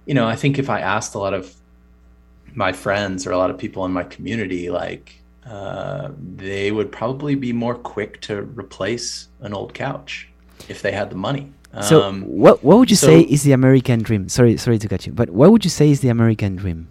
you 0.06 0.14
know, 0.14 0.26
I 0.26 0.36
think 0.36 0.58
if 0.58 0.68
I 0.70 0.80
asked 0.80 1.14
a 1.14 1.18
lot 1.18 1.34
of 1.34 1.54
my 2.54 2.72
friends 2.72 3.26
or 3.26 3.32
a 3.32 3.38
lot 3.38 3.50
of 3.50 3.58
people 3.58 3.84
in 3.84 3.92
my 3.92 4.02
community, 4.04 4.70
like, 4.70 5.20
uh, 5.44 6.10
they 6.36 6.72
would 6.72 6.90
probably 6.90 7.34
be 7.34 7.52
more 7.52 7.74
quick 7.74 8.20
to 8.22 8.42
replace 8.42 9.28
an 9.40 9.52
old 9.54 9.74
couch 9.74 10.28
if 10.68 10.82
they 10.82 10.90
had 10.92 11.10
the 11.10 11.16
money. 11.16 11.52
So, 11.82 12.02
Um, 12.02 12.22
what 12.22 12.64
what 12.64 12.78
would 12.78 12.90
you 12.90 12.96
so- 12.96 13.06
say 13.08 13.20
is 13.20 13.42
the 13.42 13.52
American 13.52 14.00
dream? 14.02 14.28
Sorry, 14.28 14.56
sorry 14.56 14.78
to 14.78 14.88
cut 14.88 15.06
you, 15.06 15.12
but 15.12 15.28
what 15.30 15.50
would 15.52 15.62
you 15.64 15.70
say 15.70 15.90
is 15.90 16.00
the 16.00 16.08
American 16.08 16.56
dream? 16.56 16.88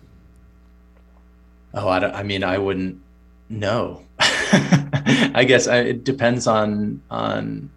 oh, 1.73 1.89
I, 1.89 1.99
don't, 1.99 2.13
I 2.15 2.23
mean, 2.23 2.43
I 2.43 2.57
wouldn't 2.57 3.01
know. 3.49 4.01
I 4.19 5.43
guess 5.47 5.67
I, 5.67 5.77
it 5.79 6.03
depends 6.05 6.47
on 6.47 7.01
on 7.09 7.69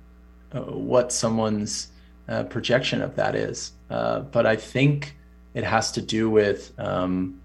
what 0.53 1.12
someone's 1.12 1.88
uh, 2.28 2.44
projection 2.44 3.03
of 3.03 3.16
that 3.16 3.34
is. 3.34 3.72
Uh, 3.90 4.20
but 4.20 4.46
I 4.46 4.57
think 4.57 5.16
it 5.55 5.64
has 5.64 5.92
to 5.92 6.03
do 6.03 6.30
with 6.30 6.72
um, 6.78 7.40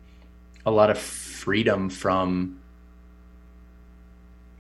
a 0.66 0.72
lot 0.72 0.90
of 0.90 0.98
freedom 0.98 1.90
from 1.90 2.60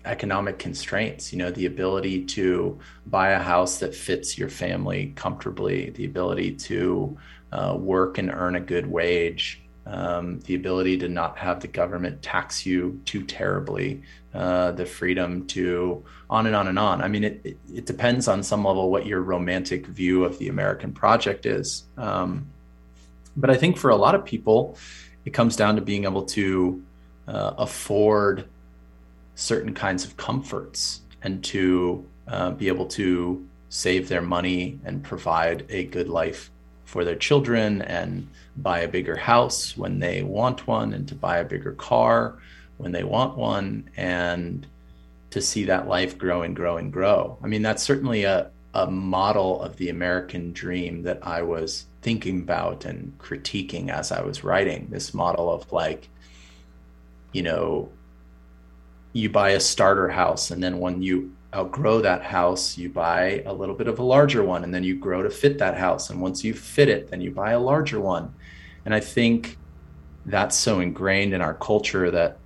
economic 0.06 0.60
constraints 0.60 1.32
you 1.32 1.40
know 1.40 1.50
the 1.52 1.66
ability 1.66 2.26
to 2.26 2.78
buy 3.06 3.30
a 3.30 3.40
house 3.40 3.78
that 3.78 3.96
fits 3.96 4.38
your 4.38 4.50
family 4.50 5.14
comfortably 5.16 5.92
the 5.92 6.04
ability 6.04 6.52
to 6.52 7.18
uh, 7.54 7.74
work 7.80 8.18
and 8.18 8.30
earn 8.30 8.58
a 8.58 8.60
good 8.60 8.86
wage 8.86 9.62
um, 9.86 10.40
the 10.42 10.56
ability 10.56 10.98
to 11.00 11.10
not 11.10 11.38
have 11.38 11.60
the 11.60 11.68
government 11.68 12.22
tax 12.22 12.66
you 12.66 13.02
too 13.06 13.24
terribly 13.24 14.02
uh, 14.34 14.72
the 14.72 14.86
freedom 14.86 15.46
to 15.48 16.04
on 16.30 16.48
and 16.48 16.56
on 16.56 16.68
and 16.68 16.80
on. 16.80 17.02
I 17.02 17.08
mean 17.08 17.24
it, 17.24 17.42
it, 17.44 17.58
it 17.74 17.86
depends 17.86 18.28
on 18.28 18.44
some 18.44 18.66
level 18.66 18.90
what 18.90 19.06
your 19.06 19.22
romantic 19.22 19.86
view 19.88 20.24
of 20.24 20.40
the 20.40 20.48
american 20.48 20.94
project 20.94 21.46
is. 21.46 21.84
Um, 21.98 22.48
but 23.36 23.50
i 23.50 23.56
think 23.56 23.78
for 23.78 23.90
a 23.90 23.96
lot 23.96 24.16
of 24.16 24.24
people 24.26 24.78
it 25.26 25.32
comes 25.32 25.56
down 25.56 25.76
to 25.76 25.82
being 25.82 26.04
able 26.04 26.24
to 26.24 26.84
uh, 27.28 27.54
afford 27.58 28.48
certain 29.36 29.74
kinds 29.74 30.06
of 30.06 30.18
comforts 30.18 31.02
and 31.22 31.44
to 31.44 32.06
uh, 32.28 32.52
be 32.52 32.68
able 32.68 32.86
to 32.86 33.46
save 33.70 34.08
their 34.08 34.22
money 34.22 34.80
and 34.86 35.04
provide 35.04 35.66
a 35.70 35.86
good 35.86 36.08
life 36.08 36.52
for 36.86 37.04
their 37.04 37.16
children 37.16 37.82
and 37.82 38.28
buy 38.58 38.80
a 38.80 38.88
bigger 38.88 39.16
house 39.16 39.76
when 39.78 40.00
they 40.00 40.22
want 40.24 40.68
one 40.68 40.94
and 40.94 41.08
to 41.08 41.16
buy 41.16 41.38
a 41.38 41.46
bigger 41.46 41.74
car 41.74 42.38
when 42.78 42.92
they 42.92 43.04
want 43.04 43.38
one 43.38 43.90
and 43.98 44.68
to 45.32 45.42
see 45.42 45.66
that 45.66 45.88
life 45.88 46.18
grow 46.18 46.44
and 46.44 46.56
grow 46.56 46.78
and 46.78 46.94
grow. 46.94 47.38
I 47.44 47.48
mean, 47.48 47.64
that's 47.64 47.82
certainly 47.82 48.24
a, 48.24 48.52
a 48.74 48.90
model 48.90 49.62
of 49.62 49.78
the 49.78 49.90
American 49.90 50.54
dream 50.54 51.04
that 51.04 51.20
I 51.24 51.42
was 51.42 51.86
thinking 52.02 52.42
about 52.42 52.86
and 52.86 53.18
critiquing 53.18 53.90
as 53.90 54.12
I 54.12 54.22
was 54.22 54.44
writing 54.44 54.88
this 54.92 55.14
model 55.14 55.50
of 55.50 55.72
like, 55.72 56.10
you 57.32 57.42
know, 57.42 57.90
you 59.14 59.30
buy 59.30 59.52
a 59.52 59.60
starter 59.60 60.10
house 60.10 60.52
and 60.52 60.62
then 60.62 60.80
when 60.80 61.02
you 61.02 61.32
outgrow 61.56 62.02
that 62.02 62.24
house 62.24 62.78
you 62.80 62.90
buy 62.90 63.44
a 63.46 63.54
little 63.54 63.76
bit 63.76 63.88
of 63.88 64.00
a 64.00 64.04
larger 64.04 64.44
one 64.44 64.64
and 64.64 64.74
then 64.74 64.84
you 64.84 64.98
grow 64.98 65.22
to 65.22 65.30
fit 65.30 65.60
that 65.60 65.78
house 65.78 66.10
and 66.10 66.20
once 66.20 66.44
you 66.44 66.52
fit 66.52 66.90
it 66.90 67.12
then 67.12 67.22
you 67.22 67.30
buy 67.30 67.52
a 67.52 67.60
larger 67.60 68.02
one 68.02 68.34
and 68.86 68.94
i 68.94 69.00
think 69.00 69.58
that's 70.26 70.56
so 70.56 70.80
ingrained 70.80 71.34
in 71.34 71.42
our 71.42 71.54
culture 71.54 72.10
that 72.10 72.38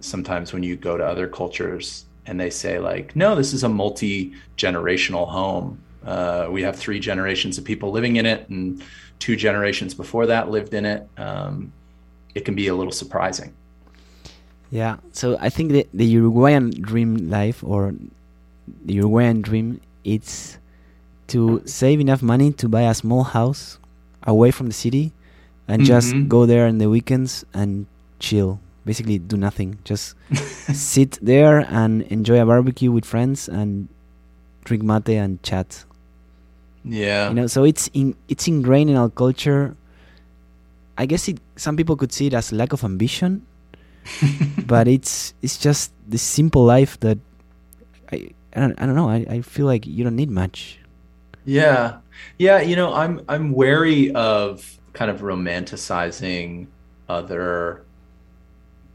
sometimes 0.00 0.52
when 0.52 0.62
you 0.62 0.76
go 0.76 0.96
to 0.96 1.04
other 1.04 1.26
cultures 1.26 2.04
and 2.26 2.38
they 2.38 2.50
say 2.50 2.78
like 2.78 3.14
no 3.16 3.34
this 3.34 3.52
is 3.52 3.64
a 3.64 3.68
multi-generational 3.68 5.28
home. 5.28 5.80
Uh, 6.04 6.48
we 6.50 6.62
have 6.62 6.76
three 6.76 7.00
generations 7.00 7.56
of 7.56 7.64
people 7.64 7.90
living 7.90 8.16
in 8.16 8.26
it 8.26 8.48
and 8.50 8.82
two 9.18 9.36
generations 9.36 9.94
before 9.94 10.26
that 10.26 10.50
lived 10.50 10.74
in 10.74 10.84
it. 10.84 11.08
Um, 11.16 11.72
it 12.34 12.44
can 12.44 12.54
be 12.54 12.68
a 12.68 12.74
little 12.74 12.92
surprising. 12.92 13.54
Yeah, 14.70 14.96
so 15.12 15.38
I 15.40 15.48
think 15.48 15.72
the, 15.72 15.86
the 15.94 16.04
Uruguayan 16.04 16.70
dream 16.70 17.30
life 17.30 17.62
or 17.64 17.94
the 18.84 18.94
Uruguayan 18.94 19.40
dream 19.40 19.80
it's 20.04 20.58
to 21.28 21.62
save 21.64 22.00
enough 22.00 22.20
money 22.20 22.52
to 22.52 22.68
buy 22.68 22.82
a 22.82 22.94
small 22.94 23.24
house 23.24 23.78
away 24.24 24.50
from 24.50 24.66
the 24.66 24.74
city 24.74 25.12
and 25.68 25.84
just 25.84 26.12
Mhm. 26.14 26.28
go 26.28 26.46
there 26.46 26.66
on 26.68 26.78
the 26.78 26.88
weekends 26.88 27.44
and 27.54 27.86
chill. 28.18 28.60
Basically 28.84 29.18
do 29.18 29.36
nothing. 29.36 29.78
Just 29.84 30.14
sit 30.72 31.18
there 31.22 31.64
and 31.72 32.02
enjoy 32.12 32.40
a 32.40 32.44
barbecue 32.46 32.92
with 32.92 33.04
friends 33.04 33.48
and 33.48 33.88
drink 34.64 34.82
mate 34.82 35.16
and 35.16 35.42
chat. 35.42 35.84
yeah 36.84 37.28
You 37.32 37.34
know, 37.34 37.46
so 37.48 37.64
it's 37.64 37.88
in 37.96 38.12
it's 38.28 38.44
ingrained 38.48 38.90
in 38.92 38.96
our 38.96 39.08
culture. 39.08 39.72
I 41.00 41.06
guess 41.08 41.28
it 41.28 41.40
some 41.56 41.76
people 41.80 41.96
could 41.96 42.12
see 42.12 42.26
it 42.28 42.34
as 42.36 42.52
lack 42.52 42.72
of 42.76 42.84
ambition, 42.84 43.42
but 44.68 44.86
it's 44.86 45.32
it's 45.40 45.56
just 45.56 45.92
the 46.06 46.18
simple 46.20 46.64
life 46.68 47.00
that 47.00 47.16
I 48.12 48.28
I 48.54 48.60
don't, 48.60 48.76
I 48.78 48.84
don't 48.86 48.94
know. 48.94 49.08
I, 49.08 49.24
I 49.28 49.40
feel 49.40 49.64
like 49.66 49.86
you 49.88 50.04
don't 50.04 50.14
need 50.14 50.30
much. 50.30 50.78
Yeah. 51.44 52.04
Yeah, 52.38 52.60
you 52.60 52.76
know, 52.76 52.92
I'm 52.94 53.20
I'm 53.28 53.52
wary 53.56 54.12
of 54.12 54.78
kind 54.94 55.10
of 55.10 55.20
romanticizing 55.20 56.66
other 57.08 57.84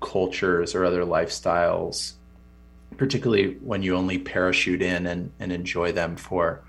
cultures 0.02 0.74
or 0.74 0.86
other 0.86 1.04
lifestyles, 1.04 2.14
particularly 2.98 3.58
when 3.62 3.84
you 3.84 3.96
only 3.96 4.18
parachute 4.18 4.82
in 4.82 5.06
and, 5.06 5.32
and 5.40 5.52
enjoy 5.52 5.92
them 5.92 6.16
for 6.16 6.64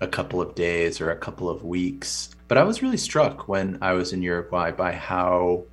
a 0.00 0.08
couple 0.08 0.40
of 0.40 0.54
days 0.54 1.00
or 1.00 1.10
a 1.10 1.16
couple 1.16 1.48
of 1.48 1.64
weeks. 1.64 2.30
But 2.48 2.58
I 2.58 2.64
was 2.64 2.82
really 2.82 2.98
struck 2.98 3.48
when 3.48 3.78
I 3.80 3.92
was 3.92 4.12
in 4.12 4.22
Uruguay 4.22 4.72
by 4.72 4.92
how 4.92 5.64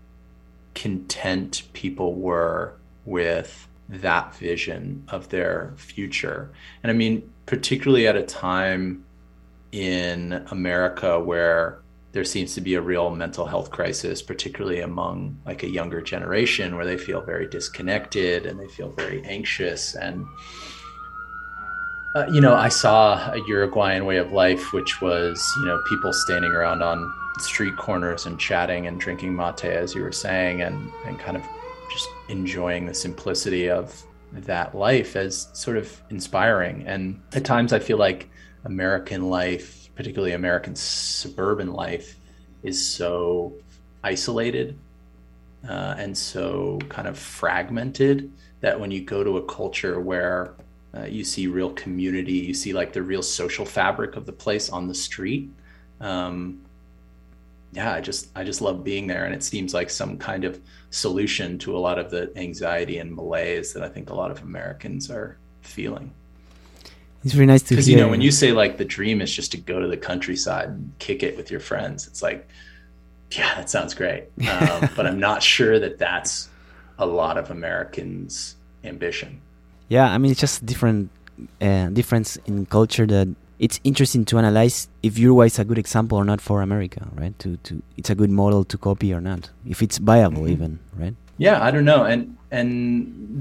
content 0.74 1.64
people 1.74 2.14
were 2.14 2.74
with 3.06 3.68
that 3.90 4.34
vision 4.36 5.04
of 5.10 5.28
their 5.30 5.74
future. 5.76 6.52
And 6.82 6.92
I 6.92 6.94
mean, 6.94 7.30
particularly 7.46 8.08
at 8.08 8.16
a 8.16 8.24
time 8.24 9.04
in 9.72 10.46
America 10.52 11.20
where 11.20 11.80
there 12.12 12.26
seems 12.26 12.54
to 12.56 12.62
be 12.62 12.74
a 12.76 12.82
real 12.82 13.10
mental 13.10 13.46
health 13.46 13.72
crisis, 13.72 14.22
particularly 14.22 14.82
among 14.82 15.40
like 15.46 15.64
a 15.64 15.70
younger 15.70 16.02
generation 16.02 16.76
where 16.76 16.86
they 16.86 16.98
feel 16.98 17.22
very 17.22 17.48
disconnected 17.48 18.46
and 18.46 18.60
they 18.60 18.68
feel 18.68 18.92
very 18.92 19.24
anxious. 19.24 19.96
And, 19.96 20.26
uh, 22.16 22.28
you 22.34 22.42
know, 22.42 22.54
I 22.54 22.68
saw 22.68 23.32
a 23.32 23.38
Uruguayan 23.48 24.06
way 24.06 24.18
of 24.18 24.34
life, 24.34 24.74
which 24.74 25.02
was, 25.02 25.42
you 25.60 25.66
know, 25.66 25.82
people 25.88 26.12
standing 26.12 26.52
around 26.52 26.84
on 26.84 27.14
street 27.40 27.78
corners 27.78 28.26
and 28.26 28.38
chatting 28.38 28.88
and 28.88 29.00
drinking 29.00 29.34
mate, 29.34 29.64
as 29.64 29.96
you 29.96 30.02
were 30.02 30.12
saying, 30.12 30.62
and, 30.62 30.92
and 31.06 31.18
kind 31.18 31.38
of 31.38 31.44
just 31.90 32.10
enjoying 32.28 32.86
the 32.86 32.94
simplicity 32.94 33.70
of 33.70 34.04
that 34.34 34.76
life 34.76 35.16
as 35.16 35.48
sort 35.54 35.78
of 35.78 36.02
inspiring. 36.10 36.84
And 36.86 37.22
at 37.34 37.46
times 37.46 37.72
I 37.72 37.80
feel 37.80 37.98
like 37.98 38.30
American 38.66 39.30
life, 39.30 39.81
particularly 40.02 40.34
American 40.34 40.76
suburban 40.76 41.72
life, 41.72 42.18
is 42.64 42.84
so 42.84 43.54
isolated 44.04 44.76
uh, 45.70 45.94
and 45.96 46.18
so 46.18 46.80
kind 46.90 47.08
of 47.08 47.16
fragmented 47.16 48.32
that 48.62 48.80
when 48.80 48.90
you 48.90 49.02
go 49.02 49.24
to 49.24 49.38
a 49.38 49.46
culture 49.46 50.00
where 50.00 50.56
uh, 50.98 51.06
you 51.06 51.24
see 51.24 51.46
real 51.46 51.72
community, 51.74 52.34
you 52.34 52.52
see 52.52 52.74
like 52.74 52.94
the 52.94 53.02
real 53.04 53.22
social 53.22 53.64
fabric 53.64 54.16
of 54.16 54.26
the 54.26 54.32
place 54.32 54.72
on 54.72 54.88
the 54.88 54.96
street. 54.96 55.52
Um, 56.00 56.62
yeah, 57.72 57.94
I 57.94 58.02
just 58.02 58.30
I 58.36 58.44
just 58.44 58.60
love 58.60 58.84
being 58.84 59.06
there, 59.06 59.26
and 59.26 59.36
it 59.36 59.44
seems 59.44 59.72
like 59.72 59.92
some 59.92 60.18
kind 60.18 60.46
of 60.46 60.60
solution 60.90 61.60
to 61.60 61.78
a 61.78 61.82
lot 61.88 62.00
of 62.00 62.10
the 62.10 62.36
anxiety 62.36 62.98
and 62.98 63.14
malaise 63.14 63.72
that 63.74 63.84
I 63.84 63.90
think 63.90 64.10
a 64.10 64.16
lot 64.16 64.32
of 64.32 64.42
Americans 64.42 65.12
are 65.12 65.38
feeling. 65.62 66.12
It's 67.24 67.36
really 67.36 67.46
nice 67.48 67.62
to. 67.64 67.70
Because 67.70 67.88
you 67.90 67.98
know, 67.98 68.08
when 68.08 68.22
you 68.22 68.32
say 68.32 68.52
like 68.52 68.78
the 68.78 68.86
dream 68.86 69.22
is 69.22 69.34
just 69.34 69.52
to 69.52 69.58
go 69.58 69.80
to 69.80 69.88
the 69.88 69.98
countryside 69.98 70.70
and 70.70 70.92
kick 71.00 71.22
it 71.24 71.38
with 71.38 71.52
your 71.52 71.60
friends, 71.60 72.08
it's 72.08 72.22
like, 72.24 72.48
yeah, 73.32 73.54
that 73.56 73.70
sounds 73.70 73.94
great. 73.94 74.24
Um, 74.50 74.90
but 74.96 75.06
I'm 75.06 75.20
not 75.20 75.44
sure 75.44 75.80
that 75.80 75.98
that's 76.00 76.50
a 76.98 77.06
lot 77.06 77.38
of 77.38 77.52
Americans' 77.52 78.56
ambition. 78.84 79.40
Yeah, 79.90 80.10
I 80.12 80.18
mean 80.18 80.32
it's 80.32 80.40
just 80.42 80.66
different 80.66 81.10
uh, 81.62 81.88
difference 81.90 82.38
in 82.46 82.66
culture 82.66 83.06
that 83.08 83.28
it's 83.60 83.80
interesting 83.84 84.26
to 84.26 84.38
analyze 84.40 84.88
if 85.04 85.18
Uruguay 85.20 85.46
is 85.46 85.60
a 85.60 85.64
good 85.66 85.78
example 85.78 86.18
or 86.18 86.26
not 86.26 86.42
for 86.42 86.62
America, 86.62 87.08
right? 87.14 87.38
To 87.40 87.58
to 87.58 87.82
it's 87.98 88.10
a 88.10 88.16
good 88.16 88.32
model 88.32 88.64
to 88.66 88.78
copy 88.78 89.14
or 89.14 89.22
not, 89.22 89.50
if 89.66 89.82
it's 89.84 89.98
viable 90.00 90.44
Mhm. 90.44 90.52
even, 90.52 90.80
right? 90.98 91.16
Yeah, 91.38 91.62
I 91.64 91.70
don't 91.72 91.86
know, 91.86 92.04
and 92.04 92.36
and 92.52 92.72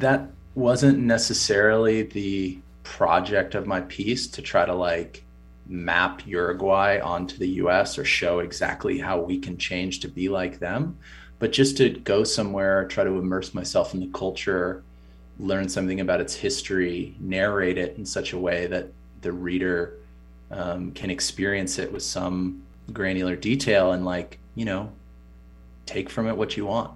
that 0.01 0.29
wasn't 0.55 0.99
necessarily 0.99 2.03
the 2.03 2.59
project 2.91 3.55
of 3.55 3.69
my 3.69 3.81
piece 3.83 4.27
to 4.27 4.43
try 4.43 4.67
to 4.67 4.75
like 4.75 5.23
map 5.69 6.27
Uruguay 6.27 6.99
onto 7.01 7.39
the 7.39 7.49
US 7.63 7.97
or 7.97 8.05
show 8.05 8.41
exactly 8.41 8.99
how 8.99 9.21
we 9.21 9.39
can 9.39 9.57
change 9.57 10.01
to 10.01 10.09
be 10.09 10.29
like 10.29 10.59
them, 10.59 10.99
but 11.39 11.53
just 11.53 11.77
to 11.77 11.91
go 11.91 12.25
somewhere, 12.25 12.89
try 12.89 13.05
to 13.05 13.13
immerse 13.13 13.55
myself 13.55 13.95
in 13.95 14.01
the 14.01 14.09
culture, 14.09 14.83
learn 15.39 15.69
something 15.69 16.01
about 16.01 16.21
its 16.21 16.35
history, 16.35 17.15
narrate 17.21 17.79
it 17.79 17.97
in 17.97 18.05
such 18.05 18.33
a 18.33 18.39
way 18.39 18.67
that 18.67 18.89
the 19.21 19.31
reader 19.31 19.95
um, 20.51 20.91
can 20.91 21.11
experience 21.11 21.79
it 21.79 21.93
with 21.93 22.03
some 22.03 22.61
granular 22.93 23.37
detail 23.37 23.93
and 23.93 24.05
like, 24.05 24.41
you 24.57 24.65
know, 24.65 24.91
take 25.87 26.11
from 26.11 26.27
it 26.27 26.37
what 26.37 26.57
you 26.57 26.67
want. 26.67 26.91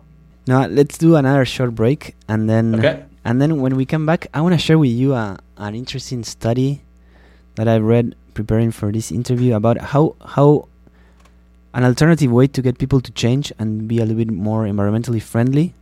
Now 0.49 0.67
let's 0.67 0.99
do 0.99 1.15
another 1.15 1.45
short 1.45 1.73
break, 1.77 2.17
and 2.29 2.51
then 2.51 2.75
Okay. 2.75 3.05
And 3.25 3.41
then 3.41 3.61
when 3.61 3.77
we 3.77 3.85
come 3.87 4.07
back, 4.07 4.27
I 4.35 4.41
want 4.41 4.55
to 4.55 4.59
share 4.59 4.79
with 4.79 4.91
you 4.91 5.15
a, 5.15 5.39
an 5.57 5.75
interesting 5.75 6.25
study 6.25 6.83
that 7.55 7.69
I 7.69 7.79
read 7.79 8.15
preparing 8.35 8.71
for 8.73 8.91
this 8.93 9.13
interview 9.13 9.55
about 9.55 9.79
how 9.79 10.17
how 10.25 10.69
an 11.73 11.85
alternative 11.85 12.31
way 12.31 12.47
to 12.49 12.63
get 12.63 12.79
people 12.79 13.01
to 13.01 13.11
change 13.13 13.53
and 13.59 13.89
be 13.89 13.99
a 13.99 14.03
little 14.03 14.17
bit 14.17 14.31
more 14.31 14.65
environmentally 14.65 15.23
friendly, 15.23 15.75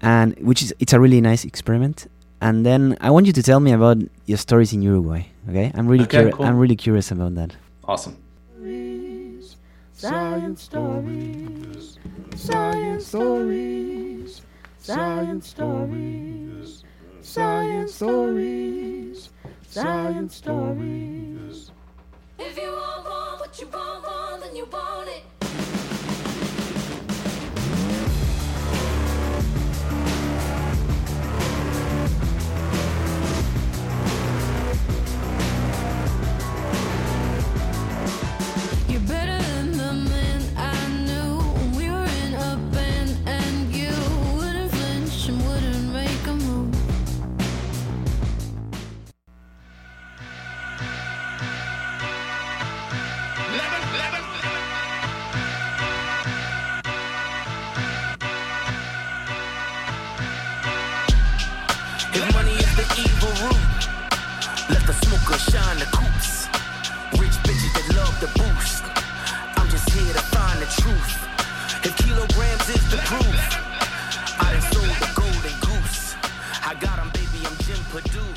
and 0.00 0.36
which 0.38 0.62
is 0.62 0.74
it's 0.78 0.92
a 0.92 1.00
really 1.00 1.20
nice 1.20 1.44
experiment. 1.44 2.06
And 2.40 2.66
then 2.66 2.96
I 3.00 3.10
want 3.10 3.26
you 3.26 3.32
to 3.32 3.42
tell 3.42 3.60
me 3.60 3.72
about 3.72 3.96
your 4.26 4.38
stories 4.38 4.72
in 4.72 4.82
Uruguay. 4.82 5.26
Okay, 5.48 5.72
I'm 5.74 5.88
really 5.88 6.04
Okay, 6.04 6.24
curi- 6.24 6.32
cool. 6.32 6.44
I'm 6.46 6.58
really 6.58 6.76
curious 6.76 7.10
about 7.10 7.34
that. 7.34 7.56
Awesome. 7.84 8.16
Science 9.96 10.62
stories. 10.64 11.98
Science 12.34 13.06
stories. 13.06 14.42
Science 14.86 15.48
stories. 15.48 16.84
Science 17.20 17.94
stories. 17.94 19.30
Science 19.66 20.36
stories. 20.36 21.72
If 22.38 22.56
you 22.56 22.70
want, 22.70 23.04
want 23.04 23.40
what 23.40 23.60
you 23.60 23.66
want, 23.66 24.04
want, 24.04 24.44
then 24.44 24.54
you 24.54 24.64
want 24.66 25.08
it. 25.08 25.85
Shine 65.50 65.78
the 65.78 65.88
coops. 65.96 66.46
Rich 67.20 67.36
bitches 67.46 67.72
that 67.76 67.86
love 67.96 68.14
the 68.20 68.30
boost. 68.38 68.82
I'm 69.58 69.68
just 69.70 69.88
here 69.90 70.12
to 70.12 70.24
find 70.34 70.58
the 70.60 70.66
truth. 70.80 71.12
If 71.86 71.96
kilograms 71.96 72.68
is 72.68 72.84
the 72.90 72.98
proof, 73.10 73.38
I 74.42 74.52
done 74.52 74.66
sold 74.72 74.94
the 75.02 75.10
golden 75.14 75.54
goose. 75.66 76.14
I 76.70 76.74
got 76.80 76.98
'em, 76.98 77.10
baby, 77.14 77.40
I'm 77.46 77.56
Jim 77.66 77.80
Purdue. 77.92 78.34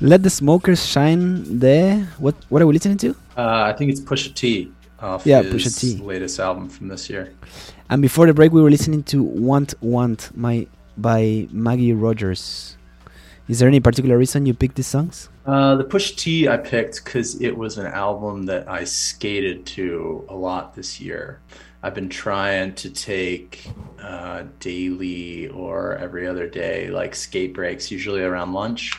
Let 0.00 0.22
the 0.22 0.30
smokers 0.30 0.86
shine. 0.86 1.58
There. 1.58 2.06
What 2.18 2.36
what 2.50 2.62
are 2.62 2.66
we 2.68 2.72
listening 2.74 2.98
to? 2.98 3.10
Uh, 3.36 3.64
I 3.70 3.72
think 3.72 3.90
it's 3.90 4.00
Pusha 4.00 4.32
T 4.32 4.70
off 5.00 5.26
Yeah, 5.26 5.42
his 5.42 5.52
Pusha 5.52 5.80
T. 5.80 5.96
latest 6.02 6.38
album 6.38 6.68
from 6.68 6.86
this 6.88 7.10
year. 7.10 7.32
And 7.90 8.00
before 8.00 8.26
the 8.26 8.32
break, 8.34 8.52
we 8.52 8.62
were 8.62 8.70
listening 8.70 9.02
to 9.04 9.22
"Want 9.22 9.74
Want" 9.82 10.30
my 10.36 10.66
by 10.96 11.48
Maggie 11.50 11.92
Rogers. 11.92 12.76
Is 13.48 13.60
there 13.60 13.68
any 13.68 13.80
particular 13.80 14.18
reason 14.18 14.44
you 14.44 14.52
picked 14.52 14.76
these 14.76 14.86
songs? 14.86 15.30
Uh, 15.46 15.74
the 15.76 15.84
Pusha 15.84 16.14
T 16.16 16.48
I 16.48 16.58
picked 16.58 17.02
because 17.02 17.40
it 17.40 17.56
was 17.56 17.78
an 17.78 17.86
album 17.86 18.44
that 18.44 18.68
I 18.68 18.84
skated 18.84 19.64
to 19.66 20.26
a 20.28 20.34
lot 20.34 20.74
this 20.74 21.00
year. 21.00 21.40
I've 21.82 21.94
been 21.94 22.10
trying 22.10 22.74
to 22.74 22.90
take 22.90 23.70
uh, 24.02 24.44
daily 24.60 25.48
or 25.48 25.96
every 25.96 26.26
other 26.26 26.46
day, 26.46 26.90
like 26.90 27.14
skate 27.14 27.54
breaks, 27.54 27.90
usually 27.90 28.20
around 28.20 28.52
lunch. 28.52 28.98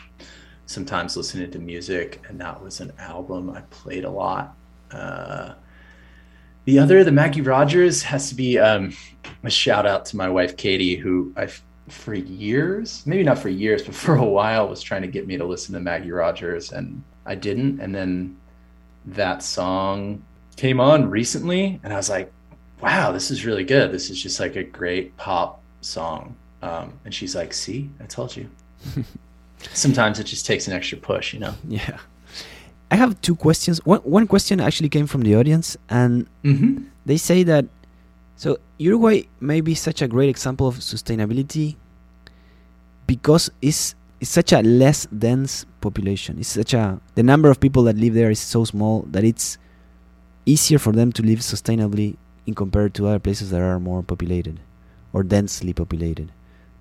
Sometimes 0.65 1.15
listening 1.15 1.51
to 1.51 1.59
music, 1.59 2.19
and 2.27 2.41
that 2.41 2.59
was 2.59 2.79
an 2.79 2.91
album 2.97 3.51
I 3.51 3.61
played 3.69 4.05
a 4.05 4.09
lot. 4.09 4.55
Uh, 4.91 5.53
the 6.65 6.79
other, 6.79 7.03
the 7.03 7.11
Maggie 7.11 7.41
Rogers, 7.41 8.01
has 8.03 8.29
to 8.29 8.35
be 8.35 8.57
um, 8.57 8.93
a 9.43 9.49
shout 9.49 9.85
out 9.85 10.05
to 10.07 10.17
my 10.17 10.29
wife 10.29 10.57
Katie, 10.57 10.95
who 10.95 11.33
I 11.35 11.49
for 11.89 12.13
years, 12.13 13.03
maybe 13.05 13.23
not 13.23 13.39
for 13.39 13.49
years, 13.49 13.83
but 13.85 13.95
for 13.95 14.15
a 14.15 14.23
while 14.25 14.67
was 14.67 14.81
trying 14.81 15.01
to 15.01 15.07
get 15.07 15.27
me 15.27 15.37
to 15.37 15.45
listen 15.45 15.73
to 15.73 15.79
Maggie 15.79 16.11
Rogers 16.11 16.71
and 16.71 17.03
I 17.25 17.35
didn't. 17.35 17.79
And 17.79 17.93
then 17.93 18.37
that 19.05 19.43
song 19.43 20.23
came 20.55 20.79
on 20.79 21.09
recently 21.09 21.79
and 21.83 21.93
I 21.93 21.97
was 21.97 22.09
like, 22.09 22.31
wow, 22.81 23.11
this 23.11 23.29
is 23.31 23.45
really 23.45 23.63
good. 23.63 23.91
This 23.91 24.09
is 24.09 24.21
just 24.21 24.39
like 24.39 24.55
a 24.55 24.63
great 24.63 25.15
pop 25.17 25.61
song. 25.81 26.35
Um, 26.61 26.93
and 27.05 27.13
she's 27.13 27.35
like, 27.35 27.53
see, 27.53 27.89
I 28.01 28.05
told 28.05 28.35
you. 28.35 28.49
Sometimes 29.73 30.19
it 30.19 30.23
just 30.25 30.45
takes 30.45 30.67
an 30.67 30.73
extra 30.73 30.97
push, 30.97 31.33
you 31.33 31.39
know? 31.39 31.53
Yeah. 31.67 31.97
I 32.91 32.95
have 32.95 33.19
two 33.21 33.35
questions. 33.35 33.85
One 33.85 33.99
one 33.99 34.25
question 34.25 34.59
actually 34.59 34.89
came 34.89 35.05
from 35.05 35.21
the 35.21 35.35
audience, 35.35 35.77
and 35.89 36.27
Mm-hmm. 36.43 36.85
they 37.05 37.17
say 37.17 37.43
that 37.43 37.65
so 38.39 38.57
Uruguay 38.77 39.23
may 39.41 39.59
be 39.59 39.75
such 39.75 40.01
a 40.01 40.07
great 40.07 40.29
example 40.29 40.65
of 40.65 40.75
sustainability 40.75 41.75
because 43.05 43.51
it's 43.61 43.95
it's 44.21 44.31
such 44.31 44.53
a 44.53 44.61
less 44.61 45.07
dense 45.07 45.65
population. 45.81 46.39
It's 46.39 46.47
such 46.47 46.73
a 46.73 47.01
the 47.15 47.23
number 47.23 47.49
of 47.49 47.59
people 47.59 47.83
that 47.83 47.97
live 47.97 48.13
there 48.13 48.31
is 48.31 48.39
so 48.39 48.63
small 48.63 49.01
that 49.11 49.25
it's 49.25 49.57
easier 50.45 50.79
for 50.79 50.93
them 50.93 51.11
to 51.11 51.21
live 51.21 51.39
sustainably 51.39 52.15
in 52.47 52.55
compared 52.55 52.93
to 52.93 53.07
other 53.07 53.19
places 53.19 53.51
that 53.51 53.59
are 53.59 53.77
more 53.77 54.03
populated 54.03 54.61
or 55.11 55.23
densely 55.23 55.73
populated. 55.73 56.27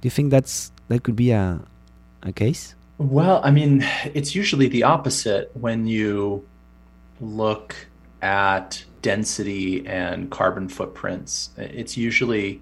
Do 0.01 0.07
you 0.07 0.13
think 0.13 0.31
that's 0.31 0.71
that 0.87 1.03
could 1.03 1.17
be 1.17 1.33
a 1.33 1.61
a 2.23 2.33
case? 2.33 2.77
Well, 2.99 3.41
I 3.43 3.51
mean, 3.51 3.85
it's 4.15 4.33
usually 4.33 4.69
the 4.69 4.85
opposite 4.85 5.51
when 5.55 5.89
you 5.89 6.47
look 7.21 7.75
at 8.23 8.85
density 9.09 9.87
and 9.87 10.31
carbon 10.31 10.69
footprints. 10.69 11.49
It's 11.57 11.97
usually 11.97 12.61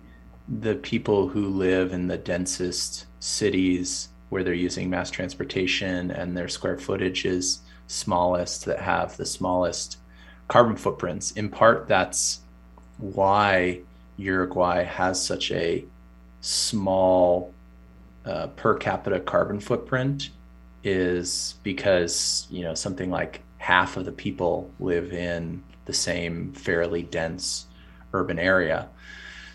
the 0.60 0.76
people 0.76 1.26
who 1.26 1.48
live 1.48 1.92
in 1.92 2.06
the 2.06 2.18
densest 2.18 3.06
cities 3.18 4.10
where 4.28 4.44
they're 4.44 4.54
using 4.54 4.88
mass 4.88 5.10
transportation 5.10 6.12
and 6.12 6.36
their 6.36 6.46
square 6.46 6.78
footage 6.78 7.24
is 7.24 7.62
smallest 7.88 8.64
that 8.66 8.78
have 8.78 9.16
the 9.16 9.26
smallest 9.26 9.98
carbon 10.46 10.76
footprints. 10.76 11.32
In 11.32 11.48
part, 11.48 11.88
that's 11.88 12.42
why 12.98 13.80
Uruguay 14.16 14.84
has 14.84 15.20
such 15.20 15.50
a 15.50 15.84
small 16.42 17.52
uh, 18.24 18.46
per 18.54 18.76
capita 18.76 19.18
carbon 19.18 19.58
footprint 19.58 20.30
is 20.84 21.56
because 21.64 22.46
you 22.50 22.62
know 22.62 22.74
something 22.74 23.10
like 23.10 23.42
half 23.58 23.96
of 23.96 24.04
the 24.04 24.12
people 24.12 24.70
live 24.78 25.12
in 25.12 25.60
the 25.86 25.92
same 25.92 26.52
fairly 26.52 27.02
dense 27.02 27.66
urban 28.12 28.38
area. 28.38 28.88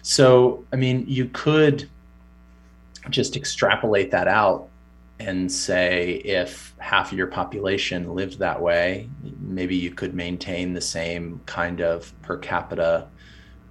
So, 0.01 0.65
I 0.73 0.75
mean, 0.75 1.05
you 1.07 1.25
could 1.27 1.89
just 3.09 3.35
extrapolate 3.35 4.11
that 4.11 4.27
out 4.27 4.69
and 5.19 5.51
say 5.51 6.21
if 6.25 6.73
half 6.79 7.11
of 7.11 7.17
your 7.17 7.27
population 7.27 8.15
lived 8.15 8.39
that 8.39 8.59
way, 8.59 9.07
maybe 9.39 9.75
you 9.75 9.91
could 9.91 10.15
maintain 10.15 10.73
the 10.73 10.81
same 10.81 11.39
kind 11.45 11.81
of 11.81 12.11
per 12.23 12.37
capita 12.37 13.07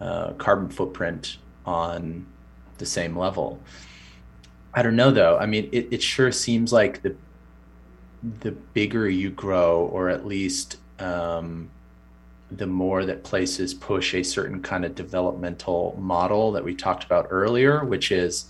uh, 0.01 0.33
carbon 0.35 0.69
footprint 0.69 1.39
on 1.67 2.25
the 2.79 2.87
same 2.87 3.19
level. 3.19 3.61
I 4.73 4.83
don't 4.83 4.97
know 4.97 5.11
though. 5.11 5.39
I 5.39 5.47
mean, 5.47 5.69
it, 5.73 5.89
it 5.91 6.03
sure 6.03 6.31
seems 6.31 6.73
like 6.73 7.03
the 7.03 7.17
the 8.41 8.53
bigger 8.53 9.09
you 9.09 9.31
grow, 9.31 9.87
or 9.87 10.11
at 10.11 10.27
least 10.27 10.77
um, 10.99 11.71
the 12.51 12.67
more 12.67 13.05
that 13.05 13.23
places 13.23 13.75
push 13.75 14.15
a 14.15 14.23
certain 14.23 14.61
kind 14.63 14.85
of 14.85 14.95
developmental 14.95 15.97
model 15.99 16.53
that 16.53 16.65
we 16.65 16.75
talked 16.75 17.05
about 17.05 17.29
earlier, 17.31 17.85
which 17.85 18.11
is 18.11 18.47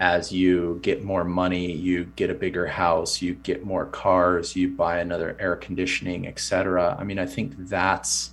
as 0.00 0.32
you 0.32 0.80
get 0.82 1.04
more 1.04 1.24
money, 1.24 1.70
you 1.70 2.04
get 2.16 2.28
a 2.28 2.34
bigger 2.34 2.66
house, 2.66 3.22
you 3.22 3.34
get 3.34 3.64
more 3.64 3.86
cars, 3.86 4.56
you 4.56 4.68
buy 4.68 4.98
another 4.98 5.36
air 5.38 5.54
conditioning, 5.54 6.26
etc. 6.26 6.96
I 6.98 7.04
mean, 7.04 7.18
I 7.18 7.26
think 7.26 7.54
that's 7.56 8.30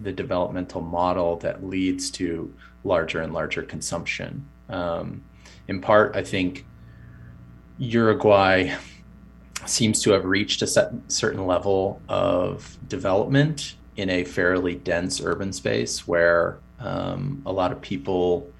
the 0.00 0.12
developmental 0.12 0.80
model 0.80 1.36
that 1.36 1.64
leads 1.64 2.10
to 2.10 2.52
larger 2.82 3.20
and 3.20 3.32
larger 3.32 3.62
consumption. 3.62 4.48
Um, 4.68 5.22
in 5.68 5.80
part, 5.80 6.16
I 6.16 6.24
think 6.24 6.66
Uruguay 7.78 8.74
seems 9.66 10.02
to 10.02 10.10
have 10.10 10.24
reached 10.24 10.62
a 10.62 10.66
certain 11.08 11.46
level 11.46 12.00
of 12.08 12.78
development 12.88 13.76
in 14.00 14.08
a 14.08 14.24
fairly 14.24 14.74
dense 14.74 15.20
urban 15.20 15.52
space 15.52 16.08
where 16.08 16.58
um, 16.78 17.42
a 17.44 17.52
lot 17.52 17.70
of 17.70 17.82
people 17.82 18.50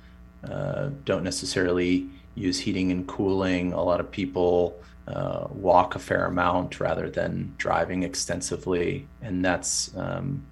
uh, 0.45 0.91
don't 1.07 1.24
necessarily 1.24 2.07
use 2.34 2.59
heating 2.59 2.91
and 2.93 3.09
cooling. 3.09 3.72
A 3.72 3.82
lot 3.82 4.01
of 4.01 4.11
people 4.11 4.78
uh, 5.09 5.47
walk 5.51 5.95
a 5.95 5.99
fair 5.99 6.26
amount 6.26 6.78
rather 6.78 7.09
than 7.09 7.55
driving 7.57 8.03
extensively, 8.03 9.07
and 9.22 9.43
that's 9.43 9.97
um, 9.97 10.45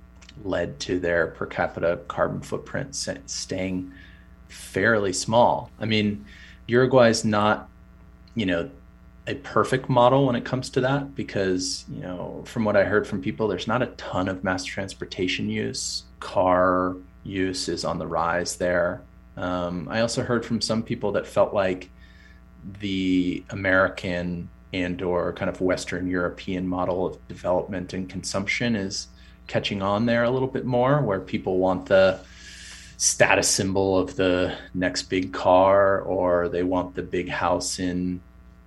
led 0.43 0.80
to 0.80 0.99
their 0.99 1.26
per 1.26 1.45
capita 1.45 2.01
carbon 2.09 2.41
footprint 2.41 2.97
staying 3.26 3.93
fairly 4.49 5.12
small. 5.12 5.70
I 5.78 5.84
mean, 5.84 6.24
Uruguay 6.66 7.11
is 7.11 7.26
not, 7.26 7.68
you 8.34 8.47
know, 8.47 8.70
a 9.28 9.34
perfect 9.34 9.90
model 9.90 10.24
when 10.26 10.36
it 10.36 10.44
comes 10.46 10.70
to 10.70 10.80
that 10.80 11.14
because, 11.14 11.84
you 11.92 12.00
know, 12.00 12.42
from 12.46 12.64
what 12.64 12.76
I 12.76 12.84
heard 12.84 13.06
from 13.06 13.20
people, 13.20 13.46
there's 13.46 13.68
not 13.68 13.82
a 13.82 13.86
ton 13.98 14.26
of 14.26 14.42
mass 14.42 14.64
transportation 14.64 15.50
use. 15.50 16.04
Car 16.18 16.96
use 17.24 17.68
is 17.68 17.84
on 17.84 17.98
the 17.98 18.06
rise 18.06 18.56
there. 18.56 19.02
Um, 19.36 19.86
I 19.90 20.00
also 20.00 20.22
heard 20.22 20.46
from 20.46 20.62
some 20.62 20.82
people 20.82 21.12
that 21.12 21.26
felt 21.26 21.52
like 21.52 21.90
the 22.80 23.44
American 23.50 24.48
and 24.72 25.00
or 25.02 25.34
kind 25.34 25.50
of 25.50 25.60
Western 25.60 26.08
European 26.08 26.66
model 26.66 27.06
of 27.06 27.28
development 27.28 27.92
and 27.92 28.08
consumption 28.08 28.74
is 28.74 29.08
catching 29.46 29.82
on 29.82 30.06
there 30.06 30.24
a 30.24 30.30
little 30.30 30.48
bit 30.48 30.64
more, 30.64 31.02
where 31.02 31.20
people 31.20 31.58
want 31.58 31.86
the 31.86 32.18
status 32.96 33.48
symbol 33.48 33.98
of 33.98 34.16
the 34.16 34.56
next 34.72 35.02
big 35.04 35.34
car, 35.34 36.00
or 36.00 36.48
they 36.48 36.62
want 36.62 36.94
the 36.94 37.02
big 37.02 37.28
house 37.28 37.78
in 37.78 38.20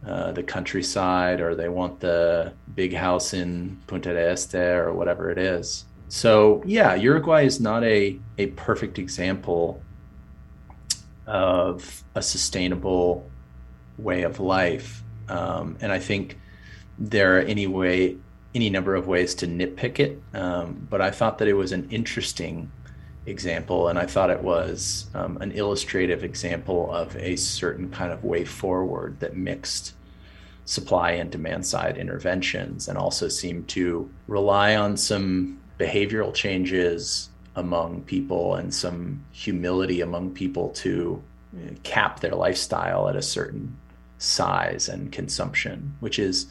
uh, 0.05 0.31
the 0.31 0.43
countryside, 0.43 1.41
or 1.41 1.55
they 1.55 1.69
want 1.69 1.99
the 1.99 2.53
big 2.75 2.93
house 2.93 3.33
in 3.33 3.79
Punta 3.87 4.13
del 4.13 4.29
Este, 4.29 4.55
or 4.55 4.93
whatever 4.93 5.29
it 5.29 5.37
is. 5.37 5.85
So 6.07 6.61
yeah, 6.65 6.95
Uruguay 6.95 7.45
is 7.45 7.59
not 7.59 7.83
a 7.83 8.19
a 8.37 8.47
perfect 8.47 8.99
example 8.99 9.81
of 11.27 12.03
a 12.15 12.21
sustainable 12.21 13.29
way 13.97 14.23
of 14.23 14.39
life. 14.39 15.03
Um, 15.29 15.77
and 15.81 15.91
I 15.91 15.99
think 15.99 16.37
there 16.99 17.37
are 17.37 17.41
any 17.41 17.67
way, 17.67 18.17
any 18.53 18.69
number 18.69 18.95
of 18.95 19.07
ways 19.07 19.33
to 19.35 19.47
nitpick 19.47 19.99
it. 19.99 20.21
Um, 20.33 20.87
but 20.89 21.01
I 21.01 21.11
thought 21.11 21.37
that 21.37 21.47
it 21.47 21.53
was 21.53 21.71
an 21.71 21.87
interesting 21.89 22.71
example, 23.25 23.87
and 23.87 23.99
I 23.99 24.05
thought 24.05 24.29
it 24.29 24.41
was 24.41 25.07
um, 25.13 25.37
an 25.41 25.51
illustrative 25.51 26.23
example 26.23 26.91
of 26.91 27.15
a 27.15 27.35
certain 27.35 27.89
kind 27.89 28.11
of 28.11 28.23
way 28.23 28.45
forward 28.45 29.19
that 29.19 29.35
mixed 29.35 29.93
supply 30.65 31.11
and 31.11 31.31
demand 31.31 31.65
side 31.65 31.97
interventions 31.97 32.87
and 32.87 32.97
also 32.97 33.27
seemed 33.27 33.67
to 33.67 34.09
rely 34.27 34.75
on 34.75 34.95
some 34.95 35.59
behavioral 35.79 36.33
changes 36.33 37.29
among 37.55 38.01
people 38.03 38.55
and 38.55 38.73
some 38.73 39.23
humility 39.31 40.01
among 40.01 40.31
people 40.31 40.69
to 40.69 41.21
cap 41.83 42.19
their 42.21 42.31
lifestyle 42.31 43.09
at 43.09 43.15
a 43.15 43.21
certain 43.21 43.75
size 44.17 44.87
and 44.87 45.11
consumption, 45.11 45.95
which 45.99 46.19
is, 46.19 46.47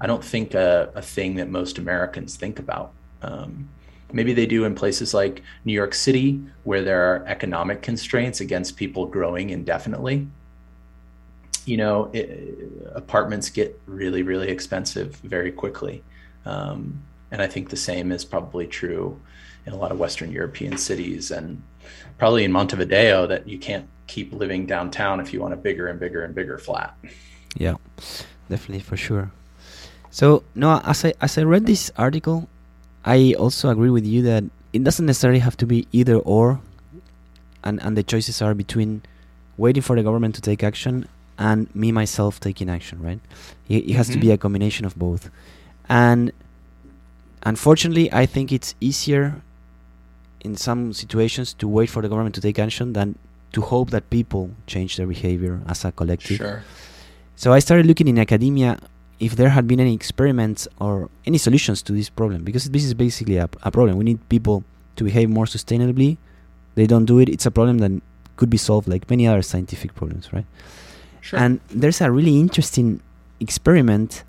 I 0.00 0.06
don't 0.06 0.24
think, 0.24 0.54
a, 0.54 0.90
a 0.94 1.02
thing 1.02 1.34
that 1.36 1.50
most 1.50 1.78
Americans 1.78 2.36
think 2.36 2.58
about. 2.58 2.92
Um, 3.20 3.68
maybe 4.12 4.32
they 4.32 4.46
do 4.46 4.64
in 4.64 4.74
places 4.74 5.14
like 5.14 5.42
New 5.64 5.72
York 5.72 5.94
City, 5.94 6.40
where 6.64 6.82
there 6.82 7.02
are 7.02 7.24
economic 7.26 7.82
constraints 7.82 8.40
against 8.40 8.76
people 8.76 9.06
growing 9.06 9.50
indefinitely. 9.50 10.26
You 11.64 11.76
know, 11.76 12.10
it, 12.12 12.58
apartments 12.94 13.50
get 13.50 13.78
really, 13.86 14.22
really 14.22 14.48
expensive 14.48 15.16
very 15.16 15.52
quickly. 15.52 16.02
Um, 16.46 17.02
and 17.30 17.42
I 17.42 17.46
think 17.46 17.68
the 17.68 17.76
same 17.76 18.10
is 18.10 18.24
probably 18.24 18.66
true 18.66 19.20
in 19.66 19.72
a 19.72 19.76
lot 19.76 19.92
of 19.92 19.98
Western 19.98 20.32
European 20.32 20.78
cities 20.78 21.30
and 21.30 21.62
probably 22.16 22.44
in 22.44 22.52
Montevideo 22.52 23.26
that 23.26 23.46
you 23.46 23.58
can't 23.58 23.86
keep 24.06 24.32
living 24.32 24.64
downtown 24.64 25.20
if 25.20 25.32
you 25.32 25.40
want 25.40 25.52
a 25.52 25.56
bigger 25.56 25.88
and 25.88 26.00
bigger 26.00 26.24
and 26.24 26.34
bigger 26.34 26.56
flat. 26.56 26.96
Yeah, 27.56 27.76
definitely 28.48 28.80
for 28.80 28.96
sure. 28.96 29.30
So 30.10 30.42
no, 30.54 30.80
as 30.84 31.04
I 31.04 31.12
as 31.20 31.36
I 31.36 31.42
read 31.42 31.66
this 31.66 31.92
article, 31.96 32.48
I 33.08 33.32
also 33.38 33.70
agree 33.70 33.88
with 33.88 34.04
you 34.04 34.20
that 34.22 34.44
it 34.74 34.84
doesn't 34.84 35.06
necessarily 35.06 35.38
have 35.38 35.56
to 35.56 35.66
be 35.66 35.88
either 35.92 36.16
or, 36.16 36.60
and 37.64 37.80
and 37.82 37.96
the 37.96 38.02
choices 38.02 38.42
are 38.42 38.54
between 38.54 39.02
waiting 39.56 39.82
for 39.82 39.96
the 39.96 40.02
government 40.02 40.34
to 40.34 40.42
take 40.42 40.62
action 40.62 41.08
and 41.38 41.74
me 41.74 41.90
myself 41.90 42.38
taking 42.38 42.68
action. 42.68 43.00
Right? 43.00 43.20
It, 43.66 43.88
it 43.88 43.94
has 43.94 44.08
mm-hmm. 44.08 44.20
to 44.20 44.26
be 44.26 44.30
a 44.30 44.36
combination 44.36 44.84
of 44.84 44.94
both, 45.06 45.30
and 45.88 46.32
unfortunately, 47.42 48.12
I 48.12 48.26
think 48.26 48.52
it's 48.52 48.74
easier 48.78 49.40
in 50.44 50.56
some 50.56 50.92
situations 50.92 51.54
to 51.54 51.66
wait 51.66 51.88
for 51.88 52.02
the 52.02 52.10
government 52.12 52.34
to 52.34 52.42
take 52.42 52.58
action 52.58 52.92
than 52.92 53.16
to 53.56 53.62
hope 53.62 53.88
that 53.90 54.10
people 54.10 54.50
change 54.66 54.96
their 54.98 55.06
behavior 55.06 55.62
as 55.66 55.82
a 55.84 55.92
collective. 55.92 56.36
Sure. 56.36 56.62
So 57.36 57.54
I 57.54 57.60
started 57.60 57.86
looking 57.86 58.08
in 58.08 58.18
academia 58.18 58.78
if 59.20 59.36
there 59.36 59.50
had 59.50 59.66
been 59.66 59.80
any 59.80 59.94
experiments 59.94 60.68
or 60.78 61.10
any 61.26 61.38
solutions 61.38 61.82
to 61.82 61.92
this 61.92 62.08
problem 62.08 62.44
because 62.44 62.70
this 62.70 62.84
is 62.84 62.94
basically 62.94 63.36
a, 63.36 63.48
a 63.62 63.70
problem. 63.70 63.96
We 63.98 64.04
need 64.04 64.28
people 64.28 64.64
to 64.96 65.04
behave 65.04 65.28
more 65.28 65.44
sustainably. 65.44 66.18
They 66.74 66.86
don't 66.86 67.04
do 67.04 67.18
it. 67.18 67.28
It's 67.28 67.46
a 67.46 67.50
problem 67.50 67.78
that 67.78 67.90
could 68.36 68.50
be 68.50 68.56
solved 68.56 68.86
like 68.86 69.10
many 69.10 69.26
other 69.26 69.42
scientific 69.42 69.94
problems, 69.94 70.32
right? 70.32 70.46
Sure. 71.20 71.38
And 71.38 71.60
there's 71.68 72.00
a 72.00 72.10
really 72.10 72.38
interesting 72.38 73.02
experiment 73.40 74.24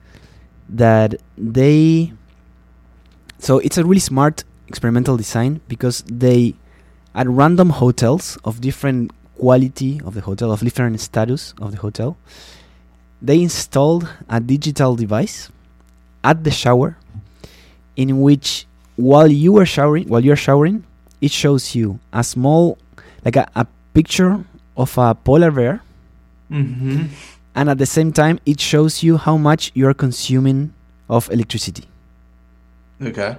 that 0.67 1.15
they 1.37 2.13
so 3.39 3.59
it's 3.59 3.77
a 3.77 3.83
really 3.83 3.99
smart 3.99 4.43
experimental 4.67 5.17
design 5.17 5.61
because 5.67 6.03
they 6.07 6.55
at 7.15 7.27
random 7.27 7.71
hotels 7.71 8.37
of 8.43 8.61
different 8.61 9.11
quality 9.37 10.01
of 10.03 10.13
the 10.13 10.21
hotel 10.21 10.51
of 10.51 10.59
different 10.59 10.99
status 10.99 11.53
of 11.61 11.71
the 11.71 11.77
hotel 11.77 12.17
they 13.21 13.41
installed 13.41 14.07
a 14.29 14.39
digital 14.39 14.95
device 14.95 15.49
at 16.23 16.43
the 16.43 16.51
shower 16.51 16.97
in 17.95 18.21
which 18.21 18.65
while 18.95 19.27
you 19.27 19.57
are 19.57 19.65
showering 19.65 20.07
while 20.07 20.23
you're 20.23 20.35
showering 20.35 20.83
it 21.21 21.31
shows 21.31 21.75
you 21.75 21.99
a 22.13 22.23
small 22.23 22.77
like 23.25 23.35
a, 23.35 23.47
a 23.55 23.65
picture 23.93 24.43
of 24.77 24.97
a 24.97 25.15
polar 25.15 25.51
bear 25.51 25.81
mm-hmm. 26.51 27.05
and 27.55 27.69
at 27.69 27.77
the 27.77 27.85
same 27.85 28.11
time 28.11 28.39
it 28.45 28.59
shows 28.59 29.03
you 29.03 29.17
how 29.17 29.37
much 29.37 29.71
you're 29.73 29.93
consuming 29.93 30.73
of 31.09 31.29
electricity 31.31 31.85
okay 33.01 33.35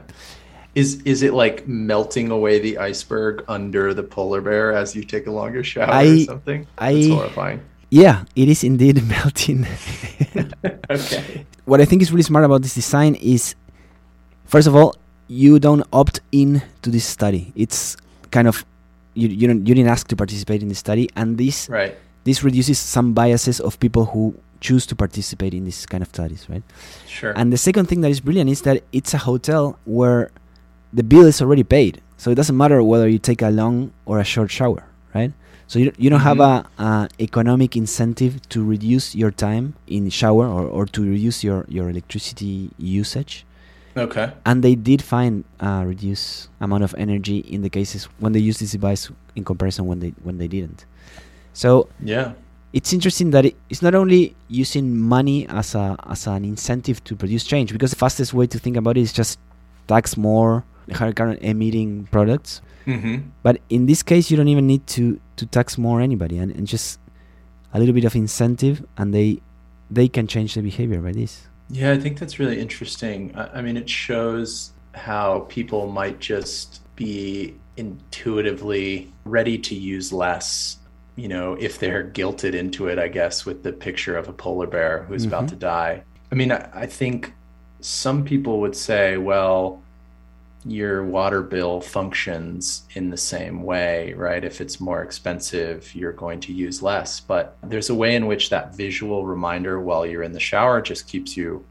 is 0.74 1.02
is 1.02 1.22
it 1.22 1.34
like 1.34 1.66
melting 1.66 2.30
away 2.30 2.58
the 2.58 2.78
iceberg 2.78 3.44
under 3.48 3.92
the 3.92 4.02
polar 4.02 4.40
bear 4.40 4.72
as 4.72 4.94
you 4.94 5.02
take 5.02 5.26
a 5.26 5.30
longer 5.30 5.64
shower 5.64 5.90
I, 5.90 6.04
or 6.04 6.18
something? 6.24 6.66
That's 6.78 7.06
I, 7.06 7.08
horrifying. 7.08 7.60
Yeah, 7.90 8.24
it 8.36 8.48
is 8.48 8.62
indeed 8.64 9.02
melting. 9.08 9.66
okay. 10.90 11.44
What 11.64 11.80
I 11.80 11.84
think 11.84 12.02
is 12.02 12.10
really 12.12 12.22
smart 12.22 12.44
about 12.44 12.62
this 12.62 12.74
design 12.74 13.14
is, 13.16 13.54
first 14.46 14.66
of 14.68 14.74
all, 14.76 14.94
you 15.28 15.58
don't 15.58 15.82
opt 15.92 16.20
in 16.32 16.62
to 16.82 16.90
this 16.90 17.04
study. 17.04 17.52
It's 17.54 17.96
kind 18.30 18.46
of 18.48 18.64
you 19.14 19.28
you 19.28 19.46
don't 19.48 19.66
you 19.66 19.74
didn't 19.74 19.90
ask 19.90 20.06
to 20.08 20.16
participate 20.16 20.62
in 20.62 20.68
the 20.68 20.74
study, 20.74 21.08
and 21.16 21.36
this 21.38 21.68
Right. 21.68 21.94
this 22.24 22.42
reduces 22.42 22.78
some 22.78 23.12
biases 23.12 23.60
of 23.60 23.78
people 23.80 24.06
who 24.06 24.34
choose 24.60 24.86
to 24.86 24.94
participate 24.94 25.54
in 25.54 25.64
this 25.64 25.86
kind 25.86 26.02
of 26.02 26.08
studies, 26.08 26.46
right? 26.48 26.62
Sure. 27.08 27.32
And 27.34 27.52
the 27.52 27.56
second 27.56 27.86
thing 27.86 28.02
that 28.02 28.10
is 28.10 28.20
brilliant 28.20 28.50
is 28.50 28.62
that 28.62 28.82
it's 28.92 29.14
a 29.14 29.18
hotel 29.18 29.78
where 29.84 30.30
the 30.92 31.02
bill 31.02 31.26
is 31.26 31.40
already 31.40 31.64
paid, 31.64 32.00
so 32.18 32.30
it 32.30 32.34
doesn't 32.34 32.56
matter 32.56 32.82
whether 32.82 33.08
you 33.08 33.18
take 33.18 33.40
a 33.42 33.50
long 33.50 33.90
or 34.06 34.18
a 34.20 34.24
short 34.24 34.50
shower, 34.50 34.84
right? 35.14 35.32
So 35.70 35.78
you, 35.78 35.92
you 36.02 36.10
don't 36.10 36.26
have 36.30 36.38
Mhm. 36.38 36.66
a, 36.78 36.82
a 36.88 37.08
economic 37.28 37.76
incentive 37.76 38.32
to 38.52 38.58
reduce 38.74 39.14
your 39.14 39.30
time 39.30 39.74
in 39.86 40.10
shower 40.10 40.46
or, 40.56 40.64
or 40.66 40.84
to 40.96 41.00
reduce 41.14 41.44
your, 41.46 41.64
your 41.68 41.86
electricity 41.94 42.70
usage. 42.76 43.46
okay. 43.96 44.26
And 44.44 44.56
they 44.66 44.74
did 44.74 45.00
find 45.14 45.44
a 45.60 45.86
reduced 45.86 46.48
amount 46.60 46.82
of 46.82 46.92
energy 46.98 47.38
in 47.54 47.62
the 47.62 47.70
cases 47.78 48.08
when 48.22 48.32
they 48.34 48.40
used 48.50 48.58
this 48.60 48.72
device 48.72 49.02
in 49.36 49.42
comparison 49.44 49.82
when 49.90 49.98
they 50.02 50.12
when 50.26 50.38
they 50.40 50.48
didn't. 50.56 50.80
So 51.62 51.68
Yeah. 52.14 52.32
it's 52.72 52.90
interesting 52.92 53.30
that 53.34 53.44
it, 53.48 53.54
it's 53.70 53.82
not 53.82 53.94
only 53.94 54.34
using 54.64 54.86
money 55.16 55.38
as 55.60 55.68
a 55.74 55.94
as 56.14 56.26
an 56.26 56.42
incentive 56.54 56.98
to 57.08 57.12
produce 57.22 57.44
change 57.52 57.68
because 57.76 57.90
the 57.94 58.00
fastest 58.06 58.30
way 58.38 58.46
to 58.54 58.58
think 58.64 58.76
about 58.76 58.94
it 58.98 59.02
is 59.06 59.12
just 59.22 59.38
tax 59.86 60.16
more 60.16 60.64
higher 60.92 61.12
carbon 61.12 61.38
emitting 61.42 62.06
products 62.10 62.60
Mm-hmm. 62.86 63.28
but 63.42 63.60
in 63.68 63.84
this 63.86 64.02
case 64.02 64.30
you 64.30 64.36
don't 64.38 64.48
even 64.48 64.66
need 64.66 64.86
to 64.86 65.20
to 65.36 65.44
tax 65.46 65.76
more 65.76 66.00
anybody 66.00 66.38
and, 66.38 66.50
and 66.50 66.66
just 66.66 66.98
a 67.74 67.78
little 67.78 67.94
bit 67.94 68.04
of 68.04 68.16
incentive 68.16 68.82
and 68.96 69.12
they 69.14 69.40
they 69.90 70.08
can 70.08 70.26
change 70.26 70.54
the 70.54 70.62
behavior 70.62 71.00
by 71.00 71.12
this 71.12 71.46
Yeah, 71.70 71.92
I 71.92 71.98
think 72.00 72.18
that's 72.18 72.38
really 72.40 72.58
interesting. 72.58 73.30
I, 73.36 73.58
I 73.58 73.62
mean, 73.62 73.76
it 73.76 73.88
shows 73.88 74.72
how 74.94 75.46
people 75.48 75.86
might 76.00 76.18
just 76.18 76.80
be 76.96 77.54
intuitively 77.76 79.12
ready 79.24 79.56
to 79.58 79.74
use 79.74 80.12
less, 80.12 80.78
you 81.16 81.28
know, 81.28 81.54
if 81.60 81.78
they're 81.78 82.04
guilted 82.04 82.54
into 82.54 82.88
it, 82.88 82.98
I 82.98 83.08
guess, 83.08 83.46
with 83.46 83.62
the 83.62 83.72
picture 83.72 84.16
of 84.16 84.28
a 84.28 84.32
polar 84.32 84.66
bear 84.66 85.04
who's 85.04 85.24
about 85.24 85.44
Mhm. 85.44 85.48
to 85.50 85.56
die. 85.56 86.02
I 86.32 86.34
mean, 86.34 86.52
I, 86.52 86.68
I 86.74 86.86
think 86.86 87.32
some 87.80 88.24
people 88.24 88.60
would 88.60 88.76
say, 88.76 89.16
well, 89.16 89.82
your 90.64 91.04
water 91.04 91.42
bill 91.42 91.80
functions 91.80 92.82
in 92.94 93.10
the 93.10 93.16
same 93.16 93.62
way, 93.62 94.12
right? 94.12 94.44
If 94.44 94.60
it's 94.60 94.80
more 94.80 95.02
expensive, 95.02 95.94
you're 95.94 96.12
going 96.12 96.40
to 96.40 96.52
use 96.52 96.82
less. 96.82 97.20
But 97.20 97.56
there's 97.62 97.90
a 97.90 97.94
way 97.94 98.14
in 98.14 98.26
which 98.26 98.50
that 98.50 98.76
visual 98.76 99.26
reminder 99.26 99.80
while 99.80 100.04
you're 100.04 100.22
in 100.22 100.32
the 100.32 100.40
shower 100.40 100.82
just 100.82 101.08
keeps 101.08 101.36
you 101.36 101.64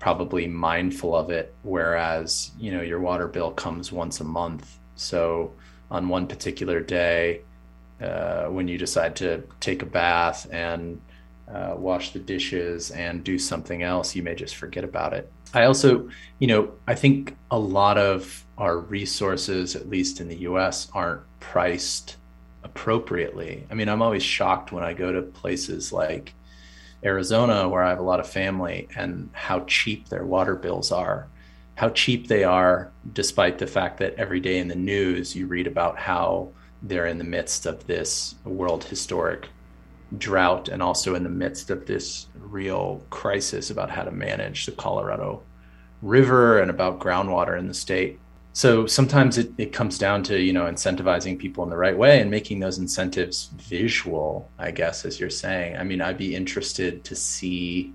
probably 0.00 0.48
mindful 0.48 1.14
of 1.14 1.30
it. 1.30 1.54
Whereas, 1.62 2.50
you 2.58 2.72
know, 2.72 2.82
your 2.82 3.00
water 3.00 3.28
bill 3.28 3.52
comes 3.52 3.92
once 3.92 4.20
a 4.20 4.24
month. 4.24 4.78
So 4.96 5.52
on 5.90 6.08
one 6.08 6.26
particular 6.26 6.80
day, 6.80 7.42
uh, 8.00 8.46
when 8.46 8.66
you 8.66 8.76
decide 8.76 9.14
to 9.16 9.44
take 9.60 9.82
a 9.82 9.86
bath 9.86 10.48
and 10.50 11.00
uh, 11.52 11.74
wash 11.76 12.12
the 12.12 12.18
dishes 12.18 12.90
and 12.90 13.24
do 13.24 13.38
something 13.38 13.82
else, 13.82 14.14
you 14.14 14.22
may 14.22 14.34
just 14.34 14.56
forget 14.56 14.84
about 14.84 15.12
it. 15.12 15.30
I 15.54 15.64
also, 15.64 16.08
you 16.38 16.46
know, 16.46 16.72
I 16.86 16.94
think 16.94 17.36
a 17.50 17.58
lot 17.58 17.98
of 17.98 18.44
our 18.56 18.78
resources, 18.78 19.76
at 19.76 19.88
least 19.88 20.20
in 20.20 20.28
the 20.28 20.38
US, 20.38 20.88
aren't 20.94 21.22
priced 21.40 22.16
appropriately. 22.62 23.66
I 23.70 23.74
mean, 23.74 23.88
I'm 23.88 24.02
always 24.02 24.22
shocked 24.22 24.72
when 24.72 24.84
I 24.84 24.94
go 24.94 25.12
to 25.12 25.22
places 25.22 25.92
like 25.92 26.32
Arizona, 27.04 27.68
where 27.68 27.82
I 27.82 27.90
have 27.90 27.98
a 27.98 28.04
lot 28.04 28.20
of 28.20 28.28
family, 28.28 28.88
and 28.96 29.28
how 29.32 29.60
cheap 29.66 30.08
their 30.08 30.24
water 30.24 30.54
bills 30.54 30.92
are. 30.92 31.28
How 31.74 31.90
cheap 31.90 32.28
they 32.28 32.44
are, 32.44 32.92
despite 33.12 33.58
the 33.58 33.66
fact 33.66 33.98
that 33.98 34.14
every 34.14 34.40
day 34.40 34.58
in 34.58 34.68
the 34.68 34.74
news 34.74 35.34
you 35.34 35.46
read 35.46 35.66
about 35.66 35.98
how 35.98 36.52
they're 36.82 37.06
in 37.06 37.18
the 37.18 37.24
midst 37.24 37.66
of 37.66 37.86
this 37.86 38.36
world 38.44 38.84
historic 38.84 39.48
drought 40.18 40.68
and 40.68 40.82
also 40.82 41.14
in 41.14 41.22
the 41.22 41.28
midst 41.28 41.70
of 41.70 41.86
this 41.86 42.26
real 42.38 43.04
crisis 43.10 43.70
about 43.70 43.90
how 43.90 44.02
to 44.02 44.10
manage 44.10 44.66
the 44.66 44.72
Colorado 44.72 45.42
River 46.02 46.60
and 46.60 46.70
about 46.70 46.98
groundwater 46.98 47.58
in 47.58 47.68
the 47.68 47.74
state. 47.74 48.18
So 48.54 48.86
sometimes 48.86 49.38
it, 49.38 49.50
it 49.56 49.72
comes 49.72 49.98
down 49.98 50.22
to, 50.24 50.38
you 50.38 50.52
know, 50.52 50.64
incentivizing 50.64 51.38
people 51.38 51.64
in 51.64 51.70
the 51.70 51.76
right 51.76 51.96
way 51.96 52.20
and 52.20 52.30
making 52.30 52.60
those 52.60 52.78
incentives 52.78 53.50
visual, 53.56 54.50
I 54.58 54.72
guess, 54.72 55.06
as 55.06 55.18
you're 55.18 55.30
saying. 55.30 55.76
I 55.76 55.84
mean, 55.84 56.02
I'd 56.02 56.18
be 56.18 56.34
interested 56.34 57.02
to 57.04 57.16
see, 57.16 57.94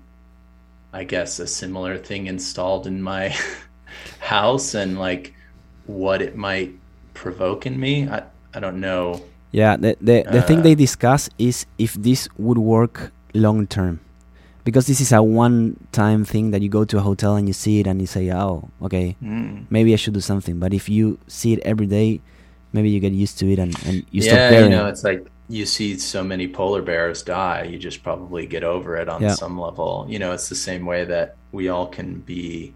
I 0.92 1.04
guess, 1.04 1.38
a 1.38 1.46
similar 1.46 1.96
thing 1.96 2.26
installed 2.26 2.88
in 2.88 3.00
my 3.00 3.36
house 4.18 4.74
and 4.74 4.98
like 4.98 5.34
what 5.86 6.22
it 6.22 6.34
might 6.34 6.74
provoke 7.14 7.66
in 7.66 7.78
me. 7.78 8.08
I, 8.08 8.24
I 8.52 8.58
don't 8.58 8.80
know. 8.80 9.22
Yeah 9.52 9.76
the 9.76 9.96
the, 10.00 10.24
the 10.30 10.42
thing 10.42 10.58
Uh, 10.60 10.62
they 10.62 10.74
discuss 10.74 11.28
is 11.38 11.66
if 11.78 11.94
this 11.94 12.28
would 12.36 12.58
work 12.58 13.12
long 13.34 13.66
term 13.66 14.00
because 14.64 14.86
this 14.86 15.00
is 15.00 15.12
a 15.12 15.22
one 15.22 15.76
time 15.92 16.24
thing 16.24 16.50
that 16.52 16.60
you 16.60 16.68
go 16.68 16.84
to 16.84 16.98
a 16.98 17.00
hotel 17.00 17.36
and 17.36 17.48
you 17.48 17.54
see 17.54 17.80
it 17.80 17.86
and 17.86 18.00
you 18.00 18.06
say 18.06 18.30
oh 18.32 18.68
okay 18.82 19.16
Mm. 19.22 19.64
maybe 19.70 19.92
I 19.92 19.96
should 19.96 20.14
do 20.14 20.20
something. 20.20 20.58
But 20.60 20.74
if 20.74 20.88
you 20.88 21.18
see 21.26 21.52
it 21.54 21.60
every 21.64 21.86
day, 21.86 22.20
maybe 22.72 22.90
you 22.90 23.00
get 23.00 23.12
used 23.12 23.38
to 23.40 23.46
it 23.52 23.58
and, 23.58 23.72
and 23.86 23.96
you 24.10 24.20
yeah, 24.22 24.28
stop 24.28 24.38
caring. 24.50 24.64
you 24.70 24.76
know, 24.76 24.86
it's 24.86 25.04
like 25.04 25.24
you 25.48 25.64
see 25.64 25.96
so 25.96 26.22
many 26.22 26.46
polar 26.48 26.82
bears 26.82 27.22
die, 27.22 27.62
you 27.72 27.78
just 27.78 28.02
probably 28.02 28.44
get 28.46 28.62
over 28.62 28.96
it 29.00 29.08
on 29.08 29.22
Yeah. 29.22 29.32
some 29.34 29.58
level. 29.58 30.04
You 30.08 30.18
know, 30.18 30.32
it's 30.32 30.48
the 30.50 30.60
same 30.68 30.84
way 30.84 31.06
that 31.06 31.36
we 31.52 31.70
all 31.72 31.86
can 31.86 32.20
be 32.20 32.74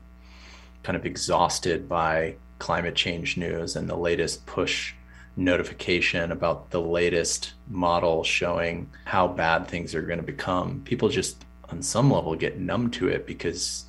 kind 0.82 0.96
of 0.96 1.04
exhausted 1.04 1.88
by 1.88 2.36
climate 2.58 2.94
change 2.94 3.36
news 3.36 3.76
and 3.76 3.86
the 3.88 3.96
latest 3.96 4.46
push 4.46 4.94
notification 5.36 6.32
about 6.32 6.70
the 6.70 6.80
latest 6.80 7.54
model 7.68 8.22
showing 8.22 8.90
how 9.04 9.26
bad 9.26 9.66
things 9.66 9.94
are 9.94 10.02
going 10.02 10.18
to 10.18 10.24
become. 10.24 10.82
People 10.84 11.08
just 11.08 11.44
on 11.70 11.82
some 11.82 12.10
level 12.10 12.34
get 12.34 12.58
numb 12.58 12.90
to 12.90 13.08
it 13.08 13.26
because 13.26 13.84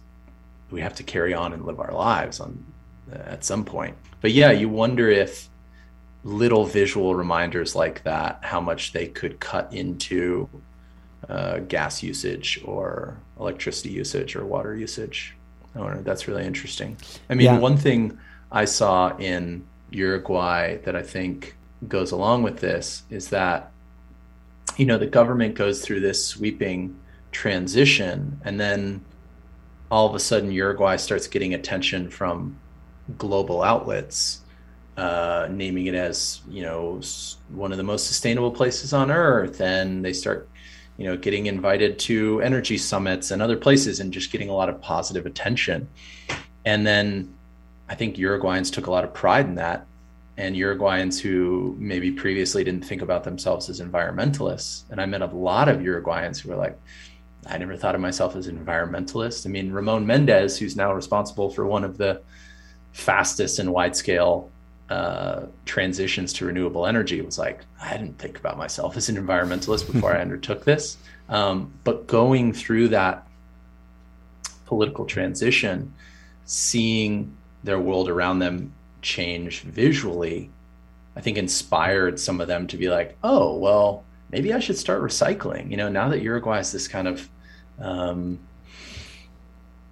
we 0.71 0.81
have 0.81 0.95
to 0.95 1.03
carry 1.03 1.33
on 1.33 1.53
and 1.53 1.65
live 1.65 1.79
our 1.79 1.91
lives 1.93 2.39
on 2.39 2.63
at 3.11 3.43
some 3.43 3.65
point. 3.65 3.95
But 4.21 4.31
yeah, 4.31 4.51
you 4.51 4.69
wonder 4.69 5.09
if 5.09 5.49
little 6.23 6.65
visual 6.65 7.13
reminders 7.15 7.75
like 7.75 8.01
that, 8.03 8.39
how 8.41 8.61
much 8.61 8.93
they 8.93 9.07
could 9.07 9.39
cut 9.41 9.73
into 9.73 10.49
uh, 11.27 11.59
gas 11.59 12.01
usage 12.01 12.61
or 12.63 13.17
electricity 13.39 13.89
usage 13.89 14.35
or 14.35 14.45
water 14.45 14.75
usage. 14.75 15.35
I 15.75 15.79
wonder, 15.79 16.01
that's 16.01 16.27
really 16.27 16.45
interesting. 16.45 16.97
I 17.29 17.33
mean, 17.33 17.45
Yeah. 17.45 17.57
one 17.57 17.77
thing 17.77 18.17
I 18.51 18.65
saw 18.65 19.15
in 19.17 19.65
Uruguay 19.93 20.77
that 20.77 20.95
I 20.95 21.01
think 21.01 21.55
goes 21.87 22.11
along 22.11 22.43
with 22.43 22.59
this 22.59 23.03
is 23.09 23.29
that, 23.29 23.71
you 24.77 24.85
know, 24.85 24.97
the 24.97 25.07
government 25.07 25.55
goes 25.55 25.81
through 25.83 25.99
this 25.99 26.25
sweeping 26.25 26.99
transition 27.31 28.39
and 28.45 28.59
then 28.59 29.03
all 29.89 30.07
of 30.07 30.15
a 30.15 30.19
sudden 30.19 30.51
Uruguay 30.51 30.95
starts 30.97 31.27
getting 31.27 31.53
attention 31.53 32.09
from 32.09 32.59
global 33.17 33.61
outlets 33.63 34.43
uh, 34.97 35.47
naming 35.49 35.87
it 35.87 35.95
as 35.95 36.41
you 36.47 36.61
know 36.61 37.01
one 37.49 37.71
of 37.71 37.77
the 37.77 37.83
most 37.83 38.07
sustainable 38.07 38.51
places 38.51 38.93
on 38.93 39.11
earth. 39.11 39.61
And 39.61 40.03
they 40.03 40.13
start 40.13 40.47
you 40.97 41.05
know 41.05 41.17
getting 41.17 41.47
invited 41.47 41.99
to 41.99 42.41
energy 42.41 42.77
summits 42.77 43.31
and 43.31 43.41
other 43.41 43.57
places 43.57 43.99
and 43.99 44.13
just 44.13 44.31
getting 44.31 44.49
a 44.49 44.53
lot 44.53 44.69
of 44.69 44.81
positive 44.81 45.25
attention. 45.25 45.89
And 46.65 46.85
then 46.85 47.32
i 47.93 47.95
think 47.95 48.17
uruguayans 48.17 48.71
took 48.71 48.87
a 48.87 48.91
lot 48.91 49.03
of 49.03 49.13
pride 49.13 49.45
in 49.45 49.55
that 49.55 49.85
and 50.35 50.55
uruguayans 50.55 51.19
who 51.19 51.75
maybe 51.77 52.11
previously 52.11 52.63
didn't 52.63 52.83
think 52.83 53.01
about 53.01 53.23
themselves 53.23 53.69
as 53.69 53.79
environmentalists 53.79 54.83
and 54.89 54.99
i 54.99 55.05
met 55.05 55.21
a 55.21 55.27
lot 55.27 55.69
of 55.69 55.77
uruguayans 55.79 56.39
who 56.39 56.49
were 56.49 56.55
like 56.55 56.77
i 57.47 57.57
never 57.57 57.77
thought 57.77 57.95
of 57.95 58.01
myself 58.01 58.35
as 58.35 58.47
an 58.47 58.57
environmentalist 58.57 59.45
i 59.45 59.49
mean 59.49 59.71
ramon 59.71 60.05
mendez 60.05 60.57
who's 60.57 60.75
now 60.75 60.91
responsible 60.93 61.49
for 61.49 61.65
one 61.65 61.83
of 61.83 61.97
the 61.97 62.21
fastest 62.91 63.59
and 63.59 63.71
wide 63.71 63.95
scale 63.95 64.49
uh, 64.89 65.47
transitions 65.65 66.33
to 66.33 66.45
renewable 66.45 66.85
energy 66.85 67.21
was 67.21 67.39
like, 67.39 67.61
I 67.81 67.97
didn't 67.97 68.19
think 68.19 68.37
about 68.37 68.57
myself 68.57 68.95
as 68.95 69.09
an 69.09 69.15
environmentalist 69.15 69.91
before 69.91 70.15
I 70.15 70.21
undertook 70.27 70.65
this. 70.65 70.97
Um, 71.29 71.73
but 71.83 72.05
going 72.05 72.53
through 72.53 72.89
that 72.89 73.25
political 74.65 75.05
transition, 75.05 75.93
seeing 76.45 77.35
their 77.63 77.79
world 77.79 78.09
around 78.09 78.39
them 78.39 78.73
change 79.01 79.61
visually, 79.61 80.49
I 81.15 81.21
think 81.21 81.37
inspired 81.37 82.19
some 82.19 82.41
of 82.41 82.47
them 82.47 82.67
to 82.67 82.77
be 82.77 82.89
like, 82.89 83.17
oh, 83.23 83.55
well, 83.57 84.03
maybe 84.31 84.53
I 84.53 84.59
should 84.59 84.77
start 84.77 85.01
recycling. 85.01 85.69
You 85.69 85.77
know, 85.77 85.89
now 85.89 86.09
that 86.09 86.21
Uruguay 86.21 86.59
is 86.59 86.71
this 86.71 86.87
kind 86.87 87.07
of 87.07 87.29
um, 87.79 88.39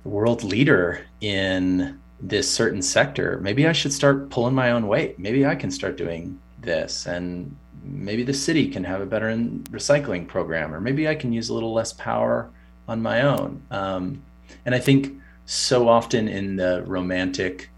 world 0.04 0.44
leader 0.44 1.06
in 1.22 2.00
this 2.20 2.52
certain 2.52 2.82
sector, 2.82 3.40
maybe 3.42 3.68
I 3.68 3.72
should 3.72 3.94
start 3.94 4.30
pulling 4.30 4.56
my 4.56 4.72
own 4.72 4.88
weight. 4.88 5.20
Maybe 5.20 5.46
I 5.46 5.56
can 5.56 5.72
start 5.72 5.96
doing 5.96 6.40
this, 6.60 7.06
and 7.06 7.56
maybe 7.84 8.24
the 8.24 8.34
city 8.34 8.68
can 8.70 8.84
have 8.84 9.02
a 9.02 9.06
better 9.06 9.30
in- 9.30 9.64
recycling 9.66 10.28
program, 10.28 10.74
or 10.74 10.82
maybe 10.82 11.08
I 11.08 11.16
can 11.16 11.32
use 11.32 11.50
a 11.50 11.54
little 11.54 11.74
less 11.74 11.94
power 11.94 12.50
on 12.88 13.02
my 13.02 13.22
own. 13.22 13.62
Um, 13.72 14.24
and 14.66 14.76
I 14.76 14.80
think 14.80 15.20
so 15.52 15.90
often 15.90 16.30
in 16.30 16.56
the 16.56 16.82
romantic 16.88 17.70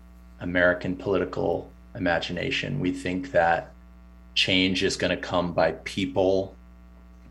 American 0.41 0.95
political 0.95 1.71
imagination. 1.95 2.80
We 2.80 2.91
think 2.91 3.32
that 3.32 3.71
change 4.36 4.84
is 4.84 4.95
going 4.95 5.09
to 5.09 5.17
come 5.17 5.53
by 5.53 5.71
people 5.84 6.55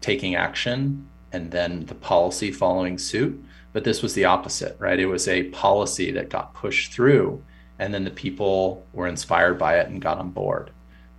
taking 0.01 0.35
action 0.35 1.09
and 1.31 1.53
then 1.53 1.87
the 1.87 1.95
policy 1.95 2.51
following 2.51 2.99
suit. 2.99 3.41
But 3.73 3.85
this 3.85 4.03
was 4.03 4.15
the 4.15 4.25
opposite, 4.25 4.75
right? 4.81 4.99
It 4.99 5.07
was 5.07 5.29
a 5.29 5.45
policy 5.45 6.11
that 6.11 6.29
got 6.29 6.55
pushed 6.55 6.93
through, 6.93 7.41
and 7.79 7.95
then 7.95 8.03
the 8.03 8.11
people 8.11 8.85
were 8.93 9.07
inspired 9.07 9.61
by 9.61 9.79
it 9.79 9.91
and 9.91 10.03
got 10.03 10.19
on 10.19 10.31
board. 10.31 10.73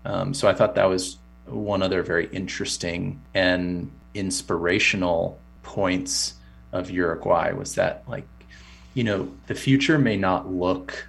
Um, 0.03 0.34
so 0.34 0.49
I 0.49 0.53
thought 0.53 0.76
that 0.76 0.89
was 0.89 1.17
one 1.45 1.82
other 1.82 2.03
very 2.03 2.28
interesting 2.34 3.21
and 3.34 3.89
inspirational 4.15 5.39
points 5.61 6.34
of 6.74 6.91
Uruguay 6.91 7.53
was 7.53 7.76
that 7.76 8.03
like 8.05 8.28
you 8.93 9.03
know 9.03 9.29
the 9.47 9.55
future 9.55 9.97
may 9.97 10.17
not 10.17 10.51
look 10.51 11.07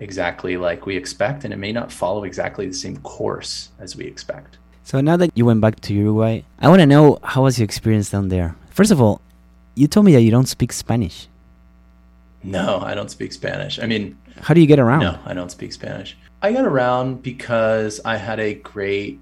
exactly 0.00 0.56
like 0.56 0.86
we 0.86 0.96
expect 0.96 1.44
and 1.44 1.52
it 1.52 1.56
may 1.56 1.72
not 1.72 1.90
follow 1.90 2.24
exactly 2.24 2.66
the 2.66 2.74
same 2.74 2.96
course 2.98 3.70
as 3.78 3.96
we 3.96 4.04
expect. 4.06 4.58
So 4.84 5.00
now 5.00 5.16
that 5.16 5.30
you 5.34 5.44
went 5.44 5.60
back 5.60 5.80
to 5.80 5.94
Uruguay, 5.94 6.42
I 6.60 6.68
want 6.68 6.80
to 6.80 6.86
know 6.86 7.18
how 7.22 7.42
was 7.44 7.58
your 7.58 7.64
experience 7.64 8.10
down 8.10 8.28
there. 8.28 8.54
First 8.70 8.92
of 8.92 9.00
all, 9.00 9.20
you 9.74 9.88
told 9.88 10.06
me 10.06 10.12
that 10.12 10.22
you 10.22 10.30
don't 10.30 10.46
speak 10.46 10.72
Spanish. 10.72 11.28
No, 12.42 12.78
I 12.80 12.94
don't 12.94 13.10
speak 13.10 13.32
Spanish. 13.32 13.80
I 13.80 13.86
mean, 13.86 14.16
How 14.42 14.54
do 14.54 14.60
you 14.60 14.66
get 14.66 14.78
around? 14.78 15.00
No, 15.00 15.18
I 15.24 15.34
don't 15.34 15.50
speak 15.50 15.72
Spanish. 15.72 16.16
I 16.42 16.52
got 16.52 16.64
around 16.64 17.22
because 17.22 18.00
I 18.04 18.16
had 18.16 18.38
a 18.38 18.54
great 18.54 19.18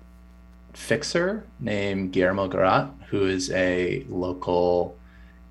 fixer 0.74 1.44
named 1.60 2.12
Guillermo 2.12 2.48
Garat, 2.48 2.90
who 3.08 3.26
is 3.26 3.50
a 3.52 4.04
local 4.08 4.96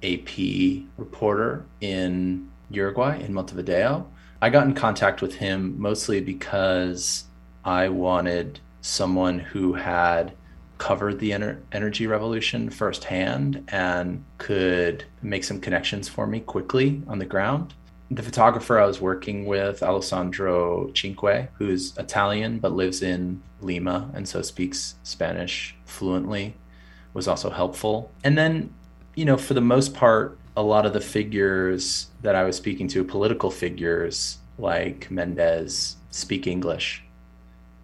AP 0.04 0.84
reporter 0.97 1.66
in 1.82 2.49
Uruguay, 2.70 3.20
in 3.20 3.34
Montevideo. 3.34 4.08
I 4.41 4.49
got 4.49 4.68
in 4.68 4.74
contact 4.74 5.22
with 5.22 5.36
him 5.36 5.80
mostly 5.80 6.20
because 6.20 7.26
I 7.64 7.89
wanted 7.89 8.60
someone 8.82 9.39
who 9.39 9.74
had 9.74 10.34
covered 10.78 11.20
the 11.20 11.32
ener- 11.32 11.62
energy 11.72 12.08
revolution 12.08 12.70
firsthand 12.70 13.64
and 13.70 14.24
could 14.38 15.06
make 15.22 15.45
some 15.45 15.62
connections 15.62 16.10
for 16.10 16.28
me 16.28 16.41
quickly 16.41 17.01
on 17.08 17.20
the 17.20 17.26
ground 17.26 17.74
the 18.16 18.24
photographer 18.24 18.80
I 18.80 18.86
was 18.86 19.01
working 19.01 19.45
with, 19.45 19.82
Alessandro 19.82 20.91
Cinque, 20.93 21.49
who's 21.54 21.97
Italian 21.97 22.60
but 22.60 22.74
lives 22.74 23.01
in 23.01 23.41
Lima 23.62 24.12
and 24.14 24.28
so 24.28 24.41
speaks 24.41 24.95
Spanish 25.04 25.76
fluently, 25.86 26.56
was 27.14 27.28
also 27.28 27.49
helpful. 27.49 28.12
And 28.24 28.38
then, 28.38 28.74
you 29.16 29.26
know, 29.26 29.38
for 29.38 29.53
the 29.53 29.61
most 29.61 29.93
part, 29.93 30.38
a 30.55 30.64
lot 30.64 30.86
of 30.86 30.93
the 30.93 31.01
figures 31.01 32.07
that 32.22 32.36
I 32.36 32.43
was 32.43 32.55
speaking 32.55 32.88
to, 32.89 33.03
political 33.03 33.49
figures 33.49 34.38
like 34.57 35.09
Mendez, 35.09 35.97
speak 36.11 36.47
English. 36.47 37.03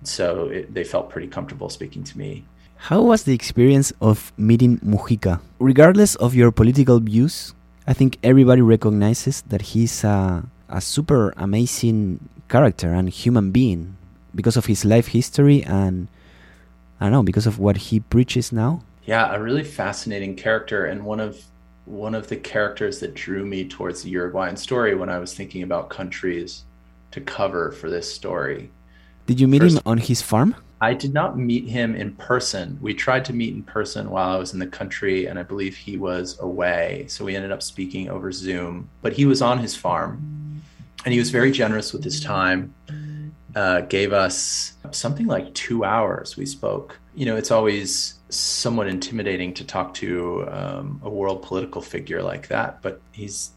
So 0.04 0.48
it, 0.48 0.74
they 0.74 0.84
felt 0.84 1.10
pretty 1.10 1.28
comfortable 1.28 1.70
speaking 1.70 2.04
to 2.04 2.18
me. 2.18 2.46
How 2.78 3.02
was 3.02 3.24
the 3.24 3.34
experience 3.34 3.92
of 4.00 4.32
meeting 4.38 4.80
Mujica? 4.80 5.42
Regardless 5.60 6.16
of 6.16 6.34
your 6.34 6.52
political 6.52 7.00
views, 7.00 7.54
I 7.86 7.94
think 7.94 8.18
everybody 8.24 8.62
recognizes 8.62 9.42
that 9.50 9.74
he's 9.74 10.04
a, 10.04 10.46
a 10.70 10.80
super 10.80 11.34
amazing 11.36 12.30
character 12.48 12.94
and 12.94 13.10
human 13.10 13.52
being 13.52 13.98
because 14.34 14.56
of 14.56 14.68
his 14.68 14.86
life 14.86 15.08
history 15.08 15.64
and 15.64 16.08
I 17.00 17.06
don't 17.06 17.12
know 17.12 17.24
because 17.24 17.48
of 17.48 17.60
what 17.60 17.78
he 17.78 18.00
preaches 18.00 18.52
now. 18.52 18.84
Yeah, 19.10 19.34
a 19.34 19.42
really 19.42 19.64
fascinating 19.64 20.36
character 20.36 20.86
and 20.86 21.04
one 21.04 21.20
of 21.20 21.44
one 21.86 22.14
of 22.14 22.28
the 22.28 22.36
characters 22.36 23.00
that 23.00 23.16
drew 23.16 23.44
me 23.44 23.68
towards 23.68 24.04
the 24.04 24.10
Uruguayan 24.12 24.56
story 24.56 24.94
when 24.94 25.10
I 25.10 25.18
was 25.18 25.34
thinking 25.34 25.64
about 25.64 25.90
countries 25.90 26.66
to 27.10 27.20
cover 27.20 27.72
for 27.72 27.90
this 27.90 28.14
story. 28.14 28.70
Did 29.26 29.40
you 29.40 29.48
meet 29.48 29.64
him 29.64 29.80
on 29.84 29.98
his 29.98 30.22
farm? 30.22 30.54
I 30.80 30.94
did 30.94 31.12
not 31.12 31.40
meet 31.40 31.68
him 31.68 31.96
in 31.96 32.18
person. 32.18 32.78
We 32.84 32.94
tried 32.94 33.26
to 33.26 33.34
meet 33.34 33.56
in 33.56 33.64
person 33.64 34.12
while 34.12 34.30
I 34.30 34.38
was 34.38 34.54
in 34.54 34.60
the 34.60 34.68
country, 34.68 35.26
and 35.26 35.40
I 35.40 35.44
believe 35.44 35.76
he 35.76 35.98
was 35.98 36.38
away. 36.40 37.06
So 37.08 37.26
we 37.26 37.36
ended 37.36 37.52
up 37.52 37.64
speaking 37.64 38.12
over 38.12 38.32
Zoom. 38.32 38.92
But 39.02 39.14
he 39.14 39.26
was 39.26 39.42
on 39.42 39.58
his 39.58 39.76
farm, 39.76 40.62
and 41.04 41.12
he 41.12 41.18
was 41.18 41.32
very 41.32 41.52
generous 41.52 41.94
with 41.94 42.04
his 42.04 42.22
time. 42.22 42.76
Uh, 43.60 43.82
gave 43.82 44.14
us 44.14 44.78
something 44.92 45.28
like 45.28 45.54
two 45.54 45.84
hours. 45.84 46.38
We 46.38 46.46
spoke. 46.46 46.98
You 47.14 47.26
know, 47.26 47.36
it's 47.36 47.52
always 47.52 48.14
somewhat 48.30 48.88
intimidating 48.88 49.54
to 49.56 49.66
talk 49.66 49.94
to 49.96 50.48
um, 50.50 51.02
a 51.04 51.10
world 51.10 51.42
political 51.42 51.82
figure 51.82 52.24
like 52.24 52.48
that, 52.48 52.82
but 52.82 53.02
he's 53.12 53.52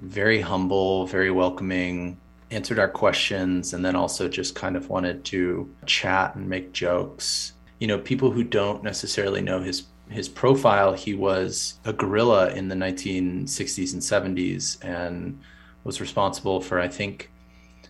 very 0.00 0.40
humble, 0.40 1.06
very 1.06 1.30
welcoming, 1.30 2.16
answered 2.50 2.78
our 2.78 2.88
questions, 2.88 3.74
and 3.74 3.84
then 3.84 3.94
also 3.94 4.30
just 4.30 4.54
kind 4.54 4.76
of 4.76 4.88
wanted 4.88 5.26
to 5.26 5.68
chat 5.84 6.34
and 6.34 6.48
make 6.48 6.72
jokes. 6.72 7.52
You 7.80 7.86
know, 7.86 7.98
people 7.98 8.30
who 8.30 8.42
don't 8.42 8.82
necessarily 8.82 9.42
know 9.42 9.60
his 9.60 9.88
his 10.08 10.26
profile, 10.26 10.94
he 10.94 11.12
was 11.12 11.74
a 11.84 11.92
guerrilla 11.92 12.54
in 12.54 12.68
the 12.68 12.74
1960s 12.76 13.92
and 13.92 14.00
70s 14.38 14.82
and 14.82 15.38
was 15.84 16.00
responsible 16.00 16.62
for, 16.62 16.80
I 16.80 16.88
think, 16.88 17.30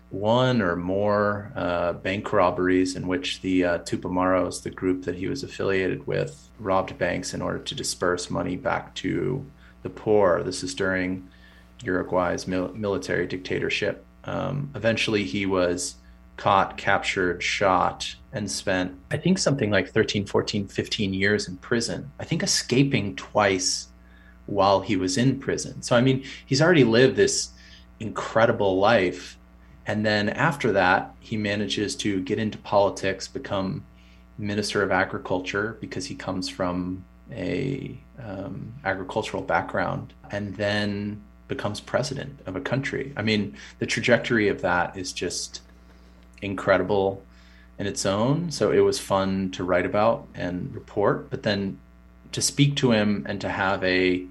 one 0.09 0.61
or 0.61 0.75
more 0.75 1.51
uh, 1.55 1.93
bank 1.93 2.33
robberies 2.33 2.95
in 2.95 3.07
which 3.07 3.41
the 3.41 3.63
uh, 3.63 3.79
Tupamaros, 3.79 4.63
the 4.63 4.69
group 4.71 5.05
that 5.05 5.15
he 5.15 5.27
was 5.27 5.43
affiliated 5.43 6.05
with, 6.07 6.49
robbed 6.59 6.97
banks 6.97 7.33
in 7.33 7.41
order 7.41 7.59
to 7.59 7.75
disperse 7.75 8.29
money 8.29 8.55
back 8.55 8.93
to 8.95 9.45
the 9.83 9.89
poor. 9.89 10.41
This 10.43 10.63
is 10.63 10.73
during 10.73 11.29
Uruguay's 11.83 12.47
mil- 12.47 12.73
military 12.73 13.27
dictatorship. 13.27 14.03
Um, 14.23 14.71
eventually, 14.75 15.23
he 15.23 15.45
was 15.45 15.95
caught, 16.37 16.77
captured, 16.77 17.43
shot, 17.43 18.15
and 18.31 18.49
spent, 18.49 18.97
I 19.11 19.17
think, 19.17 19.37
something 19.37 19.69
like 19.69 19.89
13, 19.89 20.25
14, 20.25 20.67
15 20.67 21.13
years 21.13 21.47
in 21.47 21.57
prison. 21.57 22.11
I 22.19 22.23
think 22.23 22.43
escaping 22.43 23.15
twice 23.15 23.89
while 24.45 24.81
he 24.81 24.95
was 24.95 25.17
in 25.17 25.39
prison. 25.39 25.81
So, 25.81 25.95
I 25.95 26.01
mean, 26.01 26.23
he's 26.45 26.61
already 26.61 26.83
lived 26.83 27.15
this 27.15 27.49
incredible 27.99 28.79
life. 28.79 29.37
And 29.85 30.05
then 30.05 30.29
after 30.29 30.71
that, 30.73 31.15
he 31.19 31.37
manages 31.37 31.95
to 31.97 32.21
get 32.21 32.39
into 32.39 32.57
politics, 32.59 33.27
become 33.27 33.85
Minister 34.37 34.83
of 34.83 34.91
Agriculture 34.91 35.77
because 35.81 36.05
he 36.05 36.15
comes 36.15 36.47
from 36.47 37.03
a 37.31 37.97
um, 38.23 38.73
agricultural 38.85 39.43
background, 39.43 40.13
and 40.31 40.55
then 40.55 41.21
becomes 41.47 41.79
president 41.79 42.39
of 42.45 42.55
a 42.55 42.61
country. 42.61 43.13
I 43.17 43.21
mean, 43.21 43.57
the 43.79 43.85
trajectory 43.85 44.47
of 44.47 44.61
that 44.61 44.97
is 44.97 45.11
just 45.11 45.61
incredible 46.41 47.23
in 47.77 47.87
its 47.87 48.05
own. 48.05 48.51
So 48.51 48.71
it 48.71 48.79
was 48.79 48.99
fun 48.99 49.51
to 49.51 49.63
write 49.63 49.85
about 49.85 50.27
and 50.35 50.73
report, 50.73 51.29
but 51.29 51.43
then 51.43 51.79
to 52.31 52.41
speak 52.41 52.75
to 52.77 52.91
him 52.91 53.25
and 53.27 53.41
to 53.41 53.49
have 53.49 53.83
a 53.83 54.25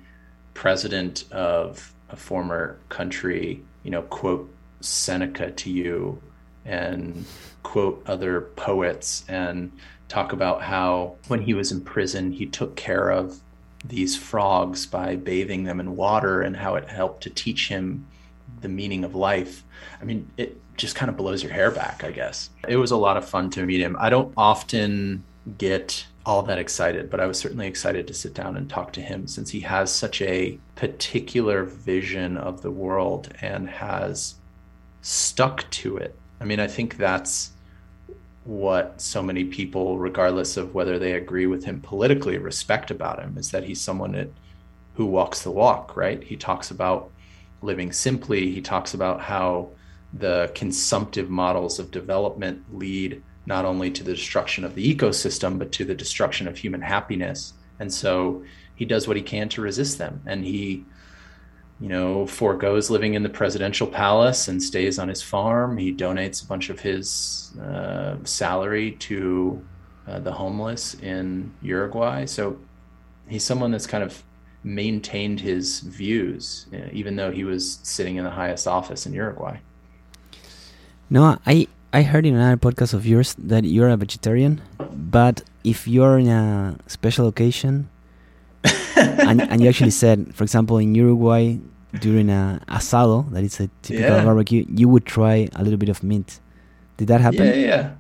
president 0.55 1.25
of 1.33 1.93
a 2.11 2.17
former 2.17 2.79
country, 2.89 3.63
you 3.83 3.91
know, 3.91 4.03
quote 4.03 4.53
Seneca 4.81 5.51
to 5.51 5.71
you 5.71 6.23
and 6.65 7.25
quote 7.63 8.03
other 8.07 8.43
poets 8.57 9.25
and 9.29 9.73
talk 10.09 10.33
about 10.33 10.63
how 10.63 11.17
when 11.29 11.43
he 11.43 11.55
was 11.55 11.73
in 11.73 11.81
prison, 11.81 12.33
he 12.33 12.47
took 12.47 12.77
care 12.77 13.11
of 13.11 13.41
these 13.85 14.17
frogs 14.17 14.87
by 14.87 15.17
bathing 15.17 15.65
them 15.65 15.81
in 15.81 15.97
water 15.97 16.43
and 16.43 16.57
how 16.57 16.75
it 16.75 16.89
helped 16.89 17.23
to 17.23 17.31
teach 17.31 17.69
him 17.69 18.07
the 18.61 18.69
meaning 18.69 19.05
of 19.05 19.15
life. 19.15 19.65
I 20.01 20.05
mean, 20.05 20.31
it 20.37 20.61
just 20.77 20.97
kind 20.97 21.11
of 21.11 21.17
blows 21.17 21.43
your 21.43 21.53
hair 21.53 21.71
back, 21.71 22.05
I 22.05 22.11
guess. 22.11 22.51
It 22.67 22.77
was 22.77 22.91
a 22.91 22.97
lot 22.97 23.17
of 23.17 23.29
fun 23.29 23.51
to 23.51 23.65
meet 23.65 23.81
him. 23.81 23.97
I 23.99 24.11
don't 24.11 24.33
often 24.37 25.25
get 25.59 26.07
all 26.27 26.43
that 26.43 26.59
excited, 26.59 27.11
but 27.11 27.21
I 27.21 27.27
was 27.27 27.39
certainly 27.39 27.67
excited 27.67 28.07
to 28.07 28.15
sit 28.15 28.35
down 28.35 28.57
and 28.57 28.69
talk 28.69 28.93
to 28.95 29.01
him 29.01 29.27
since 29.27 29.51
he 29.51 29.61
has 29.61 29.93
such 29.93 30.21
a 30.23 30.59
particular 30.77 31.65
vision 31.65 32.37
of 32.37 32.63
the 32.63 32.71
world 32.71 33.33
and 33.41 33.69
has 33.69 34.35
stuck 35.03 35.69
to 35.71 35.97
it. 35.97 36.19
I 36.41 36.45
mean, 36.45 36.61
I 36.61 36.67
think 36.67 36.97
that's 36.97 37.53
what 38.45 39.01
so 39.01 39.23
many 39.23 39.45
people, 39.45 39.99
regardless 39.99 40.57
of 40.57 40.75
whether 40.75 40.99
they 40.99 41.13
agree 41.13 41.47
with 41.47 41.65
him 41.65 41.81
politically, 41.81 42.39
respect 42.39 42.91
about 42.91 43.21
him 43.21 43.37
is 43.37 43.51
that 43.51 43.65
he's 43.65 43.81
someone 43.81 44.13
that, 44.13 44.29
who 44.95 45.07
walks 45.07 45.43
the 45.43 45.51
walk, 45.51 45.97
right? 45.97 46.23
He 46.23 46.37
talks 46.37 46.71
about 46.71 47.11
living 47.61 47.93
simply. 47.93 48.51
He 48.51 48.61
talks 48.61 48.95
about 48.95 49.21
how 49.21 49.71
the 50.15 50.51
consumptive 50.55 51.29
models 51.29 51.79
of 51.79 51.91
development 51.91 52.65
lead 52.73 53.23
not 53.47 53.65
only 53.65 53.91
to 53.91 54.05
the 54.05 54.15
destruction 54.15 54.65
of 54.65 54.75
the 54.75 54.95
ecosystem, 54.95 55.59
but 55.59 55.73
to 55.73 55.85
the 55.85 55.95
destruction 55.95 56.47
of 56.49 56.57
human 56.57 56.83
happiness. 56.83 57.55
And 57.81 57.93
so 57.93 58.45
he 58.77 58.85
does 58.85 59.09
what 59.09 59.17
he 59.17 59.23
can 59.23 59.49
to 59.51 59.63
resist 59.63 59.99
them. 59.99 60.23
And 60.27 60.45
he, 60.45 60.85
you 61.81 61.89
know, 61.89 62.27
foregoes 62.27 62.91
living 62.91 63.15
in 63.15 63.23
the 63.23 63.29
presidential 63.29 63.87
palace 63.87 64.49
and 64.49 64.61
stays 64.63 64.99
on 64.99 65.09
his 65.09 65.23
farm. 65.23 65.79
He 65.79 65.95
donates 65.95 66.43
a 66.45 66.47
bunch 66.47 66.71
of 66.71 66.81
his 66.81 67.53
uh, 67.61 68.17
salary 68.25 68.93
to 68.93 69.65
uh, 70.07 70.19
the 70.19 70.33
homeless 70.33 70.95
in 70.95 71.53
Uruguay. 71.63 72.25
So 72.27 72.59
he's 73.29 73.45
someone 73.45 73.71
that's 73.71 73.87
kind 73.87 74.03
of 74.03 74.23
maintained 74.65 75.41
his 75.41 75.81
views, 75.81 76.67
uh, 76.73 76.89
even 76.93 77.17
though 77.17 77.31
he 77.31 77.45
was 77.45 77.79
sitting 77.83 78.17
in 78.17 78.25
the 78.25 78.31
highest 78.31 78.67
office 78.67 79.07
in 79.07 79.13
Uruguay. 79.13 79.59
No, 81.11 81.39
I 81.47 81.69
I 81.93 82.03
heard 82.03 82.27
in 82.27 82.35
another 82.35 82.57
podcast 82.57 82.93
of 82.93 83.07
yours 83.07 83.35
that 83.39 83.65
you're 83.65 83.89
a 83.89 83.97
vegetarian, 83.97 84.61
but 84.93 85.43
if 85.65 85.89
you're 85.89 86.19
in 86.19 86.29
a 86.29 86.77
special 86.87 87.29
occasion, 87.29 87.89
and, 89.29 89.41
and 89.43 89.61
you 89.63 89.69
actually 89.69 89.91
said, 89.91 90.35
for 90.35 90.45
example, 90.45 90.79
in 90.79 90.95
Uruguay 90.95 91.59
during 92.01 92.29
a 92.31 92.61
asado, 92.69 93.31
that 93.33 93.45
is 93.45 93.61
a 93.61 93.69
typical 93.83 94.17
Yeah. 94.17 94.25
barbecue, 94.25 94.65
you 94.69 94.89
would 94.89 95.07
try 95.07 95.49
a 95.55 95.63
little 95.63 95.79
bit 95.79 95.89
of 95.89 96.03
meat. 96.03 96.41
Did 96.97 97.09
that 97.09 97.21
happen? 97.21 97.47
Yeah, 97.47 97.55
yeah, 97.55 97.67
yeah. 97.67 97.91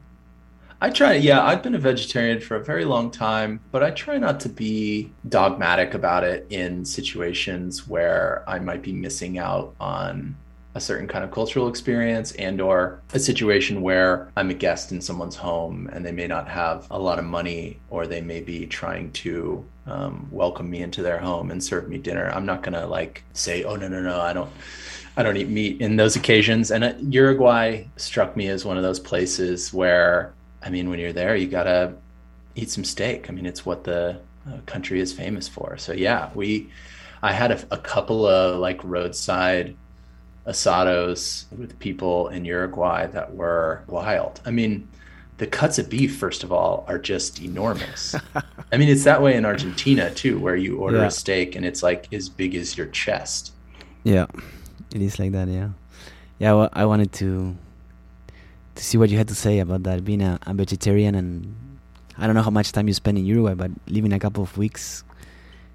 I 0.80 0.90
try. 0.90 1.14
Yeah, 1.14 1.44
I've 1.44 1.62
been 1.62 1.74
a 1.74 1.78
vegetarian 1.78 2.40
for 2.40 2.54
a 2.56 2.64
very 2.64 2.84
long 2.84 3.10
time, 3.10 3.60
but 3.72 3.82
I 3.82 3.90
try 3.90 4.16
not 4.18 4.38
to 4.40 4.48
be 4.48 5.10
dogmatic 5.28 5.94
about 5.94 6.22
it 6.22 6.46
in 6.50 6.84
situations 6.84 7.88
where 7.88 8.44
I 8.46 8.60
might 8.60 8.82
be 8.82 8.92
missing 8.92 9.38
out 9.38 9.74
on 9.80 10.36
a 10.78 10.80
certain 10.80 11.08
kind 11.08 11.24
of 11.24 11.30
cultural 11.32 11.68
experience 11.68 12.30
and 12.32 12.60
or 12.60 13.02
a 13.12 13.18
situation 13.18 13.82
where 13.82 14.30
I'm 14.36 14.48
a 14.50 14.54
guest 14.54 14.92
in 14.92 15.00
someone's 15.00 15.34
home 15.34 15.90
and 15.92 16.06
they 16.06 16.12
may 16.12 16.28
not 16.28 16.48
have 16.48 16.86
a 16.90 16.98
lot 16.98 17.18
of 17.18 17.24
money 17.24 17.80
or 17.90 18.06
they 18.06 18.20
may 18.20 18.40
be 18.40 18.64
trying 18.64 19.10
to 19.24 19.64
um, 19.86 20.28
welcome 20.30 20.70
me 20.70 20.82
into 20.82 21.02
their 21.02 21.18
home 21.18 21.50
and 21.50 21.62
serve 21.62 21.88
me 21.88 21.98
dinner. 21.98 22.30
I'm 22.30 22.46
not 22.46 22.62
gonna 22.62 22.86
like 22.86 23.24
say, 23.32 23.64
oh 23.64 23.74
no 23.74 23.88
no 23.88 24.00
no, 24.00 24.20
I 24.20 24.32
don't 24.32 24.50
I 25.16 25.24
don't 25.24 25.36
eat 25.36 25.48
meat 25.48 25.80
in 25.80 25.96
those 25.96 26.14
occasions. 26.14 26.70
And 26.70 26.84
uh, 26.84 26.94
Uruguay 27.00 27.84
struck 27.96 28.36
me 28.36 28.46
as 28.46 28.64
one 28.64 28.76
of 28.76 28.84
those 28.84 29.00
places 29.00 29.74
where, 29.74 30.32
I 30.62 30.70
mean, 30.70 30.88
when 30.88 31.00
you're 31.00 31.12
there, 31.12 31.34
you 31.34 31.48
gotta 31.48 31.94
eat 32.54 32.70
some 32.70 32.84
steak. 32.84 33.28
I 33.28 33.32
mean, 33.32 33.46
it's 33.46 33.66
what 33.66 33.82
the 33.82 34.20
uh, 34.46 34.58
country 34.66 35.00
is 35.00 35.12
famous 35.12 35.48
for. 35.48 35.76
So 35.76 35.92
yeah, 35.92 36.30
we, 36.36 36.70
I 37.20 37.32
had 37.32 37.50
a, 37.50 37.60
a 37.72 37.78
couple 37.78 38.26
of 38.26 38.60
like 38.60 38.78
roadside 38.84 39.76
asados 40.48 41.44
with 41.56 41.78
people 41.78 42.28
in 42.28 42.44
Uruguay 42.44 43.06
that 43.08 43.34
were 43.36 43.82
wild. 43.86 44.40
I 44.46 44.50
mean, 44.50 44.88
the 45.36 45.46
cuts 45.46 45.78
of 45.78 45.88
beef, 45.88 46.16
first 46.16 46.42
of 46.42 46.50
all, 46.50 46.84
are 46.88 46.98
just 46.98 47.40
enormous. 47.40 48.14
I 48.72 48.76
mean, 48.76 48.88
it's 48.88 49.04
that 49.04 49.22
way 49.22 49.36
in 49.36 49.44
Argentina 49.44 50.10
too, 50.12 50.38
where 50.40 50.56
you 50.56 50.78
order 50.78 50.98
Yeah. 50.98 51.06
a 51.06 51.10
steak 51.10 51.54
and 51.56 51.64
it's 51.64 51.82
like 51.82 52.12
as 52.12 52.28
big 52.28 52.54
as 52.54 52.76
your 52.76 52.86
chest. 52.88 53.52
Yeah, 54.04 54.26
it 54.94 55.02
is 55.02 55.18
like 55.18 55.32
that. 55.32 55.48
Yeah, 55.48 55.70
yeah. 56.38 56.52
Well, 56.54 56.70
I 56.72 56.84
wanted 56.86 57.12
to 57.20 57.54
to 58.74 58.84
see 58.84 58.96
what 58.96 59.10
you 59.10 59.18
had 59.18 59.28
to 59.28 59.34
say 59.34 59.58
about 59.58 59.82
that, 59.82 60.04
being 60.04 60.22
a, 60.22 60.38
a 60.46 60.54
vegetarian, 60.54 61.14
and 61.14 61.54
I 62.16 62.26
don't 62.26 62.34
know 62.34 62.42
how 62.42 62.50
much 62.50 62.70
time 62.72 62.86
you 62.88 62.94
spend 62.94 63.18
in 63.18 63.24
Uruguay, 63.26 63.54
but 63.54 63.70
living 63.86 64.12
a 64.12 64.18
couple 64.18 64.42
of 64.42 64.56
weeks, 64.58 65.04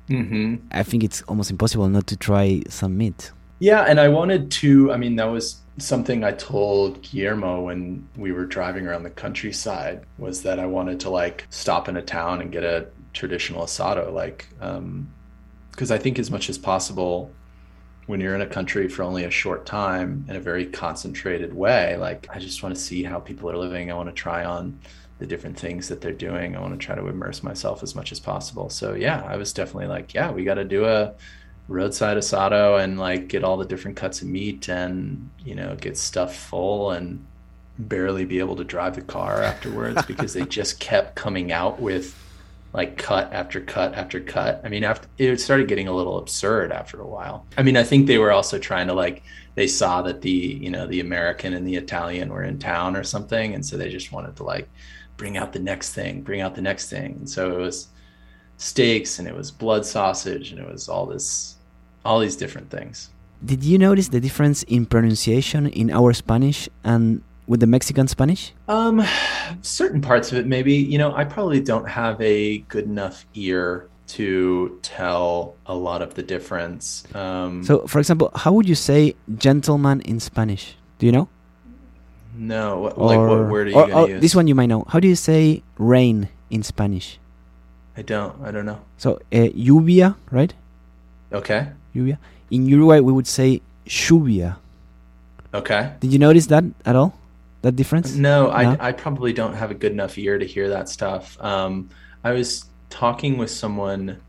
Mm-hmm. 0.10 0.56
I 0.72 0.84
think 0.84 1.02
it's 1.04 1.22
almost 1.30 1.50
impossible 1.50 1.88
not 1.88 2.08
to 2.08 2.18
try 2.18 2.62
some 2.68 2.98
meat. 2.98 3.32
Yeah, 3.64 3.84
and 3.84 3.98
I 3.98 4.10
wanted 4.10 4.52
to. 4.52 4.92
I 4.92 4.98
mean, 4.98 5.16
that 5.16 5.32
was 5.32 5.62
something 5.78 6.26
I 6.26 6.34
told 6.34 7.02
Guillermo 7.02 7.62
when 7.62 8.06
we 8.18 8.34
were 8.34 8.46
driving 8.46 8.86
around 8.86 9.04
the 9.04 9.10
countryside. 9.10 10.06
Was 10.18 10.44
that 10.44 10.60
I 10.60 10.66
wanted 10.66 11.00
to 11.00 11.10
like 11.10 11.48
stop 11.50 11.88
in 11.88 11.96
a 11.96 12.02
town 12.02 12.42
and 12.42 12.52
get 12.52 12.66
a 12.66 12.88
traditional 13.14 13.64
asado, 13.64 14.12
like, 14.12 14.50
um, 14.60 15.10
because 15.72 15.92
I 15.92 15.98
think 15.98 16.20
as 16.20 16.30
much 16.30 16.50
as 16.50 16.58
possible, 16.58 17.32
when 18.08 18.20
you're 18.20 18.36
in 18.36 18.42
a 18.42 18.48
country 18.48 18.90
for 18.90 19.02
only 19.02 19.24
a 19.24 19.32
short 19.32 19.66
time 19.66 20.26
in 20.28 20.36
a 20.36 20.42
very 20.42 20.66
concentrated 20.66 21.54
way, 21.54 21.96
like 21.96 22.28
I 22.36 22.40
just 22.40 22.64
want 22.64 22.76
to 22.76 22.82
see 22.82 23.02
how 23.02 23.22
people 23.22 23.50
are 23.50 23.56
living. 23.56 23.90
I 23.90 23.96
want 23.96 24.10
to 24.10 24.14
try 24.14 24.44
on 24.44 24.78
the 25.20 25.26
different 25.26 25.58
things 25.58 25.88
that 25.88 26.02
they're 26.02 26.12
doing. 26.12 26.58
I 26.58 26.60
want 26.60 26.78
to 26.78 26.86
try 26.86 26.96
to 26.96 27.08
immerse 27.08 27.42
myself 27.42 27.82
as 27.82 27.96
much 27.96 28.12
as 28.12 28.20
possible. 28.20 28.70
So 28.70 28.94
yeah, 28.94 29.24
I 29.26 29.38
was 29.38 29.54
definitely 29.54 29.88
like, 29.88 30.14
yeah, 30.14 30.32
we 30.32 30.44
got 30.44 30.56
to 30.56 30.66
do 30.66 30.84
a 30.84 31.14
roadside 31.68 32.18
asado 32.18 32.84
and 32.84 33.00
like 33.00 33.28
get 33.28 33.44
all 33.44 33.58
the 33.58 33.66
different 33.66 33.96
cuts 33.96 34.22
of 34.22 34.28
meat 34.28 34.68
and 34.68 35.30
you 35.46 35.56
know 35.56 35.76
get 35.80 35.98
stuff 35.98 36.36
full 36.36 36.92
and 36.92 37.26
barely 37.80 38.26
be 38.26 38.40
able 38.40 38.56
to 38.56 38.64
drive 38.64 38.96
the 38.96 39.02
car 39.02 39.42
afterwards 39.42 40.06
because 40.08 40.34
they 40.34 40.46
just 40.46 40.80
kept 40.80 41.16
coming 41.16 41.52
out 41.52 41.80
with 41.80 42.16
like 42.74 42.98
cut 42.98 43.32
after 43.32 43.62
cut 43.62 43.94
after 43.94 44.20
cut. 44.20 44.60
I 44.64 44.70
mean, 44.70 44.84
after 44.84 45.08
it 45.18 45.40
started 45.40 45.68
getting 45.68 45.88
a 45.88 45.94
little 45.94 46.18
absurd 46.18 46.72
after 46.72 47.00
a 47.00 47.08
while. 47.08 47.46
I 47.56 47.62
mean, 47.62 47.78
I 47.78 47.84
think 47.84 48.08
they 48.08 48.18
were 48.18 48.32
also 48.32 48.58
trying 48.58 48.88
to 48.88 48.94
like 48.94 49.22
they 49.56 49.68
saw 49.68 50.02
that 50.02 50.22
the 50.22 50.32
you 50.32 50.72
know 50.72 50.88
the 50.88 51.00
American 51.00 51.54
and 51.54 51.68
the 51.68 51.76
Italian 51.76 52.30
were 52.30 52.44
in 52.44 52.58
town 52.58 52.96
or 52.96 53.04
something, 53.04 53.54
and 53.54 53.64
so 53.64 53.78
they 53.78 53.90
just 53.90 54.12
wanted 54.12 54.36
to 54.38 54.44
like 54.44 54.68
bring 55.18 55.38
out 55.38 55.54
the 55.54 55.60
next 55.60 55.94
thing, 55.94 56.24
bring 56.24 56.42
out 56.42 56.56
the 56.56 56.62
next 56.62 56.90
thing, 56.90 57.14
and 57.20 57.30
so 57.30 57.52
it 57.52 57.60
was 57.60 57.90
steaks 58.64 59.20
and 59.20 59.28
it 59.28 59.36
was 59.36 59.52
blood 59.52 59.86
sausage 59.86 60.52
and 60.52 60.60
it 60.60 60.68
was 60.72 60.88
all 60.88 61.06
this 61.06 61.56
all 62.06 62.20
these 62.20 62.36
different 62.36 62.70
things. 62.70 63.10
Did 63.44 63.64
you 63.64 63.78
notice 63.78 64.08
the 64.10 64.22
difference 64.22 64.64
in 64.64 64.86
pronunciation 64.86 65.68
in 65.68 65.92
our 65.92 66.14
Spanish 66.14 66.70
and 66.84 67.22
with 67.46 67.60
the 67.60 67.68
Mexican 67.68 68.08
Spanish? 68.08 68.54
Um, 68.70 69.04
certain 69.62 70.00
parts 70.02 70.32
of 70.32 70.38
it, 70.38 70.46
maybe. 70.48 70.74
You 70.74 70.98
know, 70.98 71.14
I 71.14 71.26
probably 71.26 71.60
don't 71.60 71.88
have 71.90 72.20
a 72.22 72.60
good 72.74 72.86
enough 72.86 73.26
ear 73.36 73.90
to 74.16 74.80
tell 74.82 75.56
a 75.66 75.76
lot 75.76 76.02
of 76.02 76.14
the 76.16 76.24
difference. 76.24 77.04
Um, 77.16 77.64
So, 77.64 77.86
for 77.88 78.00
example, 78.00 78.32
how 78.36 78.52
would 78.54 78.68
you 78.70 78.76
say 78.76 79.16
gentleman 79.38 80.00
in 80.02 80.20
Spanish? 80.22 80.76
Do 81.00 81.06
you 81.06 81.12
know? 81.12 81.28
no, 82.36 82.80
what, 82.80 82.98
like 82.98 83.18
what 83.20 83.50
word 83.52 83.68
are 83.68 83.70
you 83.72 83.76
or- 83.76 83.88
gonna 83.88 84.02
or 84.02 84.10
use? 84.10 84.22
This 84.22 84.36
one 84.36 84.48
you 84.48 84.56
might 84.56 84.68
know. 84.68 84.86
How 84.88 85.00
do 85.00 85.08
you 85.08 85.16
say 85.16 85.64
rain 85.78 86.30
in 86.50 86.64
Spanish? 86.64 87.20
I 87.96 88.02
don't. 88.02 88.42
I 88.44 88.52
don't 88.52 88.66
know. 88.66 88.82
So, 88.98 89.16
uh, 89.32 89.50
lluvia, 89.56 90.16
right? 90.32 90.54
Okay. 91.32 91.70
Lluvia. 91.96 92.18
In 92.50 92.68
Uruguay, 92.68 93.00
we 93.00 93.14
would 93.14 93.28
say 93.28 93.62
lluvia. 93.86 94.58
Okay. 95.54 95.94
Did 96.00 96.12
you 96.12 96.20
notice 96.20 96.48
that 96.48 96.64
at 96.86 96.96
all? 96.96 97.14
That 97.62 97.76
difference? 97.76 98.16
No, 98.16 98.50
I, 98.50 98.64
No? 98.64 98.78
I 98.80 98.92
probably 98.92 99.34
don't 99.34 99.54
have 99.54 99.72
a 99.72 99.74
good 99.74 99.92
enough 99.92 100.18
ear 100.18 100.38
to 100.38 100.46
hear 100.46 100.70
that 100.70 100.90
stuff. 100.90 101.42
Um, 101.42 101.90
I 102.24 102.32
was 102.32 102.66
talking 102.90 103.38
with 103.38 103.52
someone 103.52 104.20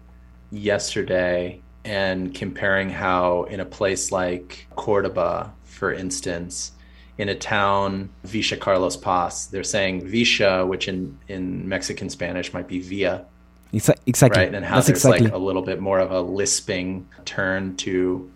yesterday 0.50 1.60
and 1.84 2.34
comparing 2.34 2.88
how 2.90 3.44
in 3.44 3.60
a 3.60 3.64
place 3.64 4.12
like 4.12 4.66
Cordoba, 4.76 5.52
for 5.64 5.92
instance, 5.92 6.72
in 7.18 7.28
a 7.28 7.34
town, 7.34 8.10
Villa 8.24 8.56
Carlos 8.56 8.96
Paz, 8.96 9.48
they're 9.48 9.64
saying 9.64 10.06
Villa, 10.06 10.66
which 10.66 10.88
in, 10.88 11.18
in 11.28 11.68
Mexican 11.68 12.08
Spanish 12.08 12.52
might 12.52 12.66
be 12.66 12.80
Villa, 12.80 13.26
Exa- 13.74 13.98
exactly. 14.06 14.42
right? 14.44 14.54
And 14.54 14.64
how 14.64 14.76
That's 14.76 14.86
there's 14.86 14.98
exactly. 15.04 15.26
like 15.26 15.34
a 15.34 15.38
little 15.38 15.62
bit 15.62 15.80
more 15.80 15.98
of 15.98 16.10
a 16.12 16.20
lisping 16.20 17.06
turn 17.24 17.76
to 17.78 18.30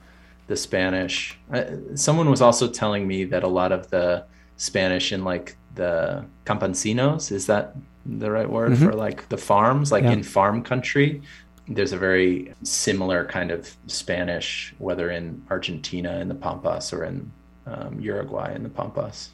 the 0.49 0.57
Spanish. 0.57 1.39
Uh, 1.53 1.65
someone 1.95 2.29
was 2.29 2.43
also 2.43 2.69
telling 2.69 3.07
me 3.07 3.25
that 3.25 3.43
a 3.45 3.49
lot 3.49 3.71
of 3.73 3.89
the 3.91 4.25
Spanish 4.57 5.13
in 5.13 5.23
like 5.25 5.57
the 5.75 6.25
campesinos 6.45 7.31
is 7.31 7.47
that 7.47 7.77
the 8.05 8.31
right 8.31 8.51
word 8.51 8.73
Mhm. 8.73 8.79
for 8.85 8.93
like 8.95 9.29
the 9.29 9.37
farms, 9.37 9.93
like 9.93 10.05
Yeah. 10.05 10.13
in 10.13 10.23
farm 10.23 10.63
country. 10.63 11.23
There's 11.69 11.93
a 11.93 11.99
very 11.99 12.53
similar 12.63 13.27
kind 13.27 13.51
of 13.51 13.77
Spanish, 13.87 14.75
whether 14.79 15.11
in 15.11 15.43
Argentina 15.51 16.19
in 16.19 16.29
the 16.29 16.35
Pampas 16.35 16.93
or 16.93 17.05
in 17.05 17.31
um, 17.67 18.01
Uruguay 18.01 18.55
in 18.55 18.63
the 18.63 18.71
Pampas. 18.71 19.29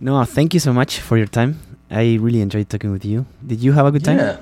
No, 0.00 0.24
thank 0.24 0.54
you 0.54 0.60
so 0.60 0.72
much 0.72 0.98
for 0.98 1.16
your 1.18 1.26
time. 1.28 1.60
I 1.92 2.14
really 2.14 2.40
enjoyed 2.40 2.70
talking 2.70 2.90
with 2.90 3.04
you. 3.04 3.26
Did 3.46 3.60
you 3.60 3.72
have 3.72 3.84
a 3.84 3.92
good 3.92 4.04
time? 4.04 4.18
Yeah. 4.18 4.38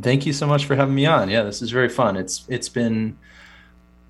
Thank 0.00 0.26
you 0.26 0.34
so 0.34 0.46
much 0.46 0.66
for 0.66 0.76
having 0.76 0.94
me 0.94 1.06
on. 1.06 1.30
Yeah, 1.30 1.42
this 1.42 1.62
is 1.62 1.70
very 1.70 1.88
fun. 1.88 2.16
It's 2.16 2.44
it's 2.48 2.68
been 2.68 3.16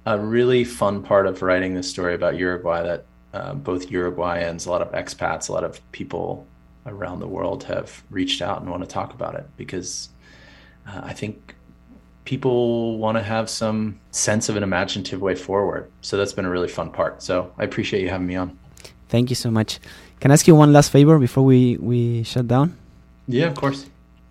a 0.05 0.18
really 0.18 0.64
fun 0.64 1.02
part 1.02 1.28
of 1.28 1.43
writing 1.43 1.74
this 1.74 1.88
story 1.88 2.14
about 2.14 2.36
Uruguay 2.36 2.82
that 2.82 3.06
uh, 3.32 3.55
both 3.55 3.88
Uruguayans, 3.88 4.66
a 4.66 4.70
lot 4.70 4.82
of 4.82 4.90
expats, 4.93 5.48
a 5.48 5.52
lot 5.52 5.62
of 5.62 5.80
people 5.93 6.44
around 6.86 7.20
the 7.20 7.28
world 7.28 7.64
have 7.64 8.02
reached 8.10 8.43
out 8.43 8.60
and 8.60 8.70
want 8.70 8.82
to 8.82 8.88
talk 8.88 9.14
about 9.14 9.36
it 9.36 9.47
because 9.56 10.09
uh, 10.88 11.02
I 11.05 11.12
think 11.12 11.55
people 12.24 12.98
want 12.98 13.16
to 13.16 13.22
have 13.22 13.48
some 13.48 14.01
sense 14.10 14.48
of 14.48 14.56
an 14.56 14.64
imaginative 14.64 15.20
way 15.20 15.36
forward. 15.36 15.90
So 16.01 16.16
that's 16.16 16.32
been 16.32 16.44
a 16.44 16.51
really 16.51 16.68
fun 16.68 16.90
part. 16.90 17.22
So 17.22 17.52
I 17.59 17.64
appreciate 17.64 18.02
you 18.02 18.09
having 18.09 18.26
me 18.26 18.34
on. 18.36 18.59
Thank 19.09 19.30
you 19.30 19.36
so 19.36 19.51
much. 19.51 19.78
Can 20.20 20.30
I 20.30 20.34
ask 20.34 20.47
you 20.47 20.55
one 20.55 20.72
last 20.72 20.90
favor 20.90 21.18
before 21.18 21.44
we, 21.44 21.76
we 21.76 22.22
shut 22.22 22.48
down? 22.48 22.76
Yeah, 23.28 23.47
of 23.47 23.55
course. 23.55 23.86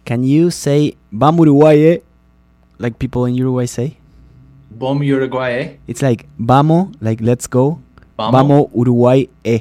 Can 0.06 0.24
you 0.24 0.52
say 0.52 0.96
Bam 1.12 1.38
Uruguaye 1.38 1.98
eh? 1.98 2.00
like 2.78 3.00
people 3.00 3.26
in 3.26 3.36
Uruguay 3.36 3.66
say? 3.66 3.98
Bom 4.72 5.02
Uruguay. 5.02 5.52
Eh? 5.52 5.78
It's 5.88 6.02
like 6.02 6.28
Bamo, 6.40 6.94
like 7.00 7.22
let's 7.22 7.48
go. 7.48 7.80
Bamo 8.20 8.70
Uruguay. 8.76 9.26
Eh. 9.46 9.60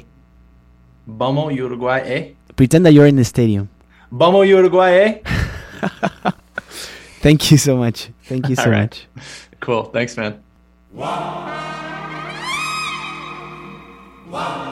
Uruguay. 1.07 1.99
Eh? 1.99 2.33
Pretend 2.55 2.85
that 2.85 2.93
you're 2.93 3.07
in 3.07 3.15
the 3.15 3.23
stadium. 3.23 3.69
Bamo 4.11 4.45
Uruguay. 4.47 5.21
Thank 7.21 7.49
you 7.49 7.57
so 7.57 7.77
much. 7.77 8.09
Thank 8.23 8.49
you 8.49 8.55
so 8.55 8.69
right. 8.69 8.81
much. 8.81 9.07
Cool. 9.59 9.85
Thanks, 9.85 10.17
man. 10.17 10.43
Wow. 10.91 11.51
Wow. 14.29 14.64